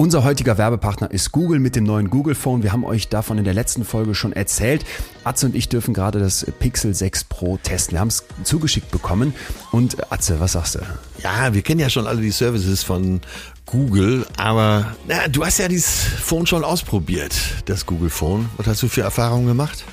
[0.00, 2.62] Unser heutiger Werbepartner ist Google mit dem neuen Google Phone.
[2.62, 4.82] Wir haben euch davon in der letzten Folge schon erzählt.
[5.24, 7.96] Atze und ich dürfen gerade das Pixel 6 Pro testen.
[7.96, 9.34] Wir haben es zugeschickt bekommen.
[9.72, 10.78] Und Atze, was sagst du?
[11.22, 13.20] Ja, wir kennen ja schon alle die Services von
[13.66, 17.36] Google, aber na, du hast ja dieses Phone schon ausprobiert,
[17.66, 18.48] das Google Phone.
[18.56, 19.84] Was hast du für Erfahrungen gemacht?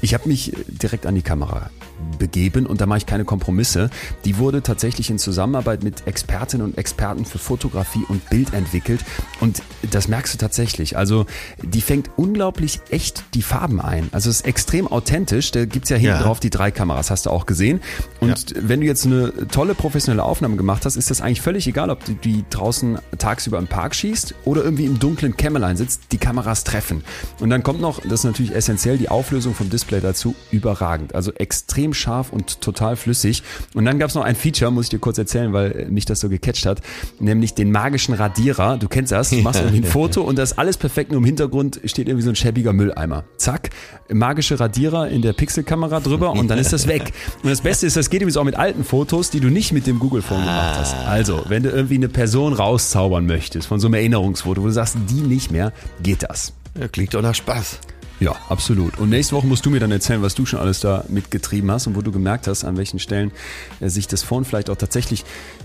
[0.00, 1.70] Ich habe mich direkt an die Kamera
[2.18, 3.90] begeben und da mache ich keine Kompromisse.
[4.24, 9.04] Die wurde tatsächlich in Zusammenarbeit mit Expertinnen und Experten für Fotografie und Bild entwickelt
[9.40, 10.96] und das merkst du tatsächlich.
[10.96, 11.26] Also
[11.62, 14.08] die fängt unglaublich echt die Farben ein.
[14.12, 15.50] Also es ist extrem authentisch.
[15.50, 16.22] Da gibt's ja hinten ja.
[16.22, 17.80] drauf die drei Kameras, hast du auch gesehen.
[18.20, 18.56] Und ja.
[18.62, 22.04] wenn du jetzt eine tolle professionelle Aufnahme gemacht hast, ist das eigentlich völlig egal, ob
[22.04, 26.02] du die draußen tagsüber im Park schießt oder irgendwie im dunklen Kämmerlein sitzt.
[26.12, 27.04] Die Kameras treffen.
[27.40, 31.14] Und dann kommt noch, das ist natürlich essentiell, die Auflösung vom Display dazu überragend.
[31.14, 33.42] Also extrem extrem scharf und total flüssig.
[33.74, 36.20] Und dann gab es noch ein Feature, muss ich dir kurz erzählen, weil mich das
[36.20, 36.80] so gecatcht hat,
[37.20, 38.78] nämlich den magischen Radierer.
[38.78, 41.24] Du kennst das, du machst irgendwie ein Foto und das ist alles perfekt, nur im
[41.24, 43.24] Hintergrund steht irgendwie so ein schäbiger Mülleimer.
[43.36, 43.70] Zack,
[44.10, 47.12] magische Radierer in der Pixelkamera drüber und dann ist das weg.
[47.42, 49.86] Und das Beste ist, das geht übrigens auch mit alten Fotos, die du nicht mit
[49.86, 50.94] dem Google Phone gemacht hast.
[50.94, 51.06] Ah.
[51.06, 54.96] Also, wenn du irgendwie eine Person rauszaubern möchtest von so einem Erinnerungsfoto, wo du sagst,
[55.08, 56.52] die nicht mehr, geht das.
[56.78, 57.78] Ja, klingt doch nach Spaß.
[58.22, 58.98] Ja, absolut.
[58.98, 61.88] Und nächste Woche musst du mir dann erzählen, was du schon alles da mitgetrieben hast
[61.88, 63.32] und wo du gemerkt hast, an welchen Stellen
[63.80, 65.24] äh, sich das Phone vielleicht auch tatsächlich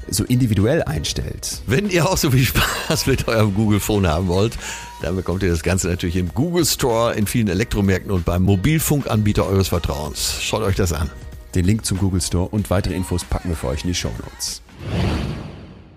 [0.09, 1.61] so individuell einstellt.
[1.67, 4.57] Wenn ihr auch so viel Spaß mit eurem Google Phone haben wollt,
[5.03, 9.45] dann bekommt ihr das Ganze natürlich im Google Store, in vielen Elektromärkten und beim Mobilfunkanbieter
[9.45, 10.41] eures Vertrauens.
[10.41, 11.11] Schaut euch das an.
[11.53, 14.11] Den Link zum Google Store und weitere Infos packen wir für euch in die Show
[14.19, 14.63] Notes.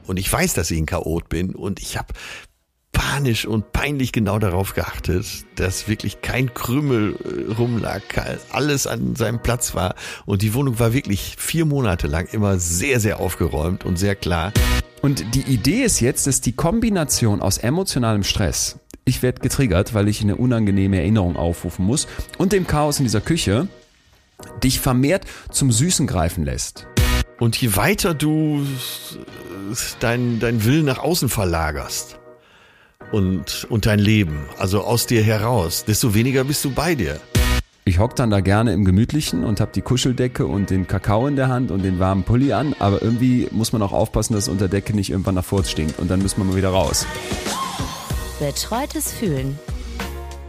[0.06, 2.12] Und ich weiß, dass ich ein Chaot bin und ich habe
[2.92, 8.02] panisch und peinlich genau darauf geachtet, dass wirklich kein Krümel äh, rumlag,
[8.52, 9.94] alles an seinem Platz war
[10.26, 14.52] und die Wohnung war wirklich vier Monate lang immer sehr, sehr aufgeräumt und sehr klar.
[15.02, 20.08] Und die Idee ist jetzt, dass die Kombination aus emotionalem Stress, ich werde getriggert, weil
[20.08, 22.06] ich eine unangenehme Erinnerung aufrufen muss,
[22.38, 23.68] und dem Chaos in dieser Küche,
[24.62, 26.86] dich vermehrt zum Süßen greifen lässt.
[27.38, 28.66] Und je weiter du
[30.00, 32.19] deinen dein Willen nach außen verlagerst,
[33.12, 37.20] und, und dein Leben, also aus dir heraus, desto weniger bist du bei dir.
[37.84, 41.34] Ich hock dann da gerne im Gemütlichen und hab die Kuscheldecke und den Kakao in
[41.34, 44.68] der Hand und den warmen Pulli an, aber irgendwie muss man auch aufpassen, dass unter
[44.68, 47.06] Decke nicht irgendwann nach Furz stinkt und dann müssen wir mal wieder raus.
[48.38, 49.58] Betreutes Fühlen.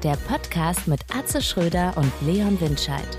[0.03, 3.17] Der Podcast mit Atze Schröder und Leon Windscheid.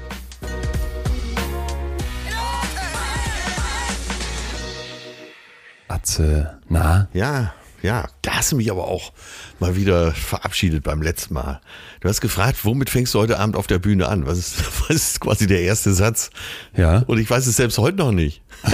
[5.89, 7.09] Atze, na?
[7.13, 9.13] Ja, ja, da hast du mich aber auch
[9.59, 11.61] mal wieder verabschiedet beim letzten Mal.
[12.01, 14.25] Du hast gefragt, womit fängst du heute Abend auf der Bühne an?
[14.27, 16.31] Was ist, was ist quasi der erste Satz?
[16.77, 17.03] Ja.
[17.07, 18.43] Und ich weiß es selbst heute noch nicht.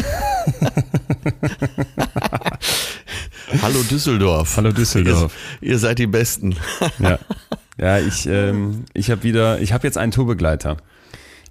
[3.63, 4.57] Hallo Düsseldorf.
[4.59, 5.33] Hallo Düsseldorf.
[5.61, 6.57] Ihr, ihr seid die Besten.
[6.99, 7.19] ja.
[7.81, 10.79] Ja, ich, ähm, ich habe wieder, ich habe jetzt einen Tourbegleiter.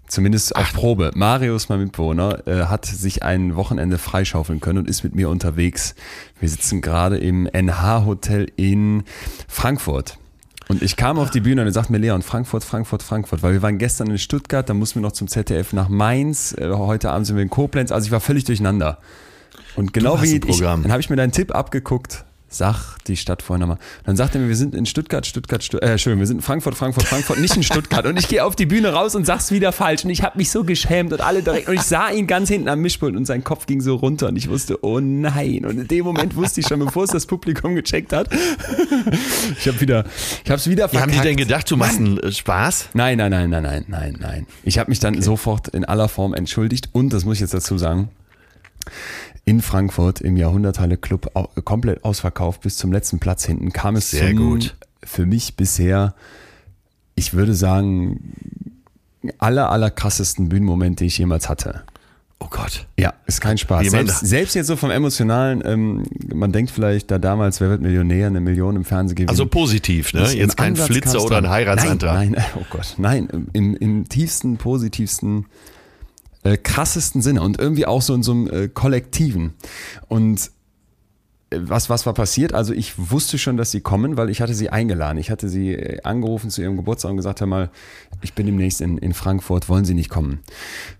[0.08, 0.74] Zumindest auf Ach.
[0.74, 1.12] Probe.
[1.16, 5.96] Marius, mein Mitbewohner, äh, hat sich ein Wochenende freischaufeln können und ist mit mir unterwegs.
[6.40, 9.04] Wir sitzen gerade im NH-Hotel in
[9.48, 10.18] Frankfurt.
[10.70, 13.54] Und ich kam auf die Bühne und er sagt mir, Leon, Frankfurt, Frankfurt, Frankfurt, weil
[13.54, 17.12] wir waren gestern in Stuttgart, dann mussten wir noch zum ZDF nach Mainz, äh, heute
[17.12, 19.00] Abend sind wir in Koblenz, also ich war völlig durcheinander.
[19.76, 23.60] Und genau wie ich, dann habe ich mir deinen Tipp abgeguckt, Sag die Stadt vorher
[23.60, 23.78] nochmal.
[24.06, 26.42] Dann sagt er mir, wir sind in Stuttgart, Stuttgart, Stuttgart, äh, Entschuldigung, wir sind in
[26.42, 28.06] Frankfurt, Frankfurt, Frankfurt, nicht in Stuttgart.
[28.06, 30.06] Und ich gehe auf die Bühne raus und sag's wieder falsch.
[30.06, 31.68] Und ich habe mich so geschämt und alle direkt.
[31.68, 34.30] Und ich sah ihn ganz hinten am Mischpult und sein Kopf ging so runter.
[34.30, 35.66] Und ich wusste, oh nein.
[35.66, 38.30] Und in dem Moment wusste ich schon, bevor es das Publikum gecheckt hat.
[39.60, 40.06] ich habe wieder,
[40.46, 41.12] ich habe es wieder verkackt.
[41.12, 42.90] Wie haben die denn gedacht, du machst einen äh, Spaß?
[42.94, 44.48] Nein, nein, nein, nein, nein, nein, nein.
[44.64, 45.24] Ich habe mich dann okay.
[45.24, 46.90] sofort in aller Form entschuldigt.
[46.94, 48.10] Und, das muss ich jetzt dazu sagen,
[49.48, 51.32] in Frankfurt im Jahrhunderthalle Club
[51.64, 54.76] komplett ausverkauft bis zum letzten Platz hinten kam es Sehr zum, gut.
[55.02, 56.16] für mich bisher,
[57.16, 58.34] ich würde sagen,
[59.38, 61.84] aller, aller krassesten Bühnenmoment, den ich jemals hatte.
[62.40, 62.88] Oh Gott.
[63.00, 63.88] Ja, ist kein Spaß.
[63.88, 66.04] Selbst, selbst, jetzt so vom Emotionalen, ähm,
[66.36, 69.30] man denkt vielleicht da damals, wer wird Millionär, eine Million im Fernsehen geben.
[69.30, 70.30] Also positiv, ne?
[70.34, 72.14] Jetzt kein Ansatz Flitzer oder ein Heiratsantrag.
[72.14, 75.46] Nein, nein, oh Gott, nein, im, im tiefsten, positivsten
[76.48, 79.54] äh, krassesten Sinne und irgendwie auch so in so einem äh, kollektiven.
[80.08, 80.52] Und
[81.50, 82.54] was, was war passiert?
[82.54, 85.18] Also ich wusste schon, dass sie kommen, weil ich hatte sie eingeladen.
[85.18, 87.70] Ich hatte sie äh, angerufen zu ihrem Geburtstag und gesagt, hör mal,
[88.22, 90.40] ich bin demnächst in, in Frankfurt, wollen Sie nicht kommen?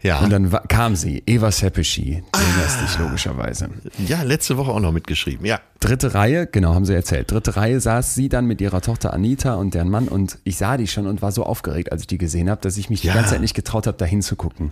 [0.02, 0.20] Ja.
[0.20, 2.40] Und dann kam sie, Eva Seppischi, ah.
[2.40, 3.70] erinnerst dich logischerweise.
[4.08, 5.60] Ja, letzte Woche auch noch mitgeschrieben, ja.
[5.80, 7.30] dritte Reihe, genau, haben sie erzählt.
[7.32, 10.78] Dritte Reihe saß sie dann mit ihrer Tochter Anita und deren Mann und ich sah
[10.78, 13.12] die schon und war so aufgeregt, als ich die gesehen habe, dass ich mich Ja.
[13.12, 14.72] die ganze Zeit nicht getraut habe, da hinzugucken.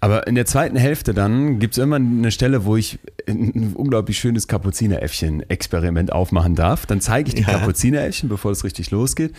[0.00, 4.18] Aber in der zweiten Hälfte dann gibt es immer eine Stelle, wo ich ein unglaublich
[4.18, 4.46] schönes
[5.06, 6.86] Kapuzineräffchen-Experiment aufmachen darf.
[6.86, 7.58] Dann zeige ich die Ja.
[7.58, 9.32] Kapuzineräffchen, bevor es richtig losgeht.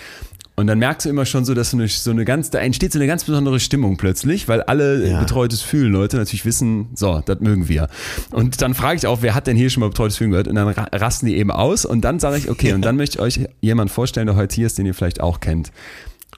[0.59, 2.91] Und dann merkst du immer schon so, dass so eine, so eine ganz, da entsteht
[2.91, 5.19] so eine ganz besondere Stimmung plötzlich, weil alle Ja.
[5.19, 7.89] betreutes Fühlen Leute natürlich wissen, so, das mögen wir.
[8.31, 10.47] Und dann frage ich auch, wer hat denn hier schon mal betreutes Fühlen gehört?
[10.47, 13.17] Und dann ra- rasten die eben aus und dann sage ich, okay, und dann möchte
[13.17, 15.71] ich euch jemanden vorstellen, der heute hier ist, den ihr vielleicht auch kennt.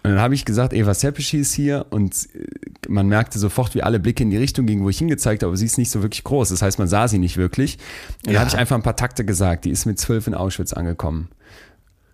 [0.02, 2.46] Und dann habe ich gesagt, Eva Seppischi ist hier und äh,
[2.88, 5.58] man merkte sofort, wie alle Blicke in die Richtung gingen, wo ich hingezeigt habe, aber
[5.58, 6.50] sie ist nicht so wirklich groß.
[6.50, 7.78] Das heißt, man sah sie nicht wirklich.
[8.20, 8.40] Und dann Ja.
[8.40, 9.66] habe ich einfach ein paar Takte gesagt.
[9.66, 11.30] Die ist mit zwölf in Auschwitz angekommen.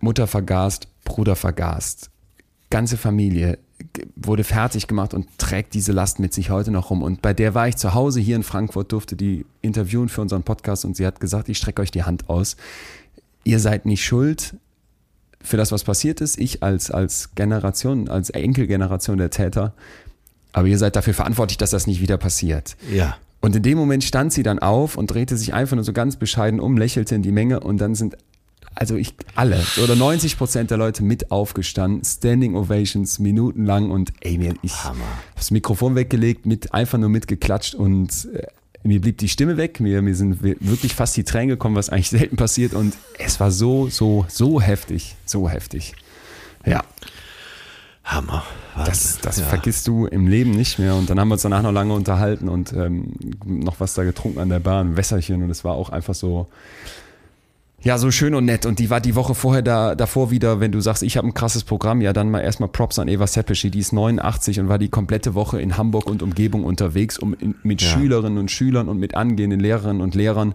[0.00, 2.10] Mutter vergast, Bruder vergast.
[2.70, 3.58] Ganze Familie
[4.16, 7.02] wurde fertig gemacht und trägt diese Last mit sich heute noch rum.
[7.02, 10.42] Und bei der war ich zu Hause hier in Frankfurt, durfte die interviewen für unseren
[10.42, 12.56] Podcast und sie hat gesagt, ich strecke euch die Hand aus.
[13.44, 14.56] Ihr seid nicht schuld
[15.46, 16.38] für das, was passiert ist.
[16.38, 19.74] Ich als, als Generation, als Enkelgeneration der Täter.
[20.52, 22.76] Aber ihr seid dafür verantwortlich, dass das nicht wieder passiert.
[22.92, 23.16] Ja.
[23.40, 26.16] Und in dem Moment stand sie dann auf und drehte sich einfach nur so ganz
[26.16, 28.16] bescheiden um, lächelte in die Menge und dann sind
[28.74, 34.36] also ich alle oder 90 Prozent der Leute mit aufgestanden, Standing Ovations minutenlang und ey
[34.36, 35.04] mir ich Hammer.
[35.34, 38.46] das Mikrofon weggelegt, mit einfach nur mitgeklatscht und äh,
[38.86, 41.90] mir blieb die Stimme weg, mir, mir sind wir- wirklich fast die Tränen gekommen, was
[41.90, 45.94] eigentlich selten passiert und es war so so so heftig, so heftig.
[46.64, 46.82] Ja,
[48.04, 48.44] Hammer.
[48.76, 49.18] das, Wahnsinn.
[49.22, 49.44] das ja.
[49.46, 50.94] vergisst du im Leben nicht mehr.
[50.94, 54.38] Und dann haben wir uns danach noch lange unterhalten und ähm, noch was da getrunken
[54.38, 55.42] an der Bar, ein Wässerchen.
[55.42, 56.46] Und es war auch einfach so,
[57.86, 58.66] ja, so schön und nett.
[58.66, 61.34] Und die war die Woche vorher da, davor wieder, wenn du sagst, ich habe ein
[61.34, 64.78] krasses Programm, ja, dann mal erstmal Props an Eva Seppischi, die ist 89 und war
[64.78, 67.88] die komplette Woche in Hamburg und Umgebung unterwegs, um in, mit Ja.
[67.88, 70.54] Schülerinnen und Schülern und mit angehenden Lehrerinnen und Lehrern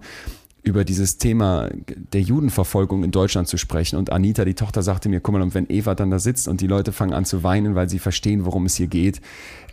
[0.63, 1.69] über dieses Thema
[2.13, 3.95] der Judenverfolgung in Deutschland zu sprechen.
[3.95, 6.59] Und Anita, die Tochter, sagte mir, guck mal, und wenn Eva dann da sitzt und
[6.61, 9.21] die Leute fangen an zu weinen, weil sie verstehen, worum es hier geht.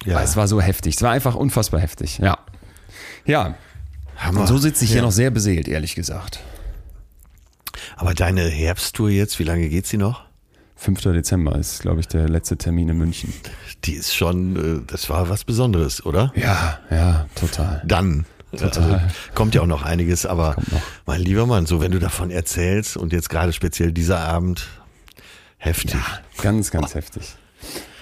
[0.06, 0.22] Ja.
[0.22, 0.94] Es war so heftig.
[0.96, 2.18] Es war einfach unfassbar heftig.
[2.18, 2.38] Ja.
[3.26, 3.54] Ja.
[4.16, 4.42] Hammer.
[4.42, 5.04] Und so sitze ich hier Ja.
[5.04, 6.40] noch sehr beseelt, ehrlich gesagt.
[7.96, 10.28] Aber deine Herbsttour jetzt, wie lange geht sie noch?
[10.76, 11.00] 5.
[11.02, 13.32] Dezember ist, glaube ich, der letzte Termin in München.
[13.84, 16.32] Die ist schon, äh, das war was Besonderes, oder?
[16.36, 17.82] Ja, ja, total.
[17.84, 18.26] Dann.
[18.52, 18.94] Total.
[18.94, 19.00] Also,
[19.34, 20.80] kommt ja auch noch einiges, aber noch.
[21.04, 24.68] mein lieber Mann, so wenn du davon erzählst und jetzt gerade speziell dieser Abend,
[25.58, 25.96] heftig.
[26.40, 27.36] Ganz, ganz heftig.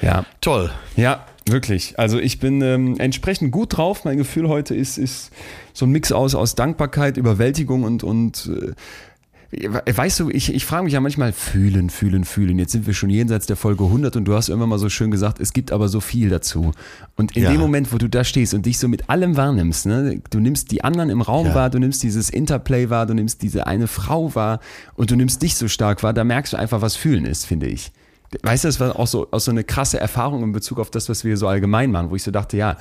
[0.03, 0.71] Ja, Toll.
[0.97, 1.99] Ja, wirklich.
[1.99, 4.05] Also ich bin ähm, entsprechend gut drauf.
[4.05, 5.33] Mein Gefühl heute ist, ist
[5.73, 8.73] so ein Mix aus, aus Dankbarkeit, Überwältigung und, und äh,
[9.53, 12.59] weißt du, ich, ich frage mich ja manchmal, fühlen, fühlen, fühlen.
[12.59, 15.11] Jetzt sind wir schon jenseits der Folge 100 und du hast irgendwann mal so schön
[15.11, 16.73] gesagt, es gibt aber so viel dazu.
[17.17, 17.51] Und in Ja.
[17.53, 20.73] dem Moment, wo du da stehst und dich so mit allem wahrnimmst, ne, du nimmst
[20.73, 21.55] die anderen im Raum Ja.
[21.55, 24.61] wahr, du nimmst dieses Interplay wahr, du nimmst diese eine Frau wahr
[24.95, 27.67] und du nimmst dich so stark wahr, da merkst du einfach, was fühlen ist, finde
[27.67, 27.93] ich.
[28.43, 31.09] Weißt du, das war auch so, auch so eine krasse Erfahrung in Bezug auf das,
[31.09, 32.77] was wir so allgemein machen, wo ich so dachte, ja,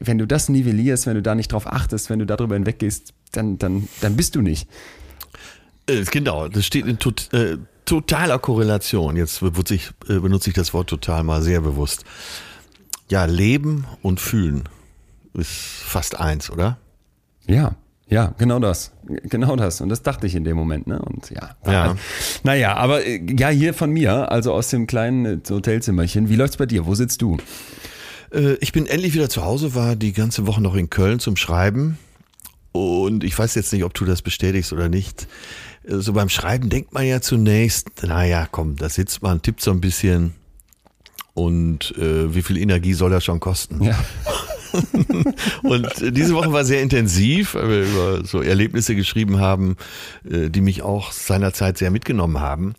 [0.00, 3.58] wenn du das nivellierst, wenn du da nicht drauf achtest, wenn du darüber hinweggehst, dann,
[3.58, 4.68] dann, dann bist du nicht.
[5.88, 9.16] Äh, genau, das steht in tot, äh, totaler Korrelation.
[9.16, 12.04] Jetzt benutze ich, äh, benutze ich das Wort total mal sehr bewusst.
[13.10, 14.64] Ja, leben und fühlen
[15.34, 16.78] ist fast eins, oder?
[17.46, 17.76] Ja,
[18.08, 18.92] ja, genau das.
[19.06, 19.80] Genau das.
[19.80, 20.98] Und das dachte ich in dem Moment, ne?
[21.00, 21.56] Und ja.
[21.66, 21.96] Ja.
[22.42, 26.28] Naja, aber äh, ja, hier von mir, also aus dem kleinen Hotelzimmerchen.
[26.28, 26.86] Wie läuft's bei dir?
[26.86, 27.36] Wo sitzt du?
[28.60, 31.96] Ich bin endlich wieder zu Hause, war die ganze Woche noch in Köln zum Schreiben.
[32.78, 35.26] Und ich weiß jetzt nicht, ob du das bestätigst oder nicht.
[35.84, 39.80] So beim Schreiben denkt man ja zunächst, naja, komm, da sitzt man, tippt so ein
[39.80, 40.34] bisschen.
[41.34, 43.82] Und äh, wie viel Energie soll das schon kosten?
[43.82, 43.98] Ja.
[45.62, 49.76] Und äh, diese Woche war sehr intensiv, weil wir über so Erlebnisse geschrieben haben,
[50.28, 52.74] äh, die mich auch seinerzeit sehr mitgenommen haben.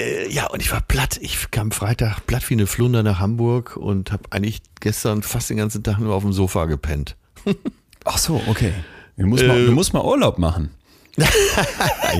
[0.00, 1.18] Äh, Ja, und ich war platt.
[1.22, 5.58] Ich kam Freitag platt wie eine Flunder nach Hamburg und habe eigentlich gestern fast den
[5.58, 7.16] ganzen Tag nur auf dem Sofa gepennt.
[8.04, 8.72] Ach so, okay.
[9.16, 10.70] Du musst, mal, Äh, du musst mal Urlaub machen.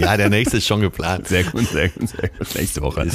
[0.00, 1.29] Ja, der nächste ist schon geplant.
[1.29, 2.55] Sehr gut, sehr gut, sehr gut.
[2.55, 3.07] Nächste Woche.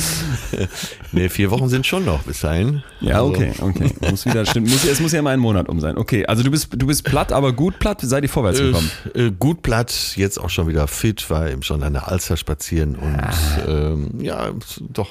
[1.12, 2.82] Nee, vier Wochen sind schon noch bis dahin.
[3.02, 3.92] Ja, Also, okay, okay.
[4.10, 4.70] Muss wieder, stimmt.
[4.70, 5.98] Muss, es muss ja mal ein Monat um sein.
[5.98, 8.00] Okay, also du bist, du bist platt, aber gut platt.
[8.02, 8.90] Seid ihr vorwärts gekommen?
[9.14, 12.38] Äh, äh, gut platt, jetzt auch schon wieder fit, war eben schon an der Alster
[12.38, 13.34] spazieren und Ah.
[13.68, 15.10] ähm, ja, doch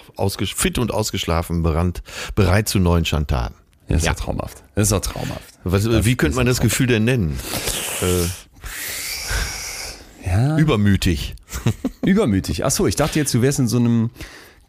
[0.55, 2.03] fit und ausgeschlafen, bereit,
[2.35, 3.55] bereit zu neuen Chantaden.
[3.89, 4.13] Ja, ist Ja.
[4.15, 4.63] doch traumhaft.
[4.77, 5.43] Das ist doch traumhaft.
[5.65, 7.39] Was, wie könnte man das Gefühl denn nennen?
[8.01, 8.27] Äh,
[10.25, 10.59] Ja.
[10.59, 11.35] übermütig.
[12.05, 12.65] Übermütig.
[12.65, 14.11] Ach so, ich dachte jetzt, du wärst in so einem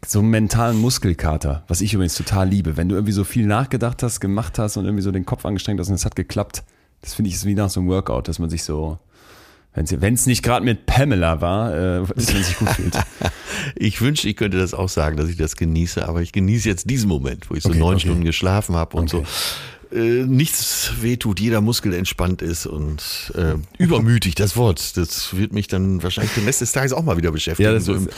[0.04, 2.76] so einem mentalen Muskelkater, was ich übrigens total liebe.
[2.76, 5.78] Wenn du irgendwie so viel nachgedacht hast, gemacht hast und irgendwie so den Kopf angestrengt
[5.78, 6.64] hast und es hat geklappt,
[7.02, 8.98] das finde ich ist wie nach so einem Workout, dass man sich so
[9.74, 12.98] Wenn es nicht gerade mit Pamela war, äh, dass man sich gut fühlt.
[13.76, 16.90] Ich wünschte, ich könnte das auch sagen, dass ich das genieße, aber ich genieße jetzt
[16.90, 18.06] diesen Moment, wo ich so Okay, neun okay.
[18.06, 19.24] Stunden geschlafen habe und Okay.
[19.24, 25.52] so äh, nichts wehtut, jeder Muskel entspannt ist und äh, übermütig, das Wort, das wird
[25.52, 27.72] mich dann wahrscheinlich den Rest des Tages auch mal wieder beschäftigen.
[27.72, 28.08] Ja, so, im,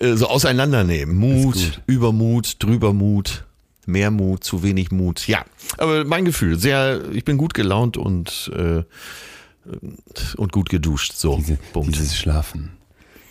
[0.00, 1.16] äh, so auseinandernehmen.
[1.16, 1.82] Mut.
[1.86, 3.44] Übermut, Drübermut,
[3.86, 5.26] mehr Mut, zu wenig Mut.
[5.26, 5.44] Ja,
[5.78, 8.82] aber mein Gefühl, sehr, ich bin gut gelaunt und äh,
[10.36, 11.12] und gut geduscht.
[11.14, 11.94] So, Diese, Punkt.
[11.94, 12.72] dieses Schlafen.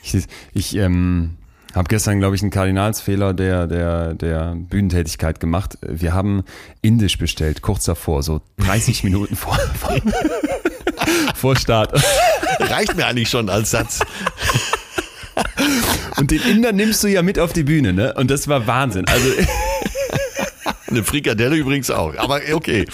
[0.01, 0.17] Ich,
[0.53, 1.31] ich ähm,
[1.74, 5.78] habe gestern, glaube ich, einen Kardinalsfehler der, der, der Bühnentätigkeit gemacht.
[5.82, 6.44] Wir haben
[6.82, 9.58] Indisch bestellt, kurz davor, so 30 Minuten vor,
[11.36, 12.01] vor, Start.
[12.60, 14.00] Reicht mir eigentlich schon als Satz.
[16.18, 18.13] Und den Inder nimmst du ja mit auf die Bühne, ne?
[18.16, 19.06] Und das war Wahnsinn.
[19.08, 19.28] Also,
[20.88, 22.16] Eine Frikadelle übrigens auch.
[22.18, 22.86] Aber okay.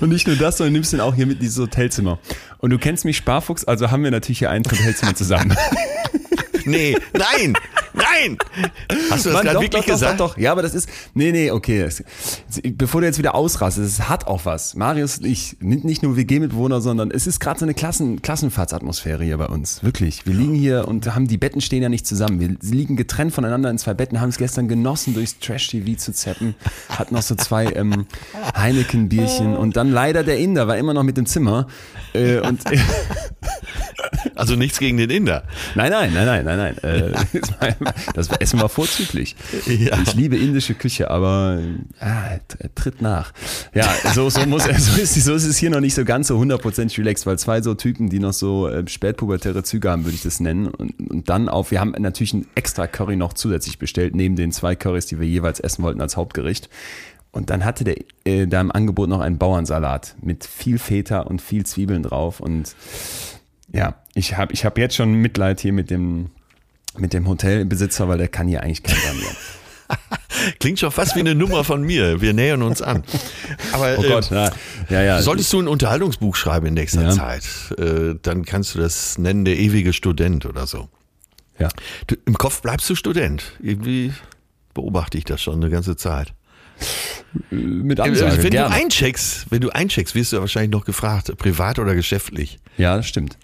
[0.00, 2.18] und nicht nur das, sondern nimmst den auch hier mit in dieses Hotelzimmer.
[2.58, 5.56] Und du kennst mich, Sparfuchs, also haben wir natürlich hier ein Hotelzimmer zusammen.
[6.70, 7.54] Nee, nein,
[8.00, 8.38] nein.
[9.10, 10.20] Hast du das gerade wirklich doch, gesagt?
[10.20, 11.88] Doch, doch, ja, aber das ist, nee, nee, okay.
[12.74, 14.74] Bevor du jetzt wieder ausrastest, es hat auch was.
[14.74, 19.24] Marius und ich, nicht nicht nur WG-Mitbewohner, sondern es ist gerade so eine Klassen, Klassenfahrtsatmosphäre
[19.24, 19.82] hier bei uns.
[19.82, 20.26] Wirklich.
[20.26, 22.40] Wir liegen hier und haben, die Betten stehen ja nicht zusammen.
[22.40, 26.54] Wir liegen getrennt voneinander in zwei Betten, haben es gestern genossen, durchs Trash-TV zu zappen,
[26.88, 28.06] hatten noch so zwei ähm,
[28.56, 31.66] Heineken-Bierchen und dann leider der Inder war immer noch mit im Zimmer.
[32.14, 32.60] Äh, und
[34.34, 35.44] Also nichts gegen den Inder.
[35.74, 37.12] Nein, nein, nein, nein, nein, nein.
[37.12, 37.74] Äh,
[38.14, 39.36] Das Essen war vorzüglich.
[39.66, 39.98] Ja.
[40.02, 41.60] Ich liebe indische Küche, aber
[42.00, 42.38] ah,
[42.74, 43.32] tritt nach.
[43.74, 46.38] Ja, so, so, muss, so, ist, so ist es hier noch nicht so ganz so
[46.38, 50.22] hundertprozentig relaxed, weil zwei so Typen, die noch so äh, spätpubertäre Züge haben, würde ich
[50.22, 50.66] das nennen.
[50.66, 54.52] Und, und dann auf, wir haben natürlich ein extra Curry noch zusätzlich bestellt, neben den
[54.52, 56.68] zwei Currys, die wir jeweils essen wollten als Hauptgericht.
[57.32, 61.40] Und dann hatte der äh, da im Angebot noch einen Bauernsalat mit viel Feta und
[61.40, 62.74] viel Zwiebeln drauf und
[63.72, 66.30] ja, ich habe ich hab jetzt schon Mitleid hier mit dem,
[66.98, 69.36] mit dem Hotelbesitzer, weil der kann hier eigentlich kein sanieren.
[70.60, 72.20] Klingt schon fast wie eine Nummer von mir.
[72.20, 73.02] Wir nähern uns an.
[73.72, 74.50] Aber Oh äh, Gott, ja,
[74.88, 75.02] ja.
[75.02, 75.22] ja.
[75.22, 77.10] solltest du ein Unterhaltungsbuch schreiben in nächster Ja.
[77.10, 77.44] Zeit,
[77.78, 80.88] äh, dann kannst du das nennen, der ewige Student oder so.
[81.58, 81.68] ja.
[82.06, 83.42] Du, Im Kopf bleibst du Student.
[83.60, 84.12] Irgendwie
[84.74, 86.32] beobachte ich das schon eine ganze Zeit.
[87.50, 88.68] Mit Äh, Ansage, wenn gerne.
[88.74, 92.58] du eincheckst, wenn du eincheckst, wirst du wahrscheinlich noch gefragt, privat oder geschäftlich.
[92.78, 93.36] ja, das stimmt.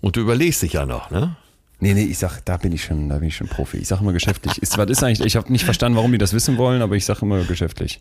[0.00, 1.36] Und du überlegst dich ja noch, ne?
[1.80, 3.78] Nee, nee, ich sag, da bin ich schon, da bin ich schon Profi.
[3.78, 4.60] Ich sag immer geschäftlich.
[4.60, 7.06] Ist, was ist eigentlich, ich habe nicht verstanden, warum die das wissen wollen, aber ich
[7.06, 8.00] sag immer geschäftlich.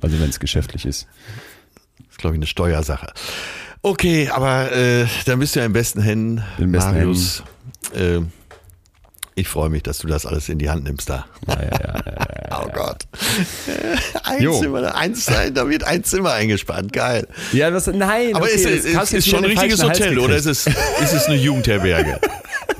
[0.00, 1.06] Also wenn es geschäftlich ist.
[1.98, 3.12] Das ist, glaube ich, eine Steuersache.
[3.82, 7.42] Okay, aber äh, dann bist du ja in besten Händen, In besten Marius.
[7.94, 8.20] Äh,
[9.34, 11.26] ich freue mich, dass du das alles in die Hand nimmst da.
[11.46, 11.94] Ja, ja, ja,
[12.50, 12.60] ja.
[12.64, 13.04] Oh Gott.
[14.24, 14.60] Ein Jo.
[14.60, 16.92] Zimmer, eins, da wird ein Zimmer eingespannt.
[16.92, 17.28] Geil.
[17.52, 18.34] Ja, was, nein.
[18.34, 21.26] Aber okay, ist, das ist, ist, schon ein richtiges Hotel oder ist es, ist es
[21.26, 22.18] eine Jugendherberge?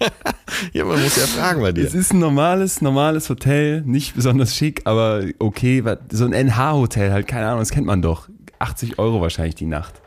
[0.72, 1.86] ja, man muss ja fragen bei dir.
[1.86, 7.26] Es ist ein normales, normales Hotel, nicht besonders schick, aber okay, so ein NH-Hotel halt,
[7.26, 8.28] keine Ahnung, das kennt man doch.
[8.58, 10.00] 80 Euro wahrscheinlich die Nacht.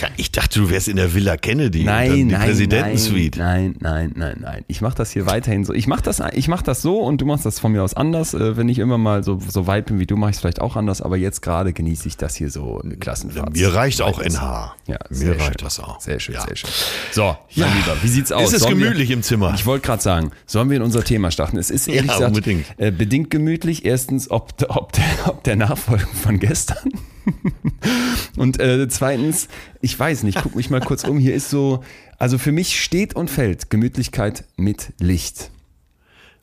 [0.00, 1.82] Ja, ich dachte, du wärst in der Villa Kennedy.
[1.84, 3.38] Nein, die nein, Präsidentensuite.
[3.38, 4.64] nein, nein, nein, nein.
[4.68, 5.72] Ich mache das hier weiterhin so.
[5.72, 8.34] Ich mache das, ich mach das so und du machst das von mir aus anders.
[8.34, 10.60] Äh, Wenn ich immer mal so, so weit bin wie du, mache ich es vielleicht
[10.60, 13.52] auch anders, aber jetzt gerade genieße ich das hier so eine Klassenfahrt.
[13.54, 14.74] Mir reicht auch NH.
[14.86, 15.54] Ja, Mir reicht schön.
[15.64, 16.00] das auch.
[16.00, 16.42] Sehr schön, Ja.
[16.46, 16.70] sehr schön.
[17.12, 18.48] So, mein Lieber, wie sieht's aus?
[18.48, 19.52] Ist es Sollen wir- gemütlich im Zimmer?
[19.54, 21.58] Ich wollte gerade sagen, sollen wir in unser Thema starten?
[21.58, 22.66] Es ist ehrlich Ja, gesagt unbedingt.
[22.78, 23.84] Äh, bedingt gemütlich.
[23.84, 26.90] Erstens, ob, ob, der, ob der Nachfolger von gestern.
[28.36, 29.48] Und äh, zweitens,
[29.80, 31.18] ich weiß nicht, guck mich mal kurz um.
[31.18, 31.82] Hier ist so,
[32.18, 35.50] also für mich steht und fällt Gemütlichkeit mit Licht.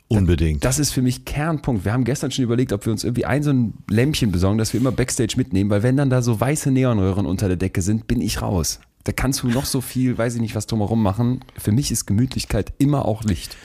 [0.08, 0.66] Unbedingt.
[0.66, 1.86] Das ist für mich Kernpunkt.
[1.86, 4.74] Wir haben gestern schon überlegt, ob wir uns irgendwie ein so ein Lämpchen besorgen, das
[4.74, 8.08] wir immer Backstage mitnehmen, weil wenn dann da so weiße Neonröhren unter der Decke sind,
[8.08, 8.82] bin ich raus.
[9.06, 11.40] Da kannst du noch so viel, weiß ich nicht, was drumherum machen.
[11.58, 13.56] Für mich ist Gemütlichkeit immer auch Licht.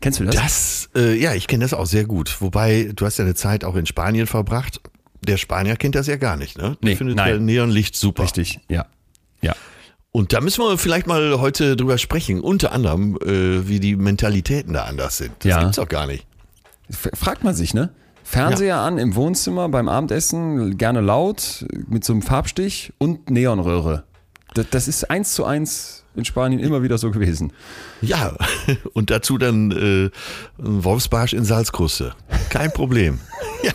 [0.00, 0.34] Kennst du das?
[0.34, 2.40] Das, äh, ja, ich kenne das auch sehr gut.
[2.40, 4.80] Wobei, du hast ja eine Zeit auch in Spanien verbracht.
[5.22, 6.76] Der Spanier kennt das ja gar nicht, ne?
[6.82, 7.28] Der Nee, findet nein.
[7.34, 8.22] ja Neonlicht super.
[8.24, 8.86] Richtig, ja.
[9.42, 9.54] Ja.
[10.12, 12.40] Und da müssen wir vielleicht mal heute drüber sprechen.
[12.40, 15.32] Unter anderem, äh, wie die Mentalitäten da anders sind.
[15.40, 15.60] Das Ja.
[15.60, 16.26] gibt's doch gar nicht.
[16.90, 17.90] Fragt man sich, ne?
[18.24, 24.04] Fernseher an im Wohnzimmer beim Abendessen, gerne laut, mit so einem Farbstich und Neonröhre.
[24.54, 27.52] Das, das ist eins zu eins in Spanien immer wieder so gewesen.
[28.02, 28.36] Ja,
[28.94, 30.10] und dazu dann äh,
[30.62, 32.14] ein Wolfsbarsch in Salzkruste.
[32.50, 33.20] Kein Problem.
[33.62, 33.72] ja.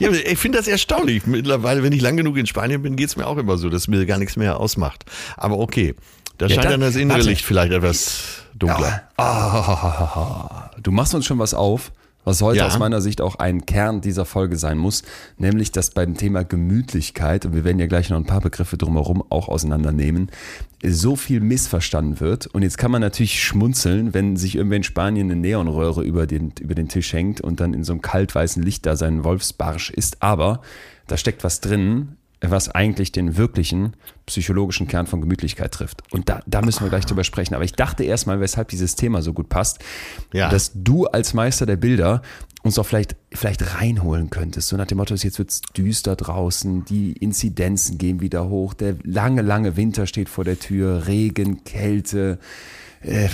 [0.00, 1.26] Ja, ich finde das erstaunlich.
[1.26, 4.04] Mittlerweile, wenn ich lang genug in Spanien bin, geht's mir auch immer so, dass mir
[4.06, 5.04] gar nichts mehr ausmacht.
[5.36, 5.94] Aber okay,
[6.38, 7.28] da Ja, scheint da- dann das innere warte.
[7.30, 9.02] Licht vielleicht etwas dunkler.
[9.16, 11.92] Ah, du machst uns schon was auf.
[12.24, 12.66] Was heute Ja.
[12.66, 15.02] aus meiner Sicht auch ein Kern dieser Folge sein muss,
[15.38, 19.22] nämlich dass beim Thema Gemütlichkeit, und wir werden ja gleich noch ein paar Begriffe drumherum
[19.30, 20.30] auch auseinandernehmen,
[20.84, 22.46] so viel missverstanden wird.
[22.46, 26.52] Und jetzt kann man natürlich schmunzeln, wenn sich irgendwer in Spanien eine Neonröhre über den,
[26.60, 30.22] über den Tisch hängt und dann in so einem kaltweißen Licht da seinen Wolfsbarsch isst.
[30.22, 30.60] Aber
[31.06, 33.94] da steckt was drin, was eigentlich den wirklichen
[34.26, 36.02] psychologischen Kern von Gemütlichkeit trifft.
[36.10, 37.54] Und da, da müssen wir gleich drüber sprechen.
[37.54, 39.80] Aber ich dachte erstmal, weshalb dieses Thema so gut passt,
[40.32, 40.48] Ja.
[40.48, 42.22] dass du als Meister der Bilder
[42.62, 44.68] uns auch vielleicht, vielleicht reinholen könntest.
[44.68, 49.42] So nach dem Motto, jetzt wird's düster draußen, die Inzidenzen gehen wieder hoch, der lange,
[49.42, 52.38] lange Winter steht vor der Tür, Regen, Kälte.
[53.02, 53.28] Äh,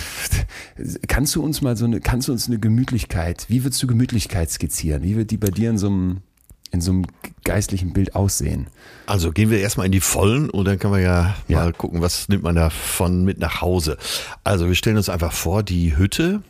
[1.07, 4.49] kannst du uns mal so eine, kannst du uns eine Gemütlichkeit, wie würdest du Gemütlichkeit
[4.49, 5.03] skizzieren?
[5.03, 6.17] Wie wird die bei dir in so einem,
[6.71, 7.05] in so einem
[7.43, 8.67] geistlichen Bild aussehen?
[9.05, 11.59] Also gehen wir erstmal in die Vollen und dann kann man ja, Ja.
[11.59, 13.97] mal gucken, was nimmt man davon mit nach Hause.
[14.43, 16.41] Also wir stellen uns einfach vor, die Hütte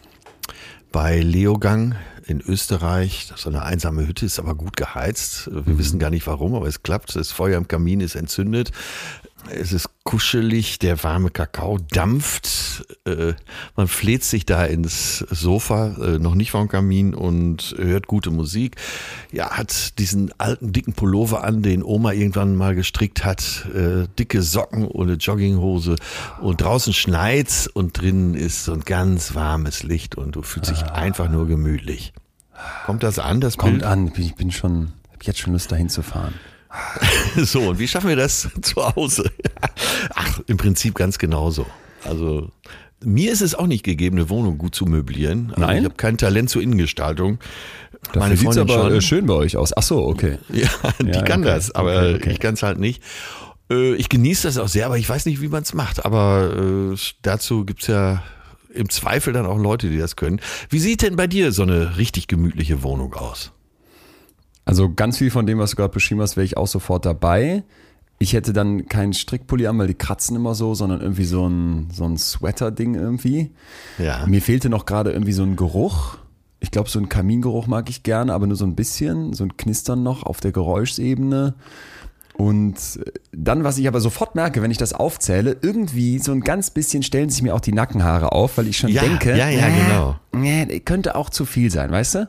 [0.91, 1.95] bei Leogang
[2.25, 5.49] in Österreich, das ist so eine einsame Hütte, ist aber gut geheizt.
[5.51, 7.15] Wir wissen gar nicht warum, aber es klappt.
[7.15, 8.71] Das Feuer im Kamin ist entzündet.
[9.49, 12.85] Es ist kuschelig, der warme Kakao dampft.
[13.05, 13.33] Äh,
[13.75, 18.75] man fleht sich da ins Sofa, äh, noch nicht vom Kamin und hört gute Musik.
[19.31, 23.65] Ja, hat diesen alten dicken Pullover an, den Oma irgendwann mal gestrickt hat.
[23.73, 25.95] Äh, dicke Socken ohne Jogginghose.
[26.41, 30.83] Und draußen schneit's und drinnen ist so ein ganz warmes Licht und du fühlst dich
[30.83, 32.11] einfach nur gemütlich.
[32.85, 33.83] Kommt das an, das Kommt Bild?
[33.83, 36.33] an, ich bin schon, hab jetzt schon Lust dahin zu fahren.
[37.37, 39.29] So, und wie schaffen wir das zu Hause?
[40.15, 41.65] Ach, im Prinzip ganz genauso.
[42.03, 42.49] Also,
[43.03, 45.49] mir ist es auch nicht gegeben, eine Wohnung gut zu möblieren.
[45.51, 45.77] Also Nein?
[45.79, 47.37] Ich habe kein Talent zur Innengestaltung.
[48.13, 48.93] Dafür Freundin aber schon.
[48.95, 49.75] äh, schön bei euch aus.
[49.75, 50.39] Ach so, okay.
[50.53, 50.67] Ja,
[50.99, 52.31] die Ja, kann okay, das, aber okay, okay.
[52.31, 53.03] ich kann es halt nicht.
[53.69, 56.05] Äh, Ich genieße das auch sehr, aber ich weiß nicht, wie man es macht.
[56.05, 58.23] Aber äh, dazu gibt's ja
[58.73, 60.39] im Zweifel dann auch Leute, die das können.
[60.69, 63.51] Wie sieht denn bei dir so eine richtig gemütliche Wohnung aus?
[64.67, 67.63] Also ganz viel von dem, was du gerade beschrieben hast, wäre ich auch sofort dabei.
[68.19, 71.87] Ich hätte dann keinen Strickpulli an, weil die kratzen immer so, sondern irgendwie so ein,
[71.93, 73.51] so ein Sweater-Ding irgendwie.
[73.97, 74.25] Ja.
[74.27, 76.17] Mir fehlte noch gerade irgendwie so ein Geruch.
[76.59, 79.55] Ich glaube, so ein Kamingeruch mag ich gerne, aber nur so ein bisschen, so ein
[79.55, 81.53] Knistern noch auf der Geräuschebene.
[82.33, 82.75] Und
[83.31, 87.03] dann, was ich aber sofort merke, wenn ich das aufzähle, irgendwie so ein ganz bisschen
[87.03, 89.71] stellen sich mir auch die Nackenhaare auf, weil ich schon Ja, denke, ja, ja, äh,
[89.81, 90.15] genau.
[90.33, 92.27] Nee, könnte auch zu viel sein, weißt du?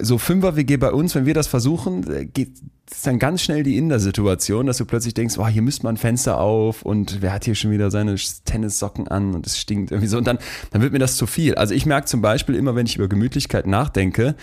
[0.00, 2.50] So Fünfer-WG bei uns, wenn wir das versuchen, äh, geht
[2.90, 5.98] ist dann ganz schnell die In-der-Situation, dass du plötzlich denkst, oh, hier müsste man ein
[5.98, 10.08] Fenster auf und wer hat hier schon wieder seine Tennissocken an und es stinkt irgendwie
[10.08, 10.38] so und dann,
[10.72, 11.54] dann wird mir das zu viel.
[11.54, 14.34] Also ich merke zum Beispiel immer, wenn ich über Gemütlichkeit nachdenke,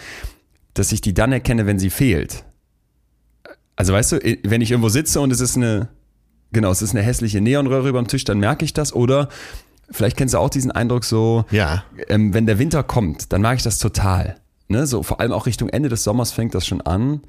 [0.73, 2.43] dass ich die dann erkenne, wenn sie fehlt.
[3.75, 5.89] Also weißt du, wenn ich irgendwo sitze und es ist eine,
[6.51, 9.29] genau, es ist eine hässliche Neonröhre über dem Tisch, dann merke ich das oder
[9.91, 11.83] vielleicht kennst du auch diesen Eindruck so, Ja.
[12.07, 14.37] ähm, wenn der Winter kommt, dann mag ich das total.
[14.69, 14.87] Ne?
[14.87, 17.21] So, vor allem auch Richtung Ende des Sommers fängt das schon an,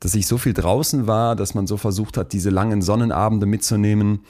[0.00, 4.20] dass ich so viel draußen war, dass man so versucht hat, diese langen Sonnenabende mitzunehmen,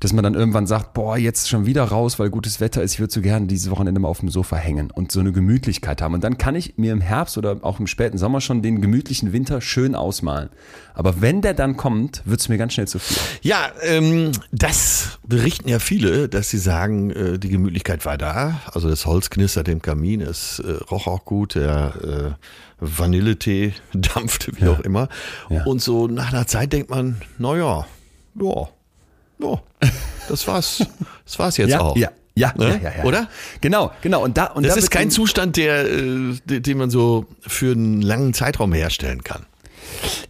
[0.00, 3.00] dass man dann irgendwann sagt, boah, jetzt schon wieder raus, weil gutes Wetter ist, ich
[3.00, 6.14] würde so gerne dieses Wochenende mal auf dem Sofa hängen und so eine Gemütlichkeit haben.
[6.14, 9.32] Und dann kann ich mir im Herbst oder auch im späten Sommer schon den gemütlichen
[9.32, 10.50] Winter schön ausmalen.
[10.94, 13.16] Aber wenn der dann kommt, wird es mir ganz schnell zu viel.
[13.42, 18.60] Ja, ähm, das berichten ja viele, dass sie sagen, äh, die Gemütlichkeit war da.
[18.72, 22.36] Also das Holz knistert im Kamin, es äh, roch auch gut, der
[22.80, 24.72] äh, Vanilletee dampfte, wie Ja.
[24.72, 25.08] auch immer.
[25.50, 25.64] Ja.
[25.64, 27.86] Und so nach einer Zeit denkt man, na ja,
[29.44, 29.88] ja,
[30.28, 30.86] das war's.
[31.24, 31.96] Das war's jetzt ja, auch.
[31.96, 32.80] ja, ja, Ne?
[32.82, 33.04] ja, ja, ja.
[33.04, 33.28] Oder?
[33.60, 34.22] Genau, genau.
[34.22, 38.02] Und da, und Das da ist kein Zustand, der, äh, den man so für einen
[38.02, 39.46] langen Zeitraum herstellen kann.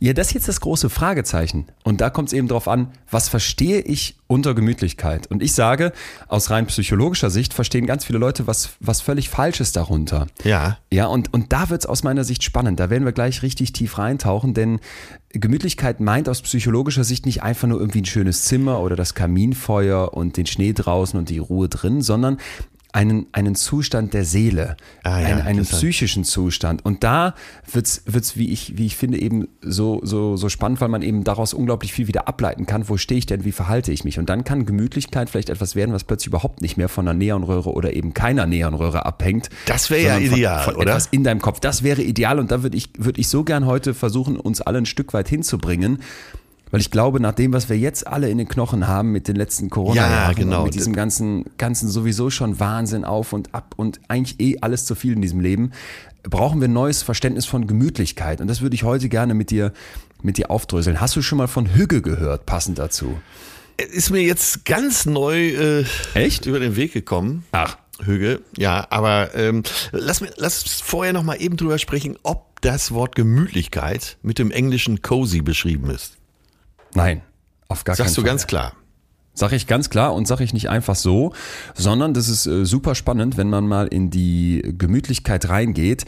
[0.00, 1.66] Ja, das ist jetzt das große Fragezeichen.
[1.82, 5.26] Und da kommt es eben drauf an, was verstehe ich unter Gemütlichkeit?
[5.28, 5.92] Und ich sage,
[6.28, 10.26] aus rein psychologischer Sicht verstehen ganz viele Leute was, was völlig Falsches darunter.
[10.42, 10.78] Ja.
[10.92, 12.80] Ja, und, und da wird es aus meiner Sicht spannend.
[12.80, 14.80] Da werden wir gleich richtig tief reintauchen, denn
[15.30, 20.14] Gemütlichkeit meint aus psychologischer Sicht nicht einfach nur irgendwie ein schönes Zimmer oder das Kaminfeuer
[20.14, 22.38] und den Schnee draußen und die Ruhe drin, sondern
[22.94, 26.84] einen, einen Zustand der Seele, Ah ja, einen, einen psychischen Zustand.
[26.84, 27.34] Und da
[27.72, 31.24] wird's wird's wie ich, wie ich finde, eben so, so, so spannend, weil man eben
[31.24, 32.88] daraus unglaublich viel wieder ableiten kann.
[32.88, 33.44] Wo stehe ich denn?
[33.44, 34.20] Wie verhalte ich mich?
[34.20, 37.72] Und dann kann Gemütlichkeit vielleicht etwas werden, was plötzlich überhaupt nicht mehr von einer Neonröhre
[37.72, 39.50] oder eben keiner Neonröhre abhängt.
[39.66, 40.90] Das wäre ja sondern von- ideal, von oder?
[40.92, 41.58] Etwas in deinem Kopf.
[41.58, 44.78] Das wäre ideal und da würde ich, würde ich so gern heute versuchen, uns alle
[44.78, 45.98] ein Stück weit hinzubringen.
[46.74, 49.36] Weil ich glaube, nach dem, was wir jetzt alle in den Knochen haben mit den
[49.36, 50.58] letzten Corona-Jahren, Ja, genau.
[50.58, 54.84] und mit diesem ganzen, ganzen sowieso schon Wahnsinn auf und ab und eigentlich eh alles
[54.84, 55.70] zu viel in diesem Leben,
[56.24, 58.40] brauchen wir ein neues Verständnis von Gemütlichkeit.
[58.40, 59.72] Und das würde ich heute gerne mit dir,
[60.20, 61.00] mit dir aufdröseln.
[61.00, 63.18] Hast du schon mal von Hügge gehört, passend dazu?
[63.76, 65.84] Ist mir jetzt ganz neu äh,
[66.14, 66.46] Echt?
[66.46, 67.44] über den Weg gekommen.
[67.52, 67.78] Ach.
[68.04, 72.60] Hüge, ja, aber ähm, lass, mir, lass uns vorher noch mal eben drüber sprechen, ob
[72.62, 76.18] das Wort Gemütlichkeit mit dem englischen cozy beschrieben ist.
[76.94, 77.22] Nein,
[77.68, 78.30] auf gar Sagst keinen du Fall.
[78.30, 78.72] ganz klar.
[79.36, 81.32] Sag ich ganz klar und sag ich nicht einfach so,
[81.74, 86.04] sondern das ist äh, super spannend, wenn man mal in die Gemütlichkeit reingeht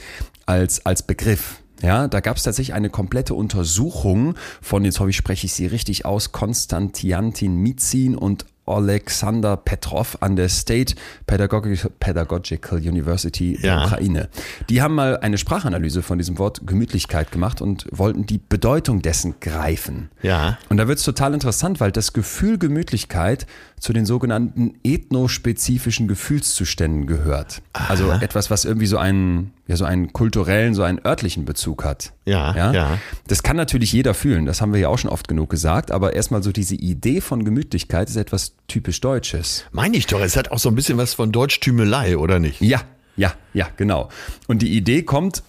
[0.46, 1.60] als, als Begriff.
[1.82, 5.66] Ja, da gab es tatsächlich eine komplette Untersuchung von, jetzt hoffe ich, spreche ich sie
[5.66, 10.94] richtig aus, Konstantiantin Mizin und Alexander Petrov an der State
[11.26, 13.84] Pedagogical, Pedagogical University der Ja.
[13.84, 14.28] Ukraine.
[14.68, 19.36] Die haben mal eine Sprachanalyse von diesem Wort Gemütlichkeit gemacht und wollten die Bedeutung dessen
[19.40, 20.10] greifen.
[20.22, 20.58] Ja.
[20.68, 23.46] Und da wird es total interessant, weil das Gefühl Gemütlichkeit
[23.78, 27.62] zu den sogenannten ethnospezifischen Gefühlszuständen gehört.
[27.72, 32.12] Also etwas, was irgendwie so einen, ja, so einen kulturellen, so einen örtlichen Bezug hat.
[32.24, 32.98] Ja, ja.
[33.26, 36.14] Das kann natürlich jeder fühlen, das haben wir ja auch schon oft genug gesagt, aber
[36.14, 39.64] erstmal so diese Idee von Gemütlichkeit ist etwas typisch Deutsches.
[39.72, 42.60] Meine ich doch, es hat auch so ein bisschen was von Deutschtümelei, oder nicht?
[42.60, 42.82] Ja,
[43.16, 44.08] ja, ja, genau.
[44.46, 45.42] Und die Idee kommt,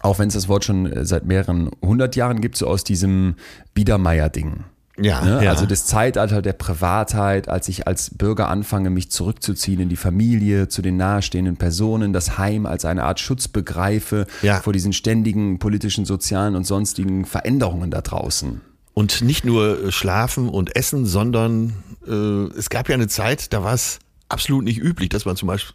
[0.00, 3.34] auch wenn es das Wort schon äh, seit mehreren hundert Jahren gibt, so aus diesem
[3.74, 4.64] Biedermeier-Ding.
[4.98, 5.44] Ja, Ne?
[5.44, 5.50] ja.
[5.50, 10.68] Also das Zeitalter der Privatheit, als ich als Bürger anfange, mich zurückzuziehen in die Familie,
[10.68, 14.60] zu den nahestehenden Personen, das Heim als eine Art Schutz begreife Ja.
[14.60, 18.60] vor diesen ständigen politischen, sozialen und sonstigen Veränderungen da draußen.
[18.94, 21.72] Und nicht nur äh, schlafen und essen, sondern
[22.06, 22.12] äh,
[22.58, 25.74] es gab ja eine Zeit, da war es absolut nicht üblich, dass man zum Beispiel,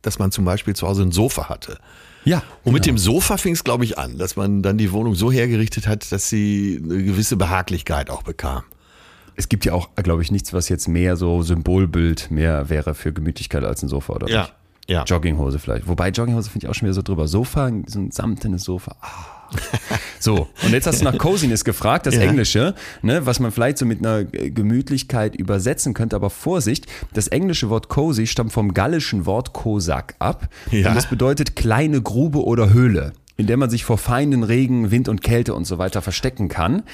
[0.00, 1.78] dass man zum Beispiel zu Hause ein Sofa hatte.
[2.24, 2.42] Ja.
[2.64, 5.30] Und mit dem Sofa fing es, glaube ich, an, dass man dann die Wohnung so
[5.30, 8.62] hergerichtet hat, dass sie eine gewisse Behaglichkeit auch bekam.
[9.36, 13.12] Es gibt ja auch, glaube ich, nichts, was jetzt mehr so Symbolbild mehr wäre für
[13.12, 14.52] Gemütlichkeit als ein Sofa, oder Ja, nicht?
[14.88, 15.04] ja.
[15.04, 15.88] Jogginghose vielleicht.
[15.88, 17.26] Wobei Jogginghose finde ich auch schon wieder so drüber.
[17.28, 18.94] Sofa, so ein samtenes Sofa.
[19.00, 19.33] Ah.
[20.20, 22.22] So, und jetzt hast du nach Coziness gefragt, das Ja.
[22.22, 27.68] Englische, ne, was man vielleicht so mit einer Gemütlichkeit übersetzen könnte, aber Vorsicht, das englische
[27.68, 30.48] Wort cozy stammt vom gallischen Wort Kosak ab.
[30.70, 30.88] Ja.
[30.88, 35.08] Und das bedeutet kleine Grube oder Höhle, in der man sich vor Feinden, Regen, Wind
[35.08, 36.84] und Kälte und so weiter verstecken kann.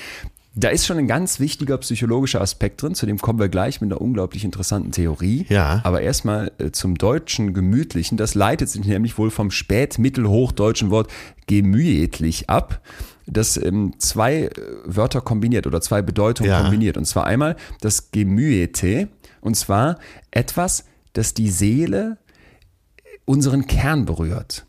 [0.54, 3.92] Da ist schon ein ganz wichtiger psychologischer Aspekt drin, zu dem kommen wir gleich mit
[3.92, 5.46] einer unglaublich interessanten Theorie.
[5.48, 5.80] Ja.
[5.84, 8.18] Aber erstmal äh, zum deutschen Gemütlichen.
[8.18, 11.10] Das leitet sich nämlich wohl vom spätmittelhochdeutschen Wort
[11.46, 12.80] gemütlich ab,
[13.26, 14.50] das ähm, zwei äh,
[14.84, 16.62] Wörter kombiniert oder zwei Bedeutungen Ja.
[16.62, 16.96] kombiniert.
[16.96, 19.08] Und zwar einmal das Gemüete,
[19.40, 19.98] und zwar
[20.32, 22.18] etwas, das die Seele,
[22.96, 24.66] äh, unseren Kern berührt.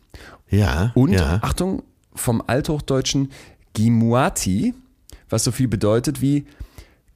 [0.48, 0.92] Ja.
[0.94, 1.40] Und ja.
[1.42, 1.82] Achtung,
[2.14, 3.32] vom Althochdeutschen
[3.74, 4.74] Gimuati,
[5.32, 6.44] was so viel bedeutet wie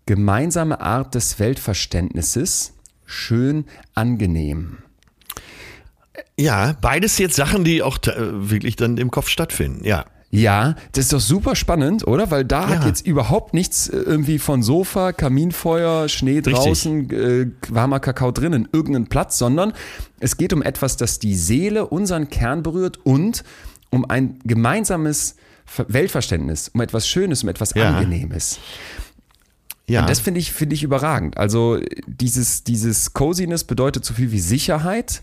[0.06, 2.72] gemeinsame Art des Weltverständnisses,
[3.04, 4.78] schön angenehm.
[6.38, 8.14] ja, beides jetzt Sachen, die auch äh,
[8.50, 9.84] wirklich dann im Kopf stattfinden.
[9.84, 10.04] Ja.
[10.30, 12.30] Ja, das ist doch super spannend, oder?
[12.32, 12.88] Weil da hat Ja.
[12.88, 19.06] jetzt überhaupt nichts äh, irgendwie von Sofa, Kaminfeuer, Schnee draußen, äh, warmer Kakao drinnen, irgendeinen
[19.06, 19.72] Platz, sondern
[20.18, 23.44] es geht um etwas, das die Seele, unseren Kern berührt und
[23.90, 25.36] um ein gemeinsames
[25.88, 27.90] Weltverständnis, um etwas Schönes, um etwas Ja.
[27.90, 28.58] Angenehmes.
[29.88, 30.00] Ja.
[30.00, 31.36] Und das finde ich, finde ich überragend.
[31.36, 35.22] Also dieses, dieses Coziness bedeutet so viel wie Sicherheit,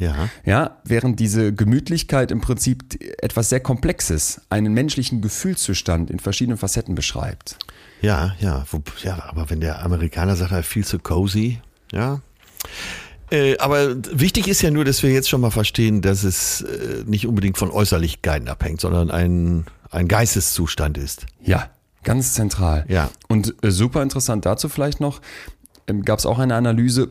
[0.00, 0.28] ja.
[0.44, 6.94] ja, während diese Gemütlichkeit im Prinzip etwas sehr Komplexes, einen menschlichen Gefühlszustand in verschiedenen Facetten
[6.94, 7.58] beschreibt.
[8.00, 8.64] Ja, ja,
[9.02, 11.60] ja, aber wenn der Amerikaner sagt, er viel zu cozy,
[11.92, 12.20] ja.
[13.32, 17.02] Äh, aber wichtig ist ja nur, dass wir jetzt schon mal verstehen, dass es äh,
[17.06, 21.24] nicht unbedingt von Äußerlichkeiten abhängt, sondern ein, ein Geisteszustand ist.
[21.42, 21.70] Ja,
[22.04, 22.84] ganz zentral.
[22.88, 23.10] Ja.
[23.28, 25.22] Und äh, super interessant dazu vielleicht noch,
[25.88, 27.08] ähm, gab es auch eine Analyse,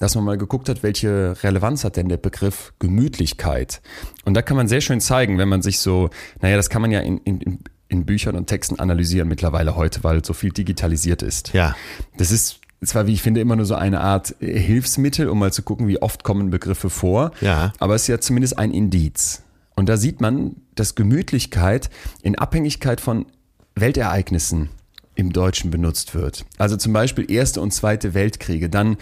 [0.00, 3.82] dass man mal geguckt hat, welche Relevanz hat denn der Begriff Gemütlichkeit.
[4.24, 6.08] Und da kann man sehr schön zeigen, wenn man sich so,
[6.40, 10.24] naja, das kann man ja in, in, in Büchern und Texten analysieren mittlerweile heute, weil
[10.24, 11.52] so viel digitalisiert ist.
[11.52, 11.76] Ja.
[12.16, 15.52] Das ist zwar, wie ich finde, immer nur so eine Art äh, Hilfsmittel, um mal
[15.52, 17.30] zu gucken, wie oft kommen Begriffe vor.
[17.40, 17.72] Ja.
[17.78, 19.42] Aber es ist ja zumindest ein Indiz.
[19.74, 21.90] Und da sieht man, dass Gemütlichkeit
[22.22, 23.26] in Abhängigkeit von
[23.74, 24.70] Weltereignissen
[25.16, 26.44] im Deutschen benutzt wird.
[26.58, 28.96] Also zum Beispiel Erste und Zweite Weltkriege, dann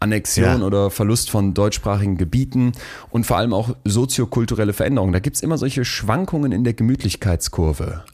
[0.00, 0.66] Annexion Ja.
[0.66, 2.72] oder Verlust von deutschsprachigen Gebieten
[3.10, 5.12] und vor allem auch soziokulturelle Veränderungen.
[5.12, 8.04] Da gibt's immer solche Schwankungen in der Gemütlichkeitskurve.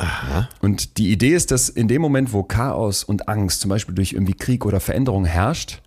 [0.61, 4.13] Und die Idee ist, dass in dem Moment, wo Chaos und Angst zum Beispiel durch
[4.13, 5.81] irgendwie Krieg oder Veränderung herrscht,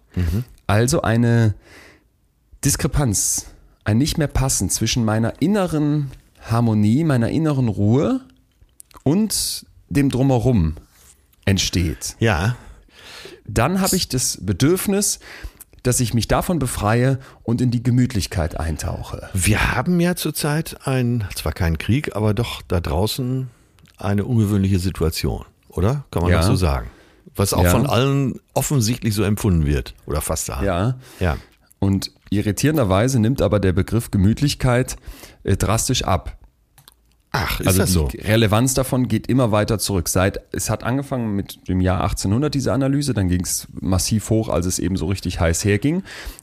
[0.67, 1.53] also eine
[2.65, 3.45] Diskrepanz,
[3.85, 8.21] ein nicht mehr passen zwischen meiner inneren Harmonie, meiner inneren Ruhe
[9.03, 10.75] und dem Drumherum
[11.49, 12.15] entsteht.
[12.19, 12.55] Ja.
[13.45, 15.19] Dann habe ich das Bedürfnis,
[15.83, 19.29] dass ich mich davon befreie und in die Gemütlichkeit eintauche.
[19.33, 23.49] Wir haben ja zurzeit ein, zwar keinen Krieg, aber doch da draußen
[23.97, 26.05] eine ungewöhnliche Situation, oder?
[26.11, 26.37] Kann man Ja.
[26.37, 26.89] das so sagen?
[27.35, 27.69] Was auch Ja.
[27.71, 30.65] von allen offensichtlich so empfunden wird, oder fast alle.
[30.67, 30.95] Ja.
[31.19, 31.37] Ja.
[31.79, 34.97] Und Irritierenderweise nimmt aber der Begriff Gemütlichkeit
[35.43, 36.37] äh, drastisch ab.
[37.31, 38.07] Ach, ist Also das so?
[38.07, 40.09] die Relevanz davon geht immer weiter zurück.
[40.09, 44.49] Seit es hat angefangen mit dem Jahr 1800 diese Analyse, dann ging es massiv hoch,
[44.49, 46.01] als es eben so richtig heiß herging.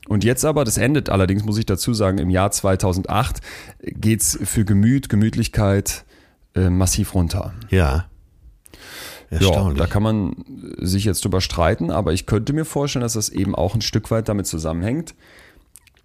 [0.09, 3.41] Und jetzt aber, das endet allerdings, muss ich dazu sagen, im Jahr 2008
[3.83, 6.05] geht's für Gemüt, Gemütlichkeit
[6.55, 7.53] äh, massiv runter.
[7.71, 8.07] Ja.
[9.31, 10.37] Ja, da kann man
[10.79, 14.13] sich jetzt drüber streiten, aber ich könnte mir vorstellen, dass das eben auch ein Stück
[14.13, 15.17] weit damit zusammenhängt,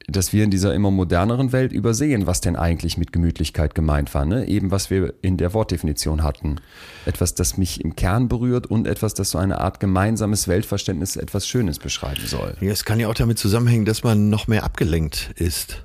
[0.07, 4.25] dass wir in dieser immer moderneren Welt übersehen, was denn eigentlich mit Gemütlichkeit gemeint war.
[4.25, 4.47] Ne?
[4.47, 6.57] Eben was wir in der Wortdefinition hatten.
[7.05, 11.47] Etwas, das mich im Kern berührt und etwas, das so eine Art gemeinsames Weltverständnis, etwas
[11.47, 12.55] Schönes beschreiben soll.
[12.61, 15.83] Ja, es kann ja auch damit zusammenhängen, dass man noch mehr abgelenkt ist.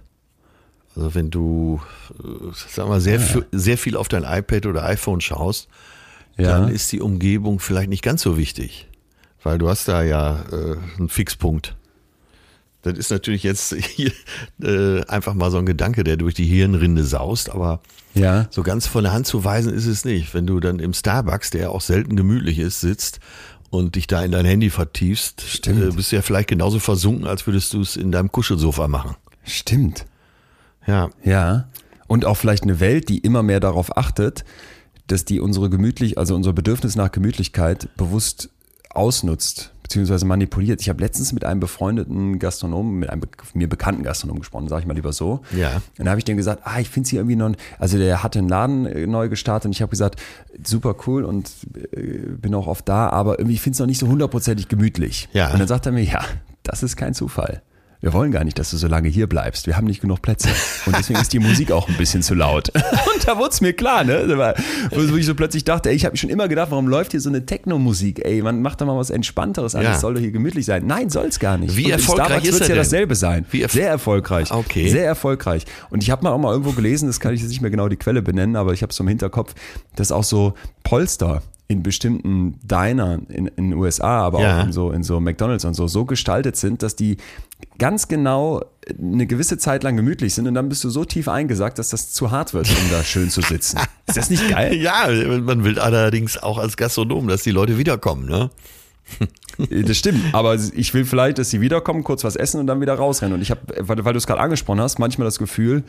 [0.94, 1.80] Also wenn du,
[2.18, 5.68] äh, sag mal, sehr, fi- sehr viel auf dein iPad oder iPhone schaust,
[6.38, 6.58] Ja.
[6.58, 8.88] dann ist die Umgebung vielleicht nicht ganz so wichtig.
[9.42, 11.76] Weil du hast da ja äh, einen Fixpunkt.
[12.86, 14.12] Das ist natürlich jetzt hier,
[14.62, 17.80] äh, einfach mal so ein Gedanke, der durch die Hirnrinde saust, aber
[18.14, 18.46] Ja.
[18.50, 20.32] so ganz von der Hand zu weisen ist es nicht.
[20.34, 23.20] Wenn du dann im Starbucks, der auch selten gemütlich ist, sitzt
[23.70, 25.82] und dich da in dein Handy vertiefst, Stimmt.
[25.82, 29.16] äh, bist du ja vielleicht genauso versunken, als würdest du es in deinem Kuschelsofa machen.
[29.44, 30.06] Stimmt.
[30.86, 31.68] Ja, Ja.
[32.08, 34.44] Und auch vielleicht eine Welt, die immer mehr darauf achtet,
[35.08, 38.48] dass die unsere gemütlich, also unser Bedürfnis nach Gemütlichkeit bewusst
[38.90, 40.80] ausnutzt, beziehungsweise manipuliert.
[40.80, 44.80] Ich habe letztens mit einem befreundeten Gastronomen, mit einem be- mir bekannten Gastronomen gesprochen, sage
[44.80, 45.42] ich mal lieber so.
[45.56, 45.80] Ja.
[45.96, 48.40] Und da habe ich dem gesagt, ah, ich finde sie irgendwie noch, also der hatte
[48.40, 50.20] einen Laden äh, neu gestartet und ich habe gesagt,
[50.64, 51.48] super cool und
[51.92, 51.98] äh,
[52.36, 55.28] bin auch oft da, aber irgendwie finde es noch nicht so hundertprozentig gemütlich.
[55.32, 55.52] Ja.
[55.52, 56.20] Und dann sagt er mir, ja,
[56.64, 57.62] das ist kein Zufall.
[58.00, 59.66] Wir wollen gar nicht, dass du so lange hier bleibst.
[59.66, 60.48] Wir haben nicht genug Plätze.
[60.84, 62.68] Und deswegen ist die Musik auch ein bisschen zu laut.
[62.74, 64.54] Und da wurde es mir klar, ne?
[64.92, 67.28] Wo ich so plötzlich dachte, ey, ich habe schon immer gedacht, warum läuft hier so
[67.30, 68.24] eine Techno-Musik?
[68.24, 69.82] Ey, man macht doch mal was Entspannteres an.
[69.82, 69.94] Ja.
[69.94, 70.86] Es soll doch hier gemütlich sein.
[70.86, 71.76] Nein, soll es gar nicht.
[71.76, 72.76] Wie Und erfolgreich Starbucks ist er ja denn?
[72.76, 73.46] dasselbe sein.
[73.50, 74.50] Wie erf- Sehr erfolgreich.
[74.52, 74.88] Okay.
[74.88, 75.64] Sehr erfolgreich.
[75.90, 77.88] Und ich habe mal auch mal irgendwo gelesen, das kann ich jetzt nicht mehr genau
[77.88, 79.54] die Quelle benennen, aber ich habe es so im Hinterkopf,
[79.96, 80.54] dass auch so
[80.84, 84.60] Polster in bestimmten Dinern in, in den USA, aber Ja.
[84.60, 87.16] auch in so, in so McDonalds und so, so gestaltet sind, dass die
[87.78, 88.64] ganz genau
[88.98, 92.12] eine gewisse Zeit lang gemütlich sind und dann bist du so tief eingesackt, dass das
[92.12, 93.78] zu hart wird, um da schön zu sitzen.
[94.06, 94.74] Ist das nicht geil?
[94.74, 95.08] ja,
[95.40, 98.50] man will allerdings auch als Gastronom, dass die Leute wiederkommen, ne?
[99.70, 102.94] Das stimmt, aber ich will vielleicht, dass sie wiederkommen, kurz was essen und dann wieder
[102.94, 103.34] rausrennen.
[103.34, 105.84] Und ich habe, weil, weil du es gerade angesprochen hast, manchmal das Gefühl,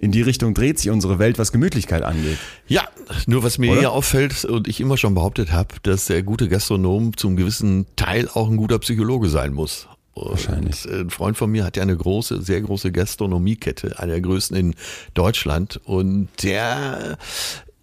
[0.00, 2.38] in die Richtung dreht sich unsere Welt, was Gemütlichkeit angeht.
[2.66, 2.82] Ja,
[3.26, 3.80] nur was mir Oder?
[3.80, 8.28] hier auffällt und ich immer schon behauptet habe, dass der gute Gastronom zum gewissen Teil
[8.32, 9.88] auch ein guter Psychologe sein muss.
[10.14, 10.84] Wahrscheinlich.
[10.86, 14.20] Und äh, ein Freund von mir hat ja eine große, sehr große Gastronomiekette, eine der
[14.20, 14.74] größten in
[15.14, 17.16] Deutschland und der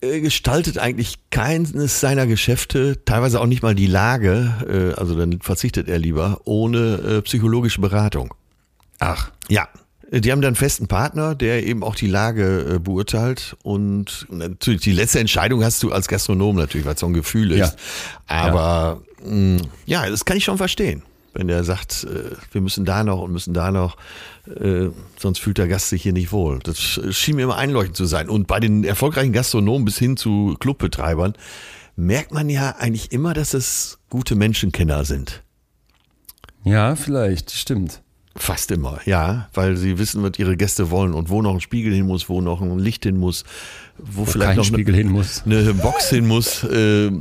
[0.02, 5.40] äh, gestaltet eigentlich keines seiner Geschäfte, teilweise auch nicht mal die Lage, äh, also dann
[5.42, 8.34] verzichtet er lieber, ohne psychologische Beratung.
[9.00, 9.68] Ach, Ja.
[10.12, 14.92] Die haben dann einen festen Partner, der eben auch die Lage beurteilt und natürlich die
[14.92, 17.60] letzte Entscheidung hast du als Gastronom natürlich, weil es so ein Gefühl ist.
[17.60, 17.72] Ja.
[18.26, 21.04] Aber mh, ja, das kann ich schon verstehen.
[21.34, 23.98] Wenn der sagt, äh, wir müssen da noch und müssen da noch,
[24.48, 26.60] äh, sonst fühlt der Gast sich hier nicht wohl.
[26.60, 28.30] Das sch- schien mir immer einleuchtend zu sein.
[28.30, 31.34] Und bei den erfolgreichen Gastronomen bis hin zu Clubbetreibern
[31.96, 35.44] merkt man ja eigentlich immer, dass es gute Menschenkenner sind.
[36.64, 38.02] ja, vielleicht, stimmt.
[38.36, 41.94] Fast immer, ja, weil sie wissen, was ihre Gäste wollen und wo noch ein Spiegel
[41.94, 43.44] hin muss, wo noch ein Licht hin muss,
[43.98, 45.44] wo, vielleicht kein noch Spiegel hin muss.
[45.46, 46.64] eine, eine Box hin muss.
[46.64, 47.12] Äh,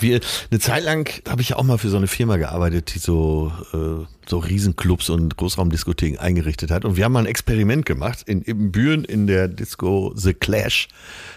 [0.00, 0.20] wir,
[0.50, 3.52] eine Zeit lang habe ich ja auch mal für so eine Firma gearbeitet, die so,
[3.72, 6.84] äh, so Riesenclubs und Großraumdiskotheken eingerichtet hat.
[6.84, 10.88] Und wir haben mal ein Experiment gemacht in Ibbenbüren in der Disco The Clash.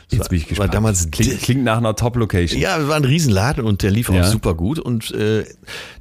[0.09, 0.69] Das Jetzt bin ich gespannt.
[0.69, 2.59] war damals klingt, klingt nach einer Top-Location.
[2.59, 4.23] ja, es war ein Riesenladen und der lief auch Ja.
[4.29, 4.79] super gut.
[4.79, 5.45] Und äh,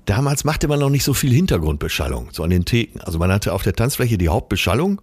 [0.07, 3.01] damals machte man noch nicht so viel Hintergrundbeschallung, so an den Theken.
[3.03, 5.01] Also man hatte auf der Tanzfläche die Hauptbeschallung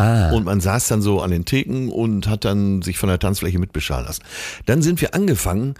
[0.00, 3.18] Ah, und man saß dann so an den Theken und hat dann sich von der
[3.18, 4.22] Tanzfläche mitbeschallen lassen.
[4.66, 5.74] Dann sind wir angefangen,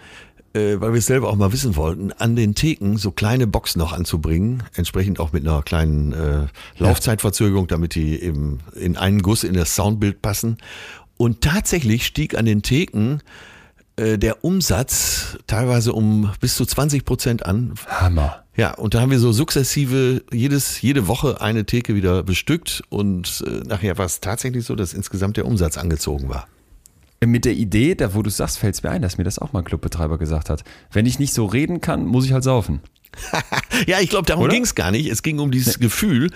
[0.54, 3.78] äh, weil wir es selber auch mal wissen wollten, an den Theken so kleine Boxen
[3.78, 6.46] noch anzubringen, entsprechend auch mit einer kleinen äh,
[6.78, 10.58] Laufzeitverzögerung, damit die eben in einen Guss in das Soundbild passen.
[11.16, 13.20] Und tatsächlich stieg an den Theken
[13.96, 17.74] äh, der Umsatz teilweise um bis zu 20 Prozent an.
[17.86, 18.44] Hammer.
[18.56, 23.44] Ja, und da haben wir so sukzessive jedes, jede Woche eine Theke wieder bestückt und
[23.46, 26.48] äh, nachher war es tatsächlich so, dass insgesamt der Umsatz angezogen war.
[27.24, 29.52] Mit der Idee, da wo du sagst, fällt es mir ein, dass mir das auch
[29.52, 30.62] mal ein Clubbetreiber gesagt hat.
[30.92, 32.80] Wenn ich nicht so reden kann, muss ich halt saufen.
[33.86, 35.08] Ja, ich glaube, darum ging es gar nicht.
[35.08, 36.30] Es ging um dieses Gefühl,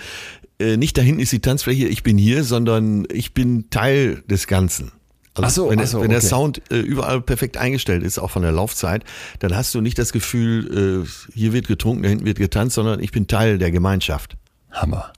[0.59, 4.47] äh, nicht da hinten ist die Tanzfläche, ich bin hier, sondern ich bin Teil des
[4.47, 4.91] Ganzen.
[5.35, 6.27] Also so, wenn, ach so, wenn der okay.
[6.27, 9.03] Sound äh, überall perfekt eingestellt ist, auch von der Laufzeit,
[9.39, 12.99] dann hast du nicht das Gefühl, äh, hier wird getrunken, da hinten wird getanzt, sondern
[12.99, 14.37] ich bin Teil der Gemeinschaft.
[14.71, 15.11] Hammer.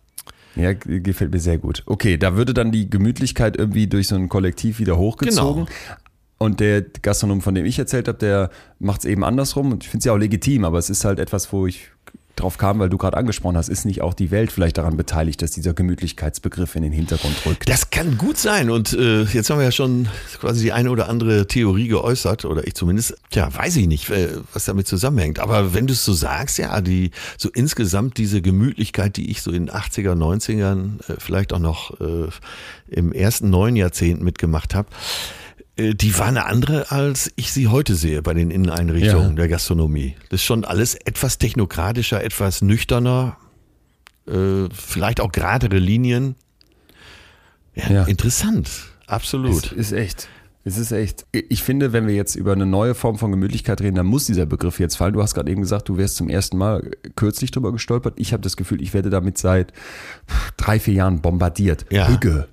[0.56, 1.84] Ja, gefällt mir sehr gut.
[1.86, 5.66] Okay, da würde dann die Gemütlichkeit irgendwie durch so ein Kollektiv wieder hochgezogen.
[5.66, 5.98] Genau.
[6.38, 9.72] Und der Gastronom, von dem ich erzählt habe, der macht es eben andersrum.
[9.72, 11.92] Und ich finde es ja auch legitim, aber es ist halt etwas, wo ich
[12.36, 15.42] drauf kam, weil du gerade angesprochen hast, ist nicht auch die Welt vielleicht daran beteiligt,
[15.42, 17.70] dass dieser Gemütlichkeitsbegriff in den Hintergrund rückt?
[17.70, 18.70] Das kann gut sein.
[18.70, 20.08] Und äh, jetzt haben wir ja schon
[20.40, 23.16] quasi die eine oder andere Theorie geäußert, oder ich zumindest.
[23.30, 25.40] Tja, weiß ich nicht, äh, was damit zusammenhängt.
[25.40, 29.52] Aber wenn du es so sagst, ja, die so insgesamt diese Gemütlichkeit, die ich so
[29.52, 32.30] in den 80er, 90ern, äh, vielleicht auch noch äh,
[32.88, 34.88] im ersten neun Jahrzehnt mitgemacht habe,
[35.78, 39.36] die war eine andere, als ich sie heute sehe bei den Inneneinrichtungen Ja.
[39.36, 40.16] der Gastronomie.
[40.30, 43.38] Das ist schon alles etwas technokratischer, etwas nüchterner,
[44.28, 46.36] äh, vielleicht auch geradere Linien.
[47.76, 48.04] Ja, Ja.
[48.06, 49.72] interessant, Es absolut.
[49.74, 50.30] ist echt.
[50.68, 51.28] Es ist echt.
[51.32, 54.48] Ich finde, wenn wir jetzt über eine neue Form von Gemütlichkeit reden, dann muss dieser
[54.48, 55.14] Begriff jetzt fallen.
[55.14, 58.16] Du hast gerade eben gesagt, du wärst zum ersten Mal kürzlich drüber gestolpert.
[58.18, 59.74] Ich habe das Gefühl, ich werde damit seit
[60.58, 61.86] drei, vier Jahren bombardiert.
[61.92, 62.08] Ja.
[62.08, 62.48] Hügge.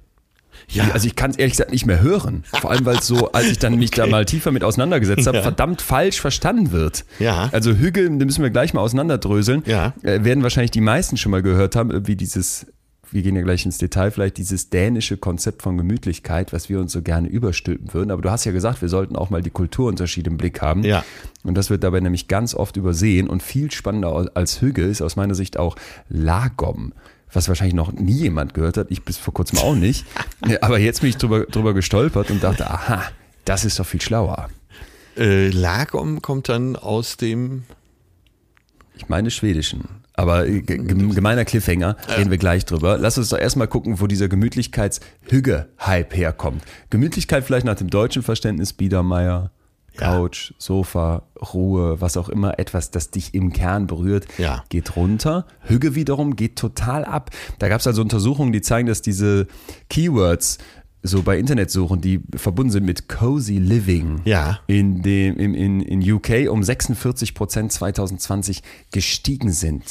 [0.75, 0.91] Ja.
[0.93, 2.45] Also ich kann es ehrlich gesagt nicht mehr hören.
[2.61, 5.39] Vor allem, weil es so, als ich dann mich da mal tiefer mit auseinandergesetzt habe,
[5.39, 5.43] Ja.
[5.43, 7.05] verdammt falsch verstanden wird.
[7.19, 7.49] Ja.
[7.53, 9.63] Also Hügel, da müssen wir gleich mal auseinanderdröseln.
[9.67, 9.93] Ja.
[10.03, 12.67] Äh, werden wahrscheinlich die meisten schon mal gehört haben, irgendwie dieses,
[13.11, 16.93] wir gehen ja gleich ins Detail, vielleicht dieses dänische Konzept von Gemütlichkeit, was wir uns
[16.93, 18.11] so gerne überstülpen würden.
[18.11, 20.83] Aber du hast ja gesagt, wir sollten auch mal die Kulturunterschiede im Blick haben.
[20.85, 21.05] Ja.
[21.45, 23.29] Und das wird dabei nämlich ganz oft übersehen.
[23.29, 25.77] Und viel spannender als Hügel ist aus meiner Sicht auch
[26.09, 26.93] Lagom.
[27.33, 30.05] Was wahrscheinlich noch nie jemand gehört hat, ich bis vor kurzem auch nicht.
[30.61, 33.03] Aber jetzt bin ich drüber, drüber gestolpert und dachte, aha,
[33.45, 34.49] das ist doch viel schlauer.
[35.17, 37.65] Äh, Lagom kommt dann aus dem.
[38.97, 39.85] Ich meine schwedischen.
[40.15, 42.99] Aber äh, ge- gem- gemeiner Cliffhanger, reden wir gleich drüber.
[42.99, 46.63] Lass uns doch erstmal gucken, wo dieser Gemütlichkeits-Hügge-Hype herkommt.
[46.91, 49.51] Gemütlichkeit vielleicht nach dem deutschen Verständnis, Biedermeier,
[50.01, 50.13] Ja.
[50.13, 54.65] Couch, Sofa, Ruhe, was auch immer, etwas, das dich im Kern berührt, Ja.
[54.71, 55.47] geht runter.
[55.61, 57.31] Hügge wiederum geht total ab.
[57.59, 59.47] Da gab es also Untersuchungen, die zeigen, dass diese
[59.91, 60.59] Keywords
[61.05, 64.61] so bei Internetsuchen, die verbunden sind mit Cozy Living, Ja.
[64.69, 69.83] in, dem, in, in, in UK um 46 Prozent 2020 gestiegen sind.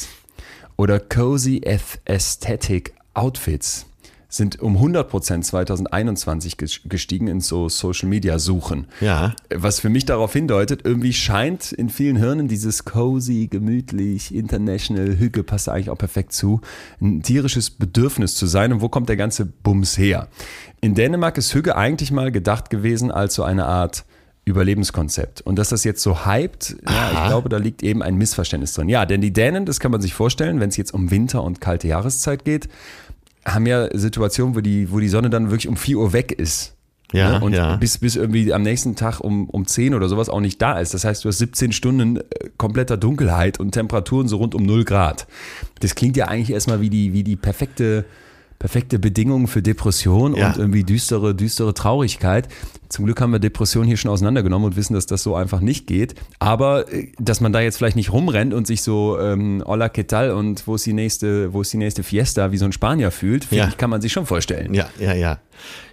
[0.77, 1.61] Oder Cozy
[2.05, 3.85] Aesthetic Outfits
[4.33, 8.87] sind um 100 Prozent 2021 ges- gestiegen in so Social Media Suchen.
[9.01, 9.35] Ja.
[9.53, 15.43] Was für mich darauf hindeutet, irgendwie scheint in vielen Hirnen dieses cozy, gemütlich, international, Hüge
[15.43, 16.61] passt eigentlich auch perfekt zu,
[17.01, 18.71] ein tierisches Bedürfnis zu sein.
[18.71, 20.29] Und wo kommt der ganze Bums her?
[20.79, 24.05] In Dänemark ist Hüge eigentlich mal gedacht gewesen als so eine Art
[24.45, 25.41] Überlebenskonzept.
[25.41, 28.89] Und dass das jetzt so hypt, ja, ich glaube, da liegt eben ein Missverständnis drin.
[28.89, 31.61] Ja, denn die Dänen, das kann man sich vorstellen, wenn es jetzt um Winter und
[31.61, 32.67] kalte Jahreszeit geht,
[33.45, 36.75] haben ja Situationen, wo die, wo die Sonne dann wirklich um 4 Uhr weg ist.
[37.11, 37.45] Ja, Ne?
[37.45, 37.75] Und ja.
[37.75, 40.93] bis, bis irgendwie am nächsten Tag um, um 10 oder sowas auch nicht da ist.
[40.93, 42.23] Das heißt, du hast 17 Stunden äh,
[42.57, 45.27] kompletter Dunkelheit und Temperaturen so rund um 0 Grad.
[45.79, 48.05] Das klingt ja eigentlich erstmal wie die, wie die perfekte,
[48.61, 50.49] perfekte Bedingung für Depression Ja.
[50.49, 52.47] und irgendwie düstere, düstere Traurigkeit.
[52.89, 55.87] Zum Glück haben wir Depression hier schon auseinandergenommen und wissen, dass das so einfach nicht
[55.87, 56.13] geht.
[56.37, 60.05] Aber äh, dass man da jetzt vielleicht nicht rumrennt und sich so ähm, hola que
[60.05, 63.09] tal und wo ist die nächste, wo ist die nächste Fiesta wie so ein Spanier
[63.09, 63.67] fühlt, Ja.
[63.67, 64.75] ich, kann man sich schon vorstellen.
[64.75, 65.39] Ja, ja, ja.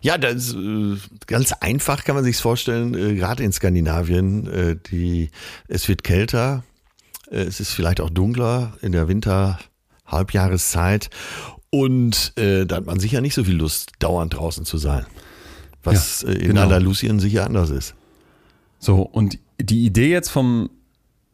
[0.03, 5.31] Ja, das äh, ganz einfach kann man sich vorstellen, äh, gerade in Skandinavien, die
[5.69, 6.65] es wird kälter,
[7.31, 11.09] es ist vielleicht auch dunkler in der Winter-Halbjahreszeit
[11.71, 15.07] und äh, da hat man sicher nicht so viel Lust, dauernd draußen zu sein.
[15.83, 16.63] Was Ja, äh, in genau.
[16.63, 17.95] Andalusien sicher anders ist.
[18.79, 20.71] So, und die Idee jetzt vom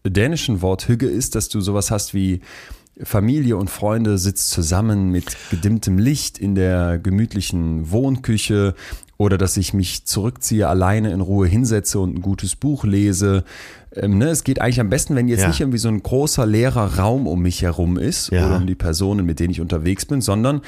[0.05, 2.41] dänischen Wort Hügge ist, dass du sowas hast wie
[3.03, 8.75] Familie und Freunde sitzt zusammen mit gedimmtem Licht in der gemütlichen Wohnküche
[9.17, 13.45] oder dass ich mich zurückziehe, alleine in Ruhe hinsetze und ein gutes Buch lese.
[13.97, 15.49] Ähm, ne, es geht eigentlich am besten, wenn jetzt Ja.
[15.49, 18.47] nicht irgendwie so ein großer leerer Raum um mich herum ist Ja.
[18.47, 20.61] oder um die Personen, mit denen ich unterwegs bin, sondern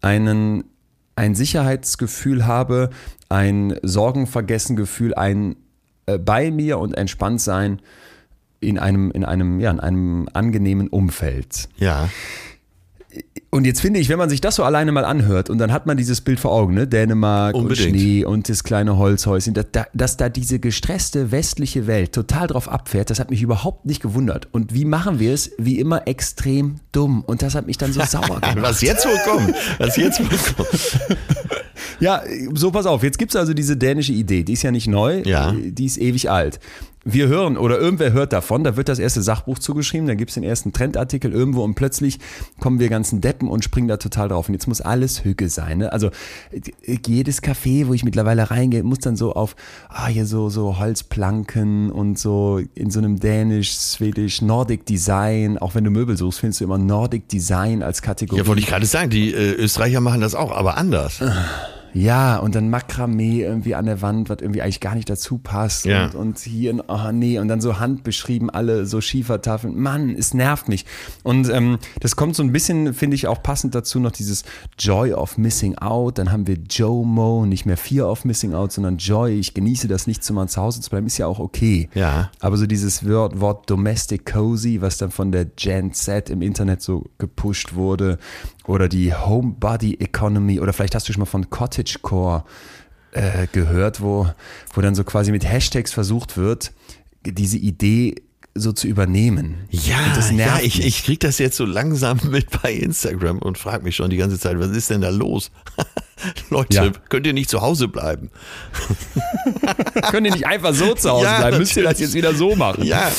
[0.00, 0.64] einen
[1.16, 2.88] ein Sicherheitsgefühl habe,
[3.28, 5.56] ein Sorgenvergessengefühl, ein
[6.06, 7.80] äh, bei mir und entspannt sein
[8.60, 11.68] in einem, in einem, ja, in einem angenehmen Umfeld.
[11.76, 12.08] Ja,
[13.52, 15.84] Und jetzt finde ich, wenn man sich das so alleine mal anhört und dann hat
[15.84, 16.86] man dieses Bild vor Augen, ne?
[16.86, 17.88] Dänemark Unbedingt.
[17.88, 22.46] und Schnee und das kleine Holzhäuschen, dass da, dass da diese gestresste westliche Welt total
[22.46, 24.46] drauf abfährt, das hat mich überhaupt nicht gewundert.
[24.52, 25.50] Und wie machen wir es?
[25.58, 27.22] Wie immer extrem dumm.
[27.26, 28.56] Und das hat mich dann so sauer gemacht.
[28.60, 31.00] was jetzt wohl kommt, was jetzt wohl kommt.
[31.98, 32.22] Ja,
[32.54, 35.52] so pass auf, jetzt gibt's also diese dänische Idee, die ist ja nicht neu, Ja.
[35.52, 36.58] die ist ewig alt.
[37.04, 40.34] Wir hören oder irgendwer hört davon, da wird das erste Sachbuch zugeschrieben, dann gibt es
[40.34, 42.18] den ersten Trendartikel irgendwo und plötzlich
[42.58, 44.48] kommen wir ganzen Deppen und springen da total drauf.
[44.48, 45.78] Und jetzt muss alles Hüge sein.
[45.78, 45.92] Ne?
[45.92, 46.10] Also
[47.06, 49.56] jedes Café, wo ich mittlerweile reingehe, muss dann so auf,
[49.88, 55.56] ah, hier so, so Holzplanken und so in so einem Dänisch, Schwedisch, Nordic Design.
[55.56, 58.40] Auch wenn du Möbel suchst, findest du immer Nordic Design als Kategorie.
[58.40, 61.22] Ja, wollte ich gerade sagen, die äh, Österreicher machen das auch, aber anders.
[61.92, 65.86] Ja, und dann Makramee irgendwie an der Wand, was irgendwie eigentlich gar nicht dazu passt.
[65.86, 66.06] Ja.
[66.06, 69.78] Und, und hier, oh nee, und dann so handbeschrieben, alle so Schiefertafeln.
[69.78, 70.86] Mann, es nervt mich.
[71.22, 74.44] Und ähm, das kommt so ein bisschen, finde ich, auch passend dazu noch dieses
[74.78, 76.18] Joy of Missing Out.
[76.18, 79.38] Dann haben wir Joe Mo, nicht mehr Fear of Missing Out, sondern Joy.
[79.38, 81.88] Ich genieße das nicht, zu mal zu Hause zu bleiben, ist ja auch okay.
[81.94, 82.30] Ja.
[82.40, 86.82] Aber so dieses Wort, Wort Domestic Cozy, was dann von der Gen Z im Internet
[86.82, 88.18] so gepusht wurde,
[88.70, 92.44] oder die Homebody Economy, oder vielleicht hast du schon mal von Cottagecore
[93.12, 94.30] äh, gehört, wo,
[94.72, 96.72] wo dann so quasi mit Hashtags versucht wird,
[97.26, 98.14] diese Idee
[98.54, 99.66] so zu übernehmen.
[99.70, 103.96] Ja, ja ich, ich krieg das jetzt so langsam mit bei Instagram und frage mich
[103.96, 105.50] schon die ganze Zeit, was ist denn da los?
[106.50, 106.90] Leute, Ja.
[107.08, 108.30] könnt ihr nicht zu Hause bleiben?
[110.10, 111.58] Könnt ihr nicht einfach so zu Hause Ja, bleiben?
[111.58, 112.84] Müsst ihr das jetzt wieder so machen?
[112.84, 113.10] Ja,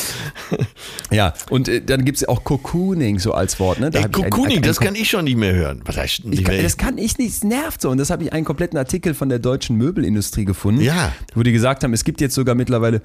[1.12, 3.80] Ja, und äh, dann gibt es ja auch Cocooning so als Wort.
[3.80, 3.90] Ne?
[3.92, 5.82] Da Ey, ich ein- Cocooning, ein- das kann ich schon nicht mehr hören.
[5.86, 6.64] Was heißt Ich nicht kann, mehr?
[6.64, 7.90] das kann ich nicht, es nervt so.
[7.90, 11.12] Und das habe ich einen kompletten Artikel von der deutschen Möbelindustrie gefunden, Ja.
[11.36, 13.02] wo die gesagt haben, es gibt jetzt sogar mittlerweile,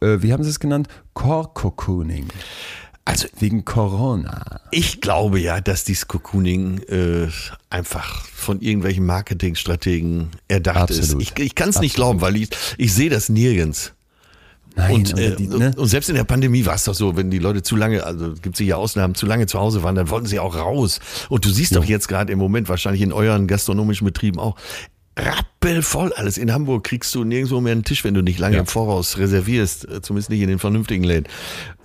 [0.00, 0.88] äh, wie haben sie es genannt?
[1.14, 2.26] Core-Cocooning.
[3.04, 4.60] Also Wegen Corona.
[4.70, 7.28] ich glaube ja, dass dieses Cocooning äh,
[7.68, 11.22] einfach von irgendwelchen Marketingstrategen erdacht Absolut.
[11.22, 11.38] ist.
[11.38, 12.48] Ich, ich kann es nicht glauben, weil ich,
[12.78, 13.92] ich sehe das nirgends.
[14.76, 15.72] Nein, Und, äh, die, ne?
[15.76, 18.34] und selbst in der Pandemie war es doch so, wenn die Leute zu lange, also
[18.42, 20.98] gibt es ja Ausnahmen, zu lange zu Hause waren, dann wollten sie auch raus.
[21.28, 24.56] Und du siehst doch jetzt gerade im Moment wahrscheinlich in euren gastronomischen Betrieben auch
[25.16, 26.38] rappelvoll alles.
[26.38, 28.60] In Hamburg kriegst du nirgendwo mehr einen Tisch, wenn du nicht lange Ja.
[28.60, 31.26] im Voraus reservierst, äh, zumindest nicht in den vernünftigen Läden.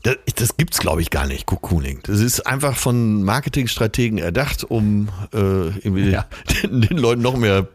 [0.04, 2.00] Das, das gibt's glaube ich gar nicht, Cocooning.
[2.04, 6.26] Das ist einfach von Marketingstrategen erdacht, um äh, Ja.
[6.64, 7.68] den, den Leuten noch mehr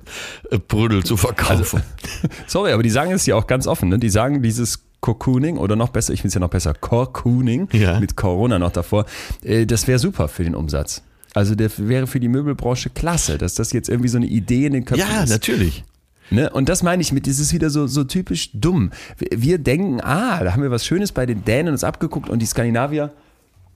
[0.50, 1.82] äh, Brödel zu verkaufen.
[2.46, 3.88] Sorry, aber die sagen es ja auch ganz offen.
[3.90, 3.98] Ne?
[3.98, 8.00] Die sagen dieses Cocooning oder noch besser, ich finde es ja noch besser, Corcooning Ja.
[8.00, 9.04] mit Corona noch davor,
[9.42, 11.02] äh, das wäre super für den Umsatz.
[11.34, 14.72] Also der wäre für die Möbelbranche klasse, dass das jetzt irgendwie so eine Idee in
[14.72, 15.30] den Köpfen ja, ist.
[15.30, 15.84] natürlich.
[16.30, 16.48] Ne?
[16.48, 18.92] Und das meine ich mit, das ist wieder so, so typisch dumm.
[19.18, 22.38] Wir, wir denken, ah, da haben wir was Schönes bei den Dänen uns abgeguckt und
[22.40, 23.12] die Skandinavier,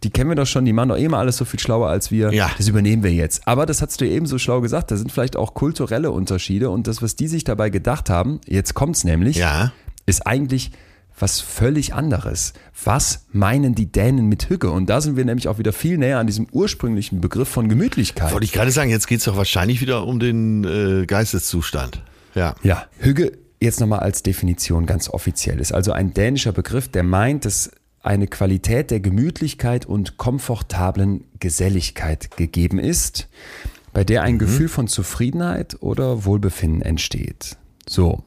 [0.05, 2.11] die kennen wir doch schon, die machen doch eh mal alles so viel schlauer als
[2.13, 2.33] wir.
[2.33, 2.49] Ja.
[2.57, 3.47] Das übernehmen wir jetzt.
[3.47, 6.87] Aber das hast du eben so schlau gesagt, da sind vielleicht auch kulturelle Unterschiede und
[6.87, 9.73] das, was die sich dabei gedacht haben, jetzt kommt's nämlich, Ja.
[10.07, 10.71] ist eigentlich
[11.21, 12.53] was völlig anderes.
[12.85, 14.71] Was meinen die Dänen mit Hügge?
[14.71, 18.33] Und da sind wir nämlich auch wieder viel näher an diesem ursprünglichen Begriff von Gemütlichkeit.
[18.33, 22.03] Wollte ich gerade sagen, jetzt geht's doch wahrscheinlich wieder um den äh, Geisteszustand.
[22.35, 22.55] Ja.
[22.63, 27.45] Ja, Hügge jetzt nochmal als Definition ganz offiziell ist also ein dänischer Begriff, der meint,
[27.45, 27.71] dass
[28.03, 33.29] eine Qualität der Gemütlichkeit und komfortablen Geselligkeit gegeben ist,
[33.93, 37.57] bei der ein Gefühl von Zufriedenheit oder Wohlbefinden entsteht.
[37.89, 38.23] So,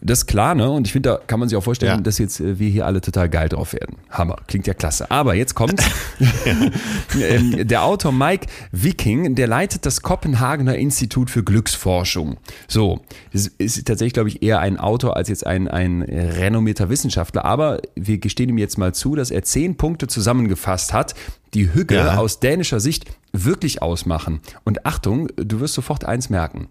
[0.00, 0.68] das ist klar, ne?
[0.70, 2.00] Und ich finde, da kann man sich auch vorstellen, Ja.
[2.00, 3.98] dass jetzt äh, wir hier alle total geil drauf werden.
[4.10, 5.10] Hammer, klingt ja klasse.
[5.10, 5.80] Aber jetzt kommt
[7.20, 12.36] ähm, der Autor Mike Viking, der leitet das Kopenhagener Institut für Glücksforschung.
[12.68, 13.00] So,
[13.32, 17.44] das ist tatsächlich, glaube ich, eher ein Autor als jetzt ein, ein renommierter Wissenschaftler.
[17.44, 21.14] Aber wir gestehen ihm jetzt mal zu, dass er zehn Punkte zusammengefasst hat,
[21.54, 22.16] die Hügge Ja.
[22.16, 24.40] aus dänischer Sicht wirklich ausmachen.
[24.64, 26.68] Und Achtung, du wirst sofort eins merken.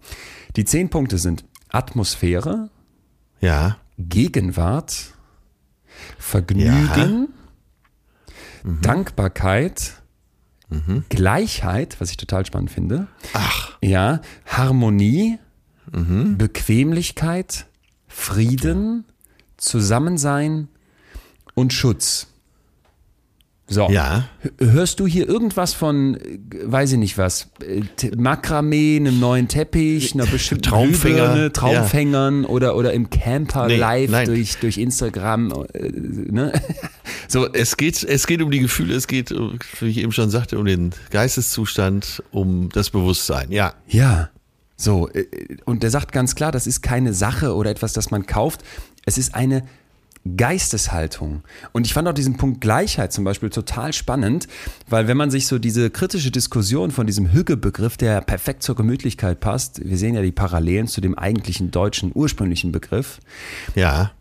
[0.56, 1.44] Die zehn Punkte sind
[1.74, 2.70] Atmosphäre,
[3.40, 3.78] Ja.
[3.98, 5.12] Gegenwart,
[6.18, 7.28] Vergnügen,
[8.64, 10.00] Dankbarkeit,
[11.08, 13.06] Gleichheit, was ich total spannend finde.
[13.32, 13.76] Ach.
[13.82, 15.38] Ja, Harmonie,
[15.92, 17.66] Bequemlichkeit,
[18.08, 19.04] Frieden,
[19.56, 20.68] Zusammensein
[21.54, 22.28] und Schutz.
[23.66, 23.88] So.
[23.90, 24.28] Ja.
[24.58, 27.80] Hörst du hier irgendwas von, äh, weiß ich nicht was, äh,
[28.14, 31.48] Makramee, einem neuen Teppich, einer bestimmten Traumfänger, ja.
[31.48, 34.26] Traumfängern oder, oder im Camper Nee, live nein.
[34.26, 35.52] durch, durch Instagram?
[35.72, 36.52] Äh, ne?
[37.26, 40.58] So, Es geht, es geht um die Gefühle, es geht, wie ich eben schon sagte,
[40.58, 43.50] um den Geisteszustand, um das Bewusstsein.
[43.50, 43.74] Ja.
[43.88, 44.28] Ja,
[44.76, 45.08] so.
[45.64, 48.62] Und der sagt ganz klar, das ist keine Sache oder etwas, das man kauft.
[49.06, 49.62] Es ist eine
[50.36, 51.42] Geisteshaltung.
[51.72, 54.46] Und ich fand auch diesen Punkt Gleichheit zum Beispiel total spannend,
[54.88, 59.40] weil wenn man sich so diese kritische Diskussion von diesem Hügge-Begriff, der perfekt zur Gemütlichkeit
[59.40, 63.20] passt, wir sehen ja die Parallelen zu dem eigentlichen deutschen ursprünglichen Begriff,
[63.74, 64.12] Ja.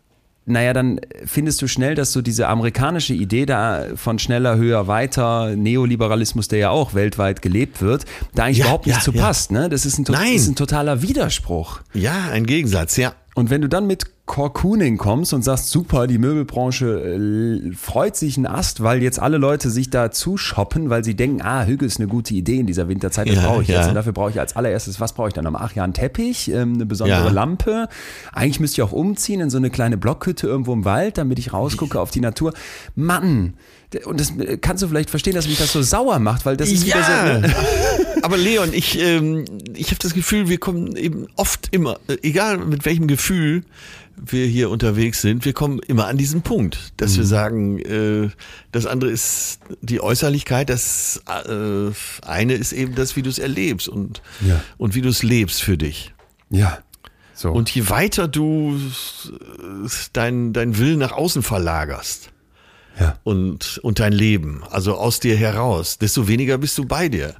[0.45, 5.55] naja, dann findest du schnell, dass so diese amerikanische Idee da von schneller, höher, weiter,
[5.55, 8.03] Neoliberalismus, der ja auch weltweit gelebt wird,
[8.35, 9.21] da eigentlich Ja, überhaupt nicht ja, zu ja.
[9.23, 9.51] passt.
[9.51, 9.69] Ne?
[9.69, 11.79] Das ist ein, ist ein totaler Widerspruch.
[11.93, 13.13] Ja, ein Gegensatz, ja.
[13.35, 18.37] Und wenn du dann mit Cocooning kommst und sagst, super, die Möbelbranche äh, freut sich
[18.37, 21.99] ein Ast, weil jetzt alle Leute sich da zushoppen, weil sie denken, ah, Hügel ist
[21.99, 23.79] eine gute Idee in dieser Winterzeit, das Ja, brauche ich ja.
[23.79, 23.89] jetzt.
[23.89, 25.53] Und dafür brauche ich als allererstes, was brauche ich dann?
[25.55, 27.31] Ach ja, einen Teppich, ähm, eine besondere Ja.
[27.31, 27.89] Lampe.
[28.31, 31.51] Eigentlich müsste ich auch umziehen in so eine kleine Blockhütte irgendwo im Wald, damit ich
[31.51, 32.53] rausgucke auf die Natur.
[32.95, 33.55] Mann,
[34.05, 36.69] und das äh, kannst du vielleicht verstehen, dass mich das so sauer macht, weil das
[36.71, 37.39] ist wieder so.
[37.47, 37.53] ne?
[38.21, 39.45] aber Leon, ich, ähm,
[39.75, 43.63] ich habe das Gefühl, wir kommen eben oft immer, äh, egal mit welchem Gefühl
[44.15, 47.17] wir hier unterwegs sind, wir kommen immer an diesen Punkt, dass Mhm.
[47.17, 48.29] wir sagen, äh,
[48.71, 51.91] das andere ist die Äußerlichkeit, das äh,
[52.25, 54.63] eine ist eben das, wie du es erlebst und, Ja.
[54.77, 56.13] und wie du es lebst für dich.
[56.49, 56.79] Ja.
[57.33, 57.51] So.
[57.51, 62.29] Und je weiter du äh, dein, dein Willen nach außen verlagerst,
[62.99, 63.17] ja.
[63.23, 67.33] und, und dein Leben, also aus dir heraus, desto weniger bist du bei dir.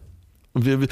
[0.54, 0.88] Und wir,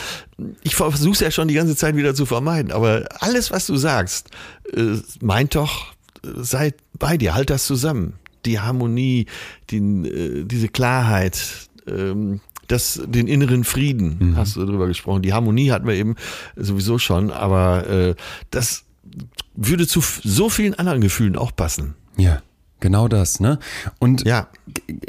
[0.64, 3.76] ich versuche es ja schon die ganze Zeit wieder zu vermeiden, aber alles, was du
[3.78, 4.30] sagst,
[4.74, 5.94] äh, meint doch,
[6.24, 8.14] äh, sei bei dir, halt das zusammen.
[8.46, 9.28] Die Harmonie,
[9.70, 15.22] die, äh, diese Klarheit, ähm, das, den inneren Frieden, hast du darüber gesprochen.
[15.22, 16.16] Die Harmonie hatten wir eben
[16.56, 18.16] sowieso schon, aber
[18.50, 18.86] das
[19.56, 21.96] würde zu so vielen anderen Gefühlen auch passen.
[22.16, 22.42] Ja,
[22.82, 23.58] genau das, ne?
[24.00, 24.48] Und Ja.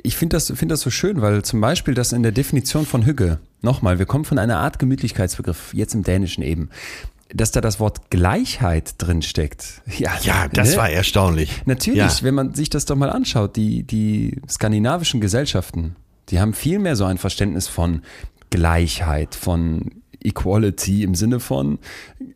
[0.05, 3.05] ich finde das, finde das so schön, weil zum Beispiel das in der Definition von
[3.05, 6.71] Hügge, nochmal, wir kommen von einer Art Gemütlichkeitsbegriff, jetzt im Dänischen eben,
[7.35, 9.81] dass da das Wort Gleichheit drin steckt.
[9.99, 10.77] Ja, Ja, das ne?
[10.77, 11.63] war erstaunlich.
[11.65, 12.23] Natürlich, Ja.
[12.23, 15.97] wenn man sich das doch mal anschaut, die, die skandinavischen Gesellschaften,
[16.29, 18.03] die haben viel mehr so ein Verständnis von
[18.51, 19.91] Gleichheit, von
[20.25, 21.79] Equality im Sinne von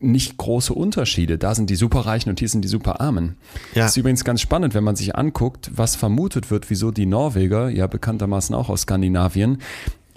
[0.01, 1.39] nicht große Unterschiede.
[1.39, 3.37] Da sind die Superreichen und hier sind die Superarmen.
[3.75, 3.83] Ja.
[3.83, 7.69] Das ist übrigens ganz spannend, wenn man sich anguckt, was vermutet wird, wieso die Norweger,
[7.69, 9.59] ja bekanntermaßen auch aus Skandinavien,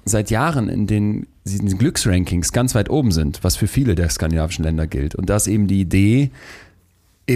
[0.06, 4.10] seit Jahren in den, in den Glücksrankings ganz weit oben sind, was für viele der
[4.10, 5.16] skandinavischen Länder gilt.
[5.16, 6.32] Und da ist eben die Idee,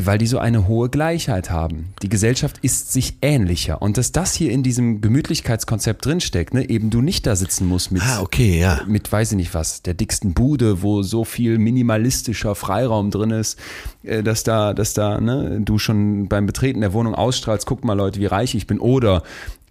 [0.06, 1.94] Weil die so eine hohe Gleichheit haben.
[2.02, 3.82] Die Gesellschaft ist sich ähnlicher.
[3.82, 7.92] Und dass das hier in diesem Gemütlichkeitskonzept drinsteckt, ne, eben du nicht da sitzen musst
[7.92, 8.82] mit, Ah, okay, ja.
[8.88, 13.60] mit weiß ich nicht was, der dicksten Bude, wo so viel minimalistischer Freiraum drin ist,
[14.04, 17.94] äh, dass da, dass da, ne, du schon beim Betreten der Wohnung ausstrahlst, guck mal
[17.94, 19.22] Leute, wie reich ich bin, oder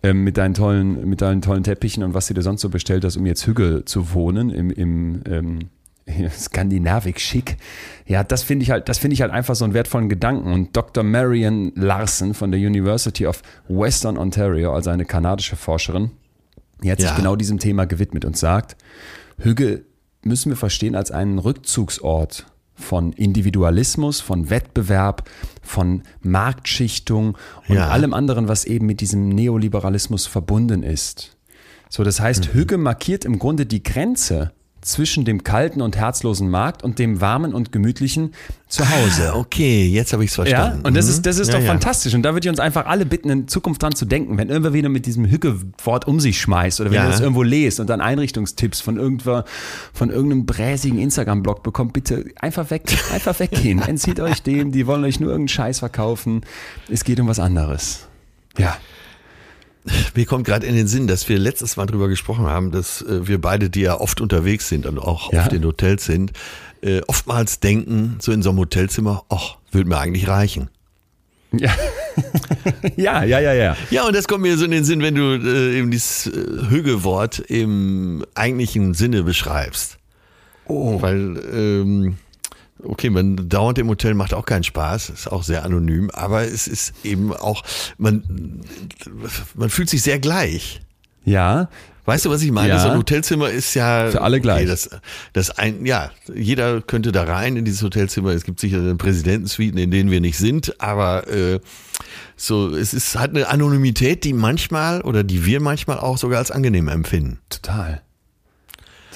[0.03, 3.05] ähm, mit deinen tollen, mit deinen tollen Teppichen und was du dir sonst so bestellt
[3.05, 5.59] hast, um jetzt Hügge zu wohnen im, im ähm,
[6.31, 7.57] Skandinavik schick.
[8.07, 10.53] Ja, das finde ich halt, das finde ich halt einfach so einen wertvollen Gedanken.
[10.53, 11.05] Und Dr.
[11.05, 16.11] Marian Larson von der University of Western Ontario, also eine kanadische Forscherin,
[16.83, 17.17] die hat sich Ja.
[17.17, 18.77] genau diesem Thema gewidmet und sagt,
[19.39, 19.85] Hügge
[20.25, 25.29] müssen wir verstehen als einen Rückzugsort von Individualismus, von Wettbewerb,
[25.63, 27.37] von Marktschichtung
[27.69, 27.89] und Ja.
[27.89, 31.37] allem anderen, was eben mit diesem Neoliberalismus verbunden ist.
[31.89, 32.59] So, das heißt, Mhm.
[32.59, 37.55] Hügge markiert im Grunde die Grenze zwischen dem kalten und herzlosen Markt und dem warmen
[37.55, 38.33] und gemütlichen
[38.69, 39.33] Zuhause.
[39.33, 40.87] Ah, okay, jetzt habe ich es Ja, verstanden.
[40.87, 41.11] und das Mhm.
[41.13, 41.67] ist, das ist ja, doch ja.
[41.69, 42.15] fantastisch.
[42.15, 44.73] Und da würde ich uns einfach alle bitten, in Zukunft dran zu denken, wenn irgendwer
[44.73, 47.05] wieder mit diesem Hücke-Wort um sich schmeißt oder wenn Ja.
[47.05, 49.45] ihr das irgendwo lest und dann Einrichtungstipps von irgendwer,
[49.93, 53.81] von irgendeinem bräsigen Instagram-Blog bekommt, bitte einfach weg, einfach weggehen.
[53.87, 56.41] Entzieht euch dem, die wollen euch nur irgendeinen Scheiß verkaufen.
[56.91, 58.09] Es geht um was anderes.
[58.59, 58.77] Ja.
[60.15, 63.27] Mir kommt gerade in den Sinn, dass wir letztes Mal drüber gesprochen haben, dass äh,
[63.27, 65.43] wir beide, die ja oft unterwegs sind und auch Ja.
[65.43, 66.33] oft in Hotels sind,
[66.83, 70.69] äh, oftmals denken, so in so einem Hotelzimmer, ach, würde mir eigentlich reichen.
[71.53, 71.71] Ja.
[72.97, 73.77] ja, ja, ja, ja.
[73.91, 76.31] Ja, und das kommt mir so in den Sinn, wenn du äh, eben dieses
[76.71, 79.99] Hügge-Wort im eigentlichen Sinne beschreibst.
[80.67, 81.03] Oh.
[81.03, 82.17] Weil, ähm,
[82.85, 86.67] okay, man dauernd im Hotel macht auch keinen Spaß, ist auch sehr anonym, aber es
[86.67, 87.63] ist eben auch,
[87.99, 88.61] man,
[89.55, 90.81] man fühlt sich sehr gleich.
[91.25, 91.69] Ja,
[92.05, 92.71] Weißt du, was ich meine?
[92.71, 92.81] Ja.
[92.81, 94.67] So ein Hotelzimmer ist ja Für alle gleich.
[94.67, 94.91] das,
[95.33, 98.31] das ein, ja, jeder könnte da rein in dieses Hotelzimmer.
[98.31, 101.61] Es gibt sicher Präsidentensuiten, in denen wir nicht sind, aber äh,
[102.37, 106.51] so es ist hat eine Anonymität, die manchmal oder die wir manchmal auch sogar als
[106.51, 107.39] angenehm empfinden.
[107.51, 108.03] Total.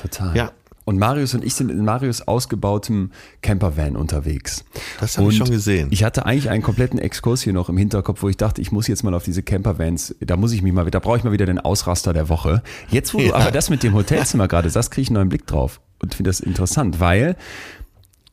[0.00, 0.36] Total.
[0.36, 0.52] Ja.
[0.86, 3.10] Und Marius und ich sind in Marius ausgebautem
[3.42, 4.64] Campervan unterwegs.
[5.00, 5.88] Das habe ich schon gesehen.
[5.90, 8.86] Ich hatte eigentlich einen kompletten Exkurs hier noch im Hinterkopf, wo ich dachte, ich muss
[8.86, 11.44] jetzt mal auf diese Campervans, da muss ich mich mal, da brauche ich mal wieder
[11.44, 12.62] den Ausraster der Woche.
[12.88, 13.34] Jetzt, wo du Ja.
[13.34, 16.30] aber das mit dem Hotelzimmer gerade sagst, kriege ich einen neuen Blick drauf und finde
[16.30, 17.34] das interessant, weil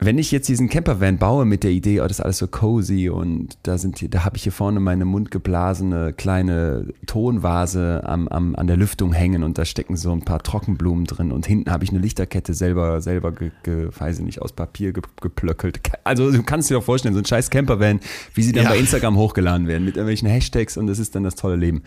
[0.06, 3.10] wenn ich jetzt diesen Campervan baue mit der Idee, oh, das ist alles so cozy
[3.10, 8.56] und da sind hier, da habe ich hier vorne meine mundgeblasene kleine Tonvase am, am,
[8.56, 11.84] an der Lüftung hängen und da stecken so ein paar Trockenblumen drin und hinten habe
[11.84, 15.80] ich eine Lichterkette selber, selber, ge, ge, weiß ich nicht, aus Papier ge, geplöckelt.
[16.04, 18.00] Also du kannst dir doch vorstellen, so ein scheiß Campervan,
[18.34, 18.70] wie sie dann Ja.
[18.72, 21.84] bei Instagram hochgeladen werden mit irgendwelchen Hashtags und das ist dann das tolle Leben.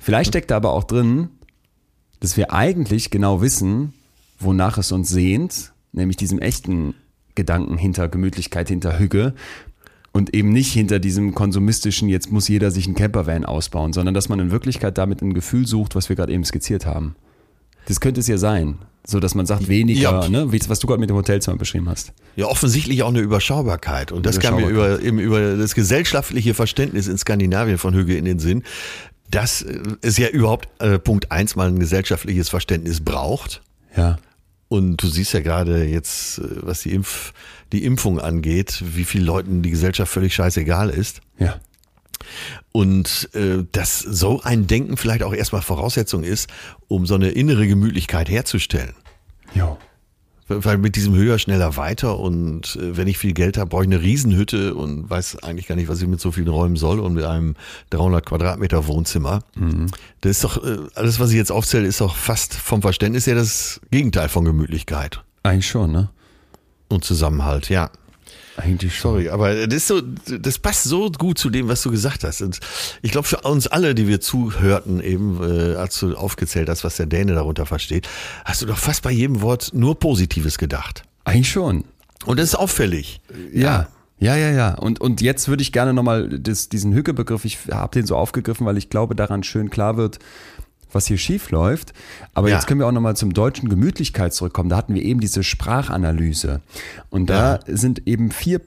[0.00, 1.28] Vielleicht steckt da aber auch drin,
[2.20, 3.92] dass wir eigentlich genau wissen,
[4.38, 6.94] wonach es uns sehnt, nämlich diesem echten
[7.36, 9.34] Gedanken hinter Gemütlichkeit, hinter Hüge.
[10.12, 14.28] Und eben nicht hinter diesem konsumistischen, jetzt muss jeder sich einen Campervan ausbauen, sondern dass
[14.30, 17.14] man in Wirklichkeit damit ein Gefühl sucht, was wir gerade eben skizziert haben.
[17.86, 18.78] Das könnte es ja sein.
[19.06, 20.28] So dass man sagt, weniger, Ja.
[20.28, 20.50] ne?
[20.50, 22.12] wie- was du gerade mit dem Hotelzimmer beschrieben hast.
[22.34, 24.10] Ja, offensichtlich auch eine Überschaubarkeit.
[24.10, 28.24] Und das kam mir über, eben über das gesellschaftliche Verständnis in Skandinavien von Hügge in
[28.24, 28.64] den Sinn,
[29.30, 29.64] dass
[30.02, 33.62] es ja überhaupt äh, Punkt eins mal ein gesellschaftliches Verständnis braucht.
[33.96, 34.18] Ja.
[34.68, 37.32] Und du siehst ja gerade jetzt, äh, was die, Impf,
[37.72, 41.20] die Impfung angeht, wie vielen Leuten die Gesellschaft völlig scheißegal ist.
[41.38, 41.60] Ja.
[42.72, 46.50] Und äh, dass so ein Denken vielleicht auch erstmal Voraussetzung ist,
[46.88, 48.94] um so eine innere Gemütlichkeit herzustellen.
[49.54, 49.78] Jo.
[50.48, 53.88] Weil mit diesem höher, schneller, weiter und äh, wenn ich viel Geld habe, brauche ich
[53.88, 57.14] eine Riesenhütte und weiß eigentlich gar nicht, was ich mit so vielen Räumen soll und
[57.14, 57.56] mit einem
[57.90, 59.42] 300 Quadratmeter Wohnzimmer.
[60.20, 63.34] Das ist doch, äh, alles was ich jetzt aufzähle, ist doch fast vom Verständnis her
[63.34, 66.10] das Gegenteil von Gemütlichkeit Eigentlich schon, ne?
[66.88, 67.90] und Zusammenhalt, ja.
[68.56, 69.12] Eigentlich schon.
[69.12, 72.40] Sorry, aber das ist so, das passt so gut zu dem, was du gesagt hast.
[72.40, 72.58] Und
[73.02, 76.96] ich glaube, für uns alle, die wir zuhörten, eben, äh, als du aufgezählt hast, was
[76.96, 78.08] der Däne darunter versteht,
[78.44, 81.02] hast du doch fast bei jedem Wort nur Positives gedacht.
[81.24, 81.84] Eigentlich schon.
[82.24, 83.20] Und das ist auffällig.
[83.52, 83.88] Ja.
[84.18, 84.74] Ja, ja, ja.
[84.74, 88.78] Und, und jetzt würde ich gerne nochmal diesen Hücke-Begriff, ich habe den so aufgegriffen, weil
[88.78, 90.18] ich glaube, daran schön klar wird,
[90.92, 91.92] was hier schief läuft.
[92.34, 92.54] Aber Ja.
[92.56, 94.68] jetzt können wir auch nochmal zum deutschen Gemütlichkeit zurückkommen.
[94.68, 96.60] Da hatten wir eben diese Sprachanalyse.
[97.10, 98.60] Und da sind eben vier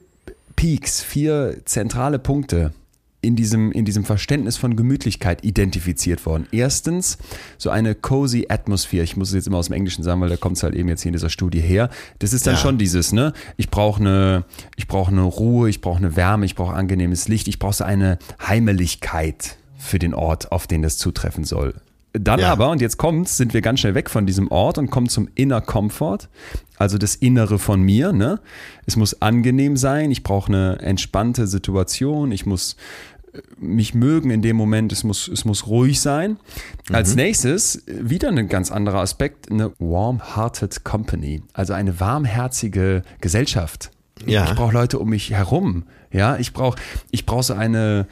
[0.56, 2.72] Peaks, vier zentrale Punkte
[3.22, 6.46] in diesem, in diesem Verständnis von Gemütlichkeit identifiziert worden.
[6.52, 7.18] Erstens,
[7.58, 9.02] so eine cozy Atmosphere.
[9.04, 10.88] Ich muss es jetzt immer aus dem Englischen sagen, weil da kommt es halt eben
[10.88, 11.90] jetzt hier in dieser Studie her.
[12.18, 12.60] Das ist dann Ja.
[12.60, 13.34] schon dieses, ne?
[13.58, 14.44] Ich brauche eine,
[14.76, 17.84] ich brauche eine Ruhe, ich brauche eine Wärme, ich brauche angenehmes Licht, ich brauche so
[17.84, 21.74] eine Heimeligkeit für den Ort, auf den das zutreffen soll.
[22.12, 22.50] Dann Ja.
[22.52, 25.28] aber, und jetzt kommt's, sind wir ganz schnell weg von diesem Ort und kommen zum
[25.36, 26.28] Inner Comfort,
[26.76, 28.12] also das Innere von mir.
[28.12, 28.40] Ne?
[28.86, 32.74] Es muss angenehm sein, ich brauche eine entspannte Situation, ich muss
[33.32, 36.38] äh, mich mögen in dem Moment, es muss, es muss ruhig sein.
[36.88, 36.94] Mhm.
[36.96, 43.90] Als nächstes wieder ein ganz anderer Aspekt, eine warm-hearted company, also eine warmherzige Gesellschaft.
[44.26, 44.44] Ja.
[44.44, 45.84] Ich brauche Leute um mich herum.
[46.12, 46.76] Ja, ich brauche
[47.12, 48.06] ich brauch so eine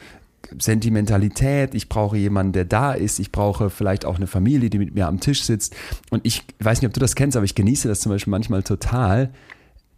[0.57, 4.95] Sentimentalität, ich brauche jemanden, der da ist, ich brauche vielleicht auch eine Familie, die mit
[4.95, 5.75] mir am Tisch sitzt.
[6.09, 8.63] Und ich weiß nicht, ob du das kennst, aber ich genieße das zum Beispiel manchmal
[8.63, 9.29] total,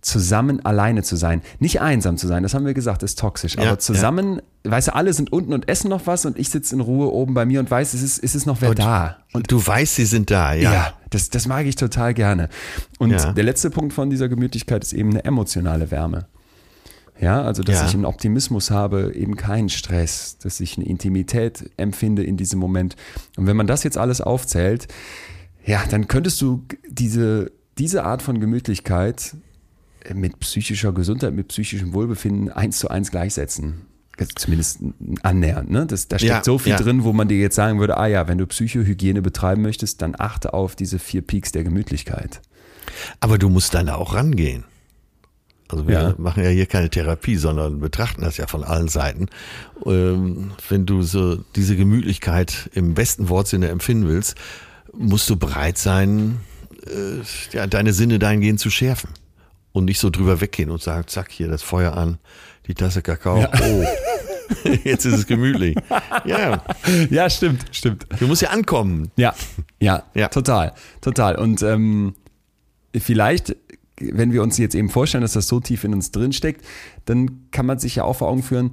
[0.02, 1.42] zusammen alleine zu sein.
[1.60, 3.56] Nicht einsam zu sein, das haben wir gesagt, ist toxisch.
[3.56, 6.74] Ja, aber zusammen, weißt du, alle sind unten und essen noch was und ich sitze
[6.74, 9.18] in Ruhe oben bei mir und weiß, es ist, es ist noch wer da.
[9.32, 10.74] Und du weißt, sie sind da, ja.
[10.74, 12.50] Ja, das, das mag ich total gerne.
[12.98, 13.32] Und Ja.
[13.32, 16.26] der letzte Punkt von dieser Gemütlichkeit ist eben eine emotionale Wärme.
[17.20, 17.86] Ja, also dass Ja.
[17.88, 22.96] ich einen Optimismus habe, eben keinen Stress, dass ich eine Intimität empfinde in diesem Moment.
[23.38, 24.88] Und wenn man das jetzt alles aufzählt,
[25.66, 29.36] ja, dann könntest du diese, diese Art von Gemütlichkeit
[30.16, 33.82] mit psychischer Gesundheit, mit psychischem Wohlbefinden eins zu eins gleichsetzen.
[34.36, 34.80] Zumindest
[35.24, 35.72] annähernd.
[35.72, 35.86] Ne?
[35.88, 36.78] Das, da steckt Ja, so viel ja.
[36.78, 40.14] drin, wo man dir jetzt sagen würde, ah ja, wenn du Psychohygiene betreiben möchtest, dann
[40.18, 42.42] achte auf diese vier Peaks der Gemütlichkeit.
[43.20, 44.64] Aber du musst dann auch rangehen.
[45.72, 46.14] Also wir Ja.
[46.18, 49.28] machen ja hier keine Therapie, sondern betrachten das ja von allen Seiten.
[49.86, 54.36] Ähm, wenn du so diese Gemütlichkeit im besten Wortsinne empfinden willst,
[54.94, 56.38] musst du bereit sein,
[56.88, 57.22] äh,
[57.56, 59.10] ja, deine Sinne dahingehend zu schärfen.
[59.74, 62.18] Und nicht so drüber weggehen und sagen, zack, hier das Feuer an,
[62.68, 63.86] die Tasse Kakao, oh,
[64.84, 65.78] jetzt ist es gemütlich.
[66.26, 66.62] Ja,
[67.10, 68.06] Ja, stimmt, stimmt.
[68.20, 69.12] du musst ja ankommen.
[69.16, 69.34] Ja,
[69.80, 70.28] ja, Ja.
[70.28, 71.38] total, total.
[71.38, 72.16] Und ähm,
[72.98, 73.56] vielleicht,
[74.14, 76.66] wenn wir uns jetzt eben vorstellen, dass das so tief in uns drin steckt,
[77.06, 78.72] dann kann man sich ja auch vor Augen führen,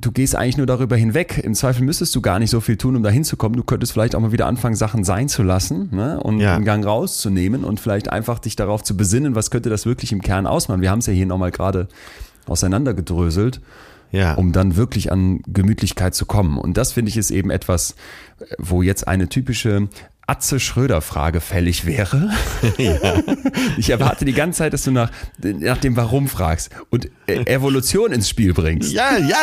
[0.00, 1.38] du gehst eigentlich nur darüber hinweg.
[1.44, 3.56] Im Zweifel müsstest du gar nicht so viel tun, um da hinzukommen.
[3.58, 6.18] Du könntest vielleicht auch mal wieder anfangen, Sachen sein zu lassen ne?
[6.18, 6.56] und Ja.
[6.56, 10.22] einen Gang rauszunehmen und vielleicht einfach dich darauf zu besinnen, was könnte das wirklich im
[10.22, 10.80] Kern ausmachen.
[10.80, 11.88] Wir haben es ja hier nochmal gerade
[12.46, 13.60] auseinandergedröselt
[14.12, 14.34] Ja.
[14.34, 16.58] um dann wirklich an Gemütlichkeit zu kommen.
[16.58, 17.96] Und das finde ich ist eben etwas,
[18.58, 19.88] wo jetzt eine typische
[20.28, 22.30] Atze Schröder-Frage fällig wäre.
[23.78, 28.10] Ich erwarte die ganze Zeit, dass du nach, nach dem Warum fragst und äh, Evolution
[28.12, 28.92] ins Spiel bringst.
[28.92, 29.36] Ja, ja,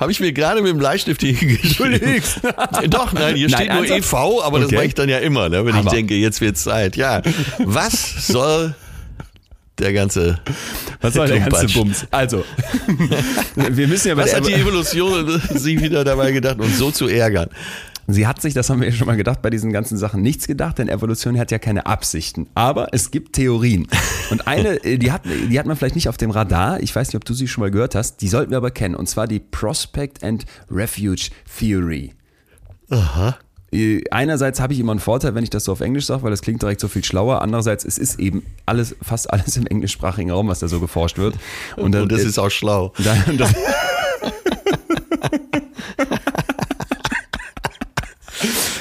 [0.00, 2.22] habe ich mir gerade mit dem Bleistift hier hingeschrieben.
[2.90, 3.84] Doch, nein, hier Nein, steht nur?
[3.98, 4.74] EV, aber das Okay.
[4.76, 5.86] mache ich dann ja immer, ne, wenn Hammer.
[5.86, 6.96] ich denke, jetzt wird Zeit.
[6.96, 7.20] Ja,
[7.58, 8.74] was soll
[9.78, 10.38] der ganze
[11.00, 11.66] Was soll der ganze?
[11.68, 12.06] Bums?
[12.10, 12.44] Also,
[13.56, 17.48] wir müssen ja Was hat die Evolution sich wieder dabei gedacht, uns so zu ärgern?
[18.06, 20.46] Sie hat sich, das haben wir ja schon mal gedacht, bei diesen ganzen Sachen nichts
[20.46, 22.48] gedacht, denn Evolution hat ja keine Absichten.
[22.54, 23.86] Aber es gibt Theorien.
[24.30, 26.80] Und eine, äh, die hat, die hat man vielleicht nicht auf dem Radar.
[26.80, 28.20] Ich weiß nicht, ob du sie schon mal gehört hast.
[28.20, 28.94] Die sollten wir aber kennen.
[28.94, 32.12] Und zwar die Prospect and Refuge Theory.
[32.90, 33.36] Aha.
[33.72, 36.30] Äh, Einerseits habe ich immer einen Vorteil, wenn ich das so auf Englisch sage, weil
[36.30, 37.42] das klingt direkt so viel schlauer.
[37.42, 41.34] Andererseits, es ist eben alles, fast alles im englischsprachigen Raum, was da so geforscht wird.
[41.76, 42.92] Und, dann, und das ist auch schlau.
[43.02, 43.52] Dann, das,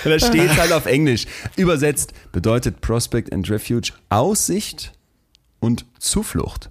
[0.03, 1.25] da steht halt auf Englisch.
[1.55, 4.93] Übersetzt bedeutet Prospect and Refuge Aussicht
[5.59, 6.69] und Zuflucht.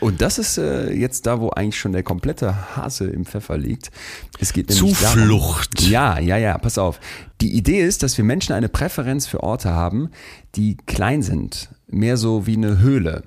[0.00, 3.90] Und das ist äh, jetzt da, wo eigentlich schon der komplette Hase im Pfeffer liegt.
[4.38, 5.78] Es geht nämlich Zuflucht.
[5.80, 7.00] Darum, ja, ja, ja, pass auf.
[7.40, 10.10] Die Idee ist, dass wir Menschen eine Präferenz für Orte haben,
[10.54, 11.70] die klein sind.
[11.86, 13.22] Mehr so wie eine Höhle.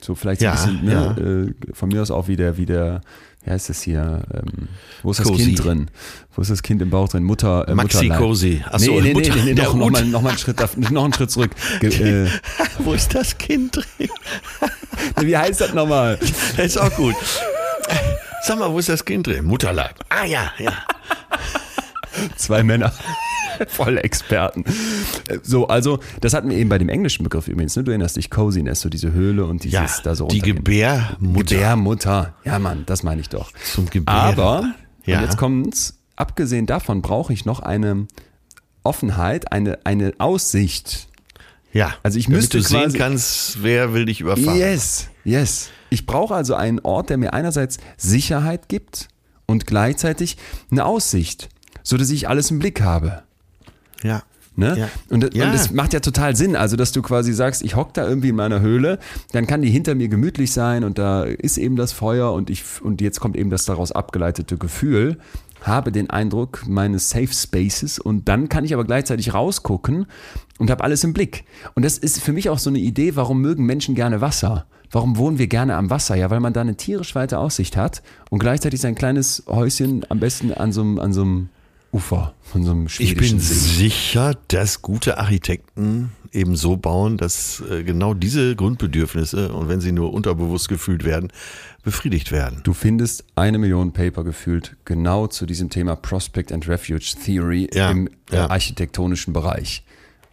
[0.00, 1.16] So vielleicht Ja, ein bisschen, ne, ja.
[1.16, 3.00] äh, von mir aus auch wieder, wieder,
[3.33, 4.22] wie heißt das hier?
[4.32, 4.68] Ähm,
[5.02, 5.28] wo ist das.
[5.32, 5.90] Kind drin?
[6.34, 7.24] Wo ist das Kind im Bauch drin?
[7.24, 8.18] Mutter, äh, Maxi Mutterleib.
[8.18, 8.64] Cozy.
[8.70, 10.60] Ach so, nee, nee, Mutter- nee, nee, der noch, noch, mal, noch mal einen Schritt,
[10.90, 11.50] noch einen Schritt zurück.
[11.80, 12.28] Ge, äh,
[12.78, 14.08] Wo ist das Kind drin?
[15.20, 16.18] wie heißt das nochmal?
[16.56, 17.14] Das ist auch gut.
[18.44, 19.44] Sag mal, wo ist das Kind drin?
[19.44, 19.94] Mutterleib.
[20.08, 20.72] Ah ja, ja.
[22.36, 22.92] Zwei Männer.
[23.68, 24.64] Voll Experten.
[25.42, 27.76] So, also, das hatten wir eben bei dem englischen Begriff übrigens.
[27.76, 27.84] Ne?
[27.84, 30.40] Du erinnerst dich, Coziness, so diese Höhle und dieses Ja, da so die.
[30.40, 31.54] Gebärmutter.
[31.54, 32.34] Gebärmutter.
[32.44, 33.50] Ja, Mann, das meine ich doch.
[33.72, 34.18] Zum Gebären.
[34.18, 34.74] Aber,
[35.06, 35.18] Ja.
[35.18, 38.06] und jetzt kommt's, abgesehen davon brauche ich noch eine
[38.82, 41.08] Offenheit, eine, eine Aussicht.
[41.72, 44.56] Ja, Also ich müsste du sehen quasi- kannst, wer will dich überfahren.
[44.56, 45.70] Yes, yes.
[45.90, 49.08] Ich brauche also einen Ort, der mir einerseits Sicherheit gibt
[49.46, 50.36] und gleichzeitig
[50.70, 51.48] eine Aussicht,
[51.82, 53.23] so dass ich alles im Blick habe.
[54.04, 54.22] Ja.
[54.56, 54.78] Ne?
[54.78, 54.88] Ja.
[55.10, 55.46] Und, Ja.
[55.46, 58.28] und das macht ja total Sinn, also dass du quasi sagst, ich hock da irgendwie
[58.28, 59.00] in meiner Höhle,
[59.32, 62.62] dann kann die hinter mir gemütlich sein und da ist eben das Feuer und ich
[62.80, 65.18] und jetzt kommt eben das daraus abgeleitete Gefühl,
[65.62, 70.06] habe den Eindruck meines Safe Spaces und dann kann ich aber gleichzeitig rausgucken
[70.58, 71.44] und habe alles im Blick.
[71.74, 74.66] Und das ist für mich auch so eine Idee, warum mögen Menschen gerne Wasser?
[74.92, 76.14] Warum wohnen wir gerne am Wasser?
[76.14, 80.20] Ja, weil man da eine tierisch weite Aussicht hat und gleichzeitig sein kleines Häuschen am
[80.20, 81.48] besten an so einem, an so einem
[81.94, 83.54] Ufer von so einem Ich schwedischen bin See.
[83.54, 89.92] sicher, dass gute Architekten eben so bauen, dass äh, genau diese Grundbedürfnisse, und wenn sie
[89.92, 91.32] nur unterbewusst gefühlt werden,
[91.84, 92.60] befriedigt werden.
[92.64, 97.90] Du findest eine Million Paper gefühlt genau zu diesem Thema Prospect and Refuge Theory Ja,
[97.90, 98.50] im äh, ja.
[98.50, 99.84] architektonischen Bereich.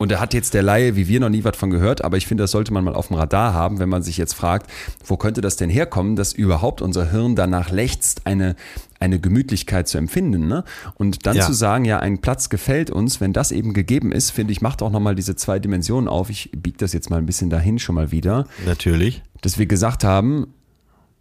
[0.01, 2.25] Und da hat jetzt der Laie wie wir noch nie was von gehört, aber ich
[2.25, 4.67] finde, das sollte man mal auf dem Radar haben, wenn man sich jetzt fragt,
[5.05, 8.55] wo könnte das denn herkommen, dass überhaupt unser Hirn danach lechzt, eine,
[8.99, 10.47] eine Gemütlichkeit zu empfinden.
[10.47, 10.63] Ne?
[10.95, 11.45] Und dann Ja.
[11.45, 14.81] zu sagen, ja, ein Platz gefällt uns, wenn das eben gegeben ist, finde ich, macht
[14.81, 16.31] auch nochmal diese zwei Dimensionen auf.
[16.31, 19.21] Ich biege das jetzt mal ein bisschen dahin schon mal wieder Natürlich.
[19.41, 20.47] dass wir gesagt haben,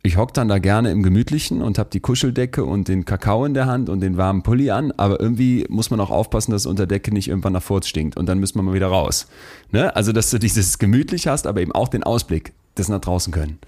[0.03, 3.53] ich hock dann da gerne im Gemütlichen und habe die Kuscheldecke und den Kakao in
[3.53, 6.87] der Hand und den warmen Pulli an, aber irgendwie muss man auch aufpassen, dass unter
[6.87, 9.27] Decke nicht irgendwann nach Furz stinkt und dann müssen wir mal wieder raus.
[9.73, 9.95] Ne?
[9.95, 13.59] Also, dass du dieses gemütlich hast, aber eben auch den Ausblick, das nach draußen können.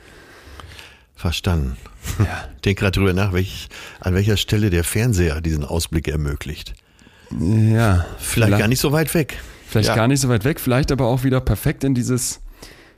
[1.14, 1.76] Verstanden.
[2.18, 2.26] Ich
[2.64, 3.68] denke gerade drüber nach, welch,
[4.00, 6.74] an welcher Stelle der Fernseher diesen Ausblick ermöglicht.
[7.40, 9.38] Ja, Vielleicht, gar nicht so weit weg.
[9.66, 9.94] Vielleicht Ja.
[9.94, 12.40] gar nicht so weit weg, vielleicht aber auch wieder perfekt in dieses,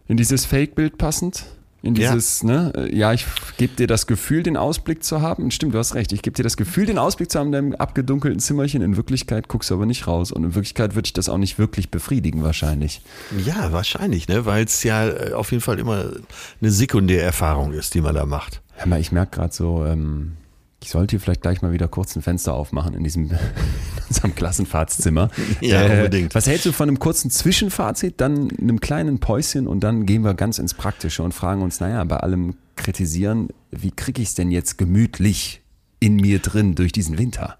[0.09, 1.45] in dieses Fake-Bild passend.
[1.85, 2.13] In Ja.
[2.15, 3.27] dieses, ne, äh, ja, ich
[3.59, 5.51] gebe dir das Gefühl, den Ausblick zu haben.
[5.51, 6.13] Stimmt, du hast recht.
[6.13, 8.81] Ich gebe dir das Gefühl, den Ausblick zu haben in deinem abgedunkelten Zimmerchen.
[8.81, 10.33] In Wirklichkeit guckst du aber nicht raus.
[10.33, 13.03] Und in Wirklichkeit würde ich das auch nicht wirklich befriedigen, wahrscheinlich.
[13.45, 14.47] Ja, wahrscheinlich, ne?
[14.47, 16.07] weil es ja äh, auf jeden Fall immer
[16.61, 18.63] eine Sekundärerfahrung ist, die man da macht.
[18.77, 20.33] Hör mal, ich merke gerade so, ähm,
[20.85, 23.39] ich sollte hier vielleicht gleich mal wieder kurz ein Fenster aufmachen in diesem in
[24.09, 25.31] unserem Klassenfahrtszimmer.
[25.61, 26.35] Äh, Ja, unbedingt.
[26.35, 30.35] Was hältst du von einem kurzen Zwischenfazit, dann einem kleinen Päuschen und dann gehen wir
[30.35, 34.51] ganz ins Praktische und fragen uns, naja, bei allem Kritisieren, wie kriege ich es denn
[34.51, 35.63] jetzt gemütlich
[36.01, 37.57] in mir drin durch diesen Winter?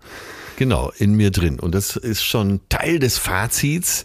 [0.57, 1.59] Genau, in mir drin.
[1.59, 4.05] Und das ist schon Teil des Fazits,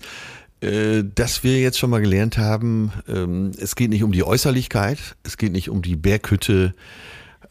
[0.62, 5.18] äh, dass wir jetzt schon mal gelernt haben, ähm, es geht nicht um die Äußerlichkeit,
[5.24, 6.74] es geht nicht um die Berghütte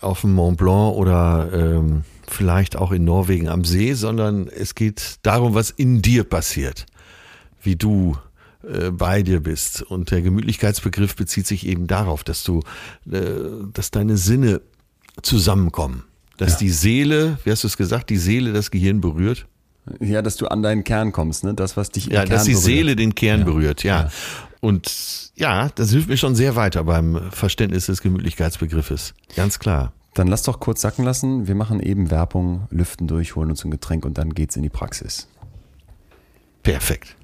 [0.01, 5.17] auf dem Mont Blanc oder ähm, vielleicht auch in Norwegen am See, sondern es geht
[5.23, 6.87] darum, was in dir passiert,
[7.63, 8.17] wie du
[8.63, 9.83] äh, bei dir bist.
[9.83, 12.61] Und der Gemütlichkeitsbegriff bezieht sich eben darauf, dass du,
[13.11, 13.21] äh,
[13.73, 14.61] dass deine Sinne
[15.23, 16.05] zusammenkommen.
[16.37, 16.59] Dass Ja.
[16.59, 19.47] die Seele, wie hast du es gesagt, die Seele das Gehirn berührt?
[20.01, 21.55] Ja, dass du an deinen Kern kommst, ne?
[21.55, 22.65] Das, was dich Ja, dass die berührt.
[22.65, 23.45] Seele den Kern Ja.
[23.47, 24.03] berührt, ja.
[24.03, 24.11] Ja.
[24.61, 29.15] Und ja, das hilft mir schon sehr weiter beim Verständnis des Gemütlichkeitsbegriffes.
[29.37, 29.93] Ganz klar.
[30.15, 31.47] Dann lass doch kurz sacken lassen.
[31.47, 34.69] Wir machen eben Werbung, lüften durch, holen uns ein Getränk und dann geht's in die
[34.69, 35.29] Praxis.
[36.63, 37.15] Perfekt.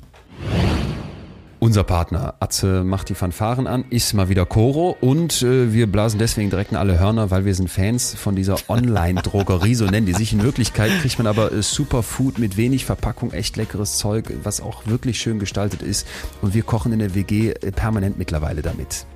[1.65, 6.19] Unser Partner Atze macht die Fanfaren an, ist mal wieder Koro und äh, wir blasen
[6.19, 10.12] deswegen direkt in alle Hörner, weil wir sind Fans von dieser Online-Drogerie, so nennen die
[10.12, 10.35] sich.
[10.35, 14.87] In Wirklichkeit kriegt man aber äh, Superfood mit wenig Verpackung, echt leckeres Zeug, was auch
[14.87, 16.07] wirklich schön gestaltet ist
[16.43, 19.07] und wir kochen in der WG äh, permanent mittlerweile damit.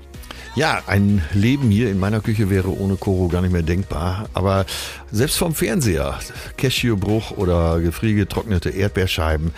[0.54, 4.28] Ja, ein Leben hier in meiner Küche wäre ohne Koro gar nicht mehr denkbar.
[4.32, 4.64] Aber
[5.12, 6.18] selbst vom Fernseher,
[6.56, 9.52] Cashewbruch oder gefriergetrocknete Erdbeerscheiben,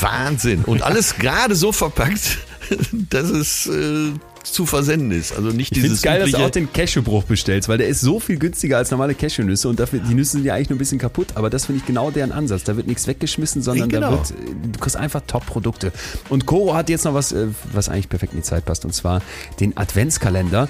[0.00, 0.62] Wahnsinn.
[0.64, 2.38] Und alles gerade so verpackt,
[3.10, 4.12] dass es äh,
[4.44, 5.34] zu versenden ist.
[5.34, 8.00] Also nicht Ich dieses es geil, dass du auch den Cashewbruch bestellst, weil der ist
[8.00, 10.78] so viel günstiger als normale Cashewnüsse und dafür, die Nüsse sind ja eigentlich nur ein
[10.78, 12.62] bisschen kaputt, aber das finde ich genau deren Ansatz.
[12.64, 14.10] Da wird nichts weggeschmissen, sondern da Genau.
[14.12, 14.34] wird, äh,
[14.72, 15.92] du kriegst einfach Top-Produkte.
[16.28, 18.94] Und Coro hat jetzt noch was, äh, was eigentlich perfekt in die Zeit passt, und
[18.94, 19.20] zwar
[19.58, 20.68] den Adventskalender.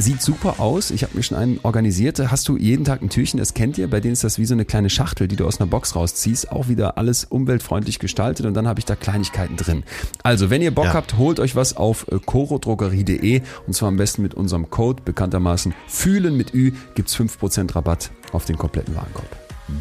[0.00, 0.92] Sieht super aus.
[0.92, 2.20] Ich habe mir schon einen organisiert.
[2.30, 3.90] Hast du jeden Tag ein Türchen, das kennt ihr.
[3.90, 6.52] Bei denen ist das wie so eine kleine Schachtel, die du aus einer Box rausziehst.
[6.52, 9.82] Auch wieder alles umweltfreundlich gestaltet und dann habe ich da Kleinigkeiten drin.
[10.22, 10.94] Also, wenn ihr Bock Ja.
[10.94, 15.74] habt, holt euch was auf äh, corodrogerie.de und zwar am besten mit unserem Code, bekanntermaßen
[15.88, 19.26] fühlen mit Ü, gibt's 5% Rabatt auf den kompletten Warenkorb.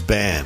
[0.07, 0.45] Bam.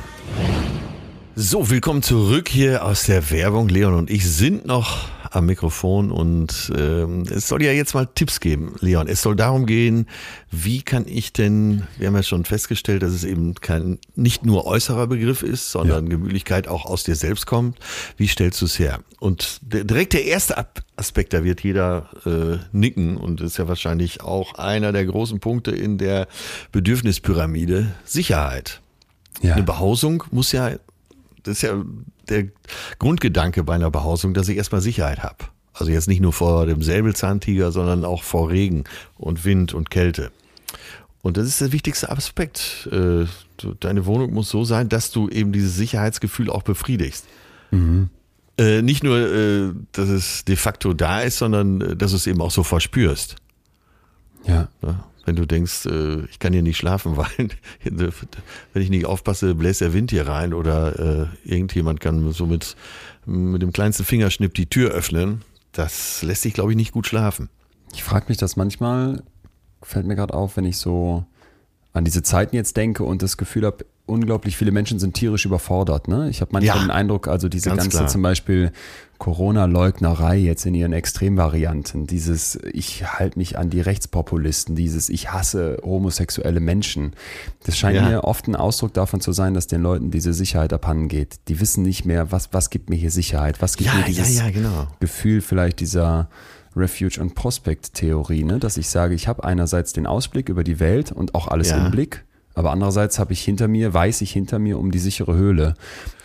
[1.34, 3.70] So, willkommen zurück hier aus der Werbung.
[3.70, 8.40] Leon und ich sind noch am Mikrofon und ähm, es soll ja jetzt mal Tipps
[8.40, 9.08] geben, Leon.
[9.08, 10.06] Es soll darum gehen,
[10.50, 14.66] wie kann ich denn, wir haben ja schon festgestellt, dass es eben kein nicht nur
[14.66, 17.78] äußerer Begriff ist, sondern Gemütlichkeit auch aus dir selbst kommt.
[18.16, 19.00] Wie stellst du es her?
[19.20, 23.66] Und der, direkt der erste Ab Aspekt, da wird jeder äh, nicken und ist ja
[23.66, 26.28] wahrscheinlich auch einer der großen Punkte in der
[26.70, 28.80] Bedürfnispyramide, Sicherheit.
[29.40, 29.54] Ja.
[29.54, 30.70] Eine Behausung muss ja,
[31.42, 31.82] das ist ja
[32.28, 32.48] der
[32.98, 35.44] Grundgedanke bei einer Behausung, dass ich erstmal Sicherheit habe.
[35.74, 38.84] Also jetzt nicht nur vor dem Säbelzahntiger, sondern auch vor Regen
[39.16, 40.30] und Wind und Kälte.
[41.22, 42.88] Und das ist der wichtigste Aspekt.
[42.92, 43.26] Äh,
[43.78, 47.26] Deine Wohnung muss so sein, dass du eben dieses Sicherheitsgefühl auch befriedigst.
[48.58, 52.40] Äh, Nicht nur, äh, dass es de facto da ist, sondern dass du es eben
[52.40, 53.36] auch so verspürst.
[54.44, 54.68] Ja.
[54.82, 57.48] Ja, wenn du denkst, äh, ich kann hier nicht schlafen, weil
[57.84, 62.76] wenn ich nicht aufpasse, bläst der Wind hier rein oder äh, irgendjemand kann so mit,
[63.26, 65.42] mit dem kleinsten Fingerschnipp die Tür öffnen,
[65.72, 67.48] das lässt sich, glaube ich, nicht gut schlafen.
[67.94, 69.22] Ich frage mich das manchmal,
[69.82, 71.24] fällt mir gerade auf, wenn ich so
[71.92, 76.08] an diese Zeiten jetzt denke und das Gefühl habe, unglaublich viele Menschen sind tierisch überfordert.
[76.08, 76.28] Ne?
[76.28, 78.08] Ich habe manchmal Ja, den Eindruck, also diese ganz ganze klar.
[78.08, 78.72] zum Beispiel
[79.18, 85.78] Corona-Leugnerei jetzt in ihren Extremvarianten, dieses ich halte mich an die Rechtspopulisten, dieses ich hasse
[85.84, 87.12] homosexuelle Menschen,
[87.64, 88.08] das scheint Ja.
[88.08, 91.36] mir oft ein Ausdruck davon zu sein, dass den Leuten diese Sicherheit abhanden geht.
[91.48, 94.40] Die wissen nicht mehr, was, was gibt mir hier Sicherheit, was gibt Ja, mir dieses
[94.52, 94.86] genau.
[95.00, 96.28] Gefühl vielleicht dieser
[96.76, 98.58] Refuge- und Prospect-Theorie, ne?
[98.58, 101.90] dass ich sage, ich habe einerseits den Ausblick über die Welt und auch alles im
[101.90, 102.24] Blick,
[102.54, 105.74] aber andererseits habe ich hinter mir, weiß ich hinter mir um die sichere Höhle.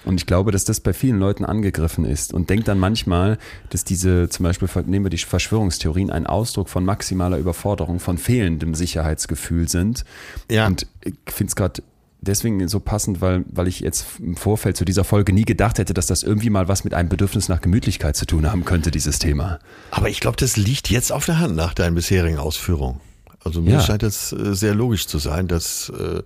[0.06, 3.38] Und ich glaube, dass das bei vielen Leuten angegriffen ist und denkt dann manchmal,
[3.70, 8.74] dass diese, zum Beispiel nehmen wir die Verschwörungstheorien, ein Ausdruck von maximaler Überforderung, von fehlendem
[8.74, 10.06] Sicherheitsgefühl sind.
[10.50, 10.68] Ja.
[10.68, 11.84] Und ich finde es gerade
[12.22, 15.94] deswegen so passend, weil, weil ich jetzt im Vorfeld zu dieser Folge nie gedacht hätte,
[15.94, 19.20] dass das irgendwie mal was mit einem Bedürfnis nach Gemütlichkeit zu tun haben könnte, dieses
[19.20, 19.60] Thema.
[19.92, 23.02] Aber ich glaube, das liegt jetzt auf der Hand nach deinen bisherigen Ausführungen.
[23.48, 23.82] Also mir Ja.
[23.82, 26.22] scheint es äh, sehr logisch zu sein, dass äh,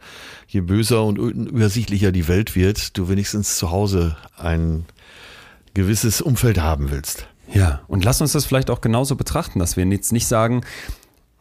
[0.48, 4.86] je böser und unübersichtlicher die Welt wird, du wenigstens zu Hause ein
[5.74, 7.28] gewisses Umfeld haben willst.
[7.54, 10.62] Ja, und lass uns das vielleicht auch genauso betrachten, dass wir jetzt nicht sagen,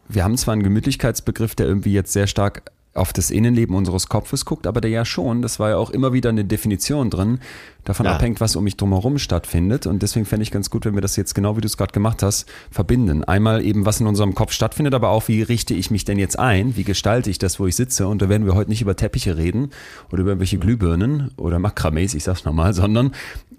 [0.07, 2.63] wir haben zwar einen Gemütlichkeitsbegriff, der irgendwie jetzt sehr stark
[2.93, 6.11] auf das Innenleben unseres Kopfes guckt, aber der ja schon, das war ja auch immer
[6.11, 7.39] wieder eine Definition drin,
[7.85, 8.13] davon Ja.
[8.15, 9.87] abhängt, was um mich drumherum stattfindet.
[9.87, 11.93] Und deswegen fände ich ganz gut, wenn wir das jetzt genau wie du es gerade
[11.93, 13.23] gemacht hast, verbinden.
[13.23, 16.37] Einmal eben, was in unserem Kopf stattfindet, aber auch, wie richte ich mich denn jetzt
[16.37, 16.75] ein?
[16.75, 18.07] Wie gestalte ich das, wo ich sitze?
[18.09, 19.69] Und da werden wir heute nicht über Teppiche reden
[20.11, 23.11] oder über irgendwelche Glühbirnen oder Makramees, ich sag's nochmal, sondern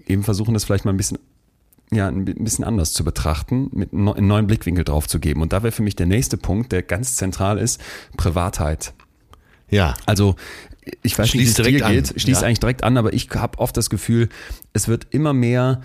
[0.05, 1.17] eben versuchen, das vielleicht mal ein bisschen
[1.91, 5.41] ja, ein bi- bisschen anders zu betrachten, mit einem neuen Blickwinkel drauf zu geben.
[5.41, 7.79] Und da wäre für mich der nächste Punkt, der ganz zentral ist,
[8.17, 8.93] Privatheit.
[9.73, 9.95] Ja.
[10.05, 10.35] Also
[11.01, 12.47] ich weiß Schließt nicht, wie es dir direkt an, geht, schließt ja.
[12.47, 14.29] eigentlich direkt an, aber ich habe oft das Gefühl,
[14.73, 15.81] es wird immer mehr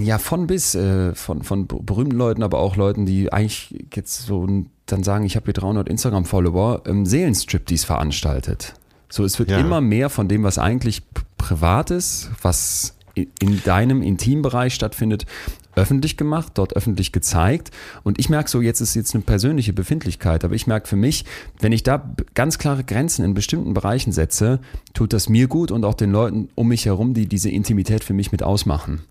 [0.00, 4.26] ja, von bis, äh, von, von ber- berühmten Leuten, aber auch Leuten, die eigentlich jetzt
[4.26, 4.46] so
[4.86, 8.74] dann sagen, ich habe hier 300 Instagram-Follower, ähm, Seelenstriptease veranstaltet.
[9.08, 9.58] So, es wird Ja.
[9.58, 11.02] immer mehr von dem, was eigentlich
[11.36, 15.26] privat ist, was in deinem Intimbereich stattfindet,
[15.74, 17.70] öffentlich gemacht, dort öffentlich gezeigt.
[18.02, 21.24] Und ich merke so, jetzt ist jetzt eine persönliche Befindlichkeit, aber ich merke für mich,
[21.60, 24.58] wenn ich da ganz klare Grenzen in bestimmten Bereichen setze,
[24.94, 28.14] tut das mir gut und auch den Leuten um mich herum, die diese Intimität für
[28.14, 29.02] mich mit ausmachen.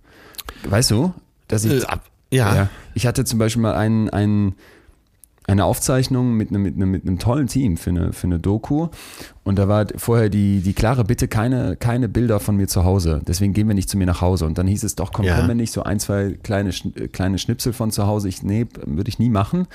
[0.68, 1.14] Weißt du,
[1.47, 2.55] dass ich Äh, ab- ja.
[2.55, 2.70] ja.
[2.93, 4.55] Ich hatte zum Beispiel mal einen, einen,
[5.52, 8.89] eine Aufzeichnung mit einem, mit, einem, mit einem tollen Team für eine, für eine Doku.
[9.43, 13.22] Und da war vorher die, die klare Bitte, keine, keine Bilder von mir zu Hause.
[13.28, 14.45] Deswegen gehen wir nicht zu mir nach Hause.
[14.45, 15.36] Und dann hieß es doch, komm, Ja.
[15.36, 18.30] können wir nicht so ein, zwei kleine, äh, kleine Schnipsel von zu Hause.
[18.30, 19.68] Ich, nee, würde ich nie machen.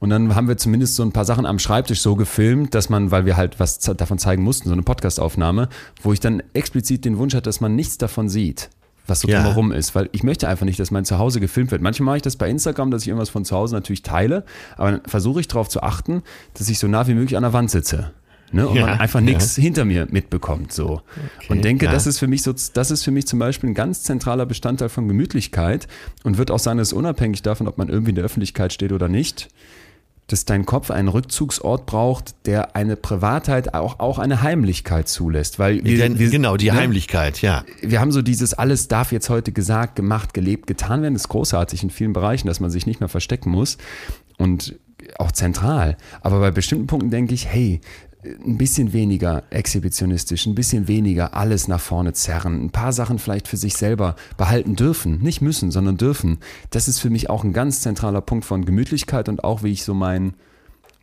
[0.00, 3.10] Und dann haben wir zumindest so ein paar Sachen am Schreibtisch so gefilmt, dass man,
[3.10, 5.68] weil wir halt was davon zeigen mussten, so eine Podcastaufnahme,
[6.02, 8.68] wo ich dann explizit den Wunsch hatte, dass man nichts davon sieht.
[9.06, 9.42] Was so Ja.
[9.42, 11.82] drumherum ist, weil ich möchte einfach nicht, dass mein Zuhause gefilmt wird.
[11.82, 14.44] Manchmal mache ich das bei Instagram, dass ich irgendwas von zu Hause natürlich teile,
[14.76, 16.22] aber dann versuche ich darauf zu achten,
[16.54, 18.12] dass ich so nah wie möglich an der Wand sitze.
[18.52, 19.26] Ne, und Ja, man einfach ja.
[19.26, 20.72] nichts hinter mir mitbekommt.
[20.72, 21.02] So.
[21.48, 21.92] und denke, ja.
[21.92, 24.90] das ist für mich so, das ist für mich zum Beispiel ein ganz zentraler Bestandteil
[24.90, 25.88] von Gemütlichkeit
[26.22, 29.08] und wird auch sein, dass unabhängig davon, ob man irgendwie in der Öffentlichkeit steht oder
[29.08, 29.48] nicht,
[30.26, 35.58] dass dein Kopf einen Rückzugsort braucht, der eine Privatheit, auch, auch eine Heimlichkeit zulässt.
[35.58, 36.76] Weil wir, Denn, wir, genau, die ne?
[36.76, 37.64] Heimlichkeit, ja.
[37.82, 41.28] wir haben so dieses, alles darf jetzt heute gesagt, gemacht, gelebt, getan werden, das ist
[41.28, 43.76] großartig in vielen Bereichen, dass man sich nicht mehr verstecken muss
[44.38, 44.78] und
[45.18, 45.96] auch zentral.
[46.22, 47.80] Aber bei bestimmten Punkten denke ich, hey,
[48.24, 53.48] ein bisschen weniger exhibitionistisch, ein bisschen weniger alles nach vorne zerren, ein paar Sachen vielleicht
[53.48, 56.38] für sich selber behalten dürfen, nicht müssen, sondern dürfen.
[56.70, 59.84] Das ist für mich auch ein ganz zentraler Punkt von Gemütlichkeit und auch wie ich
[59.84, 60.34] so mein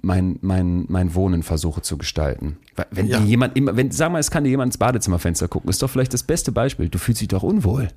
[0.04, 2.58] mein, mein, mein Wohnen versuche zu gestalten.
[2.90, 3.20] Wenn Ja.
[3.20, 5.92] dir jemand immer, wenn, sag mal, es kann dir jemand ins Badezimmerfenster gucken, ist doch
[5.92, 6.90] vielleicht das beste Beispiel.
[6.90, 7.90] Du fühlst dich doch unwohl.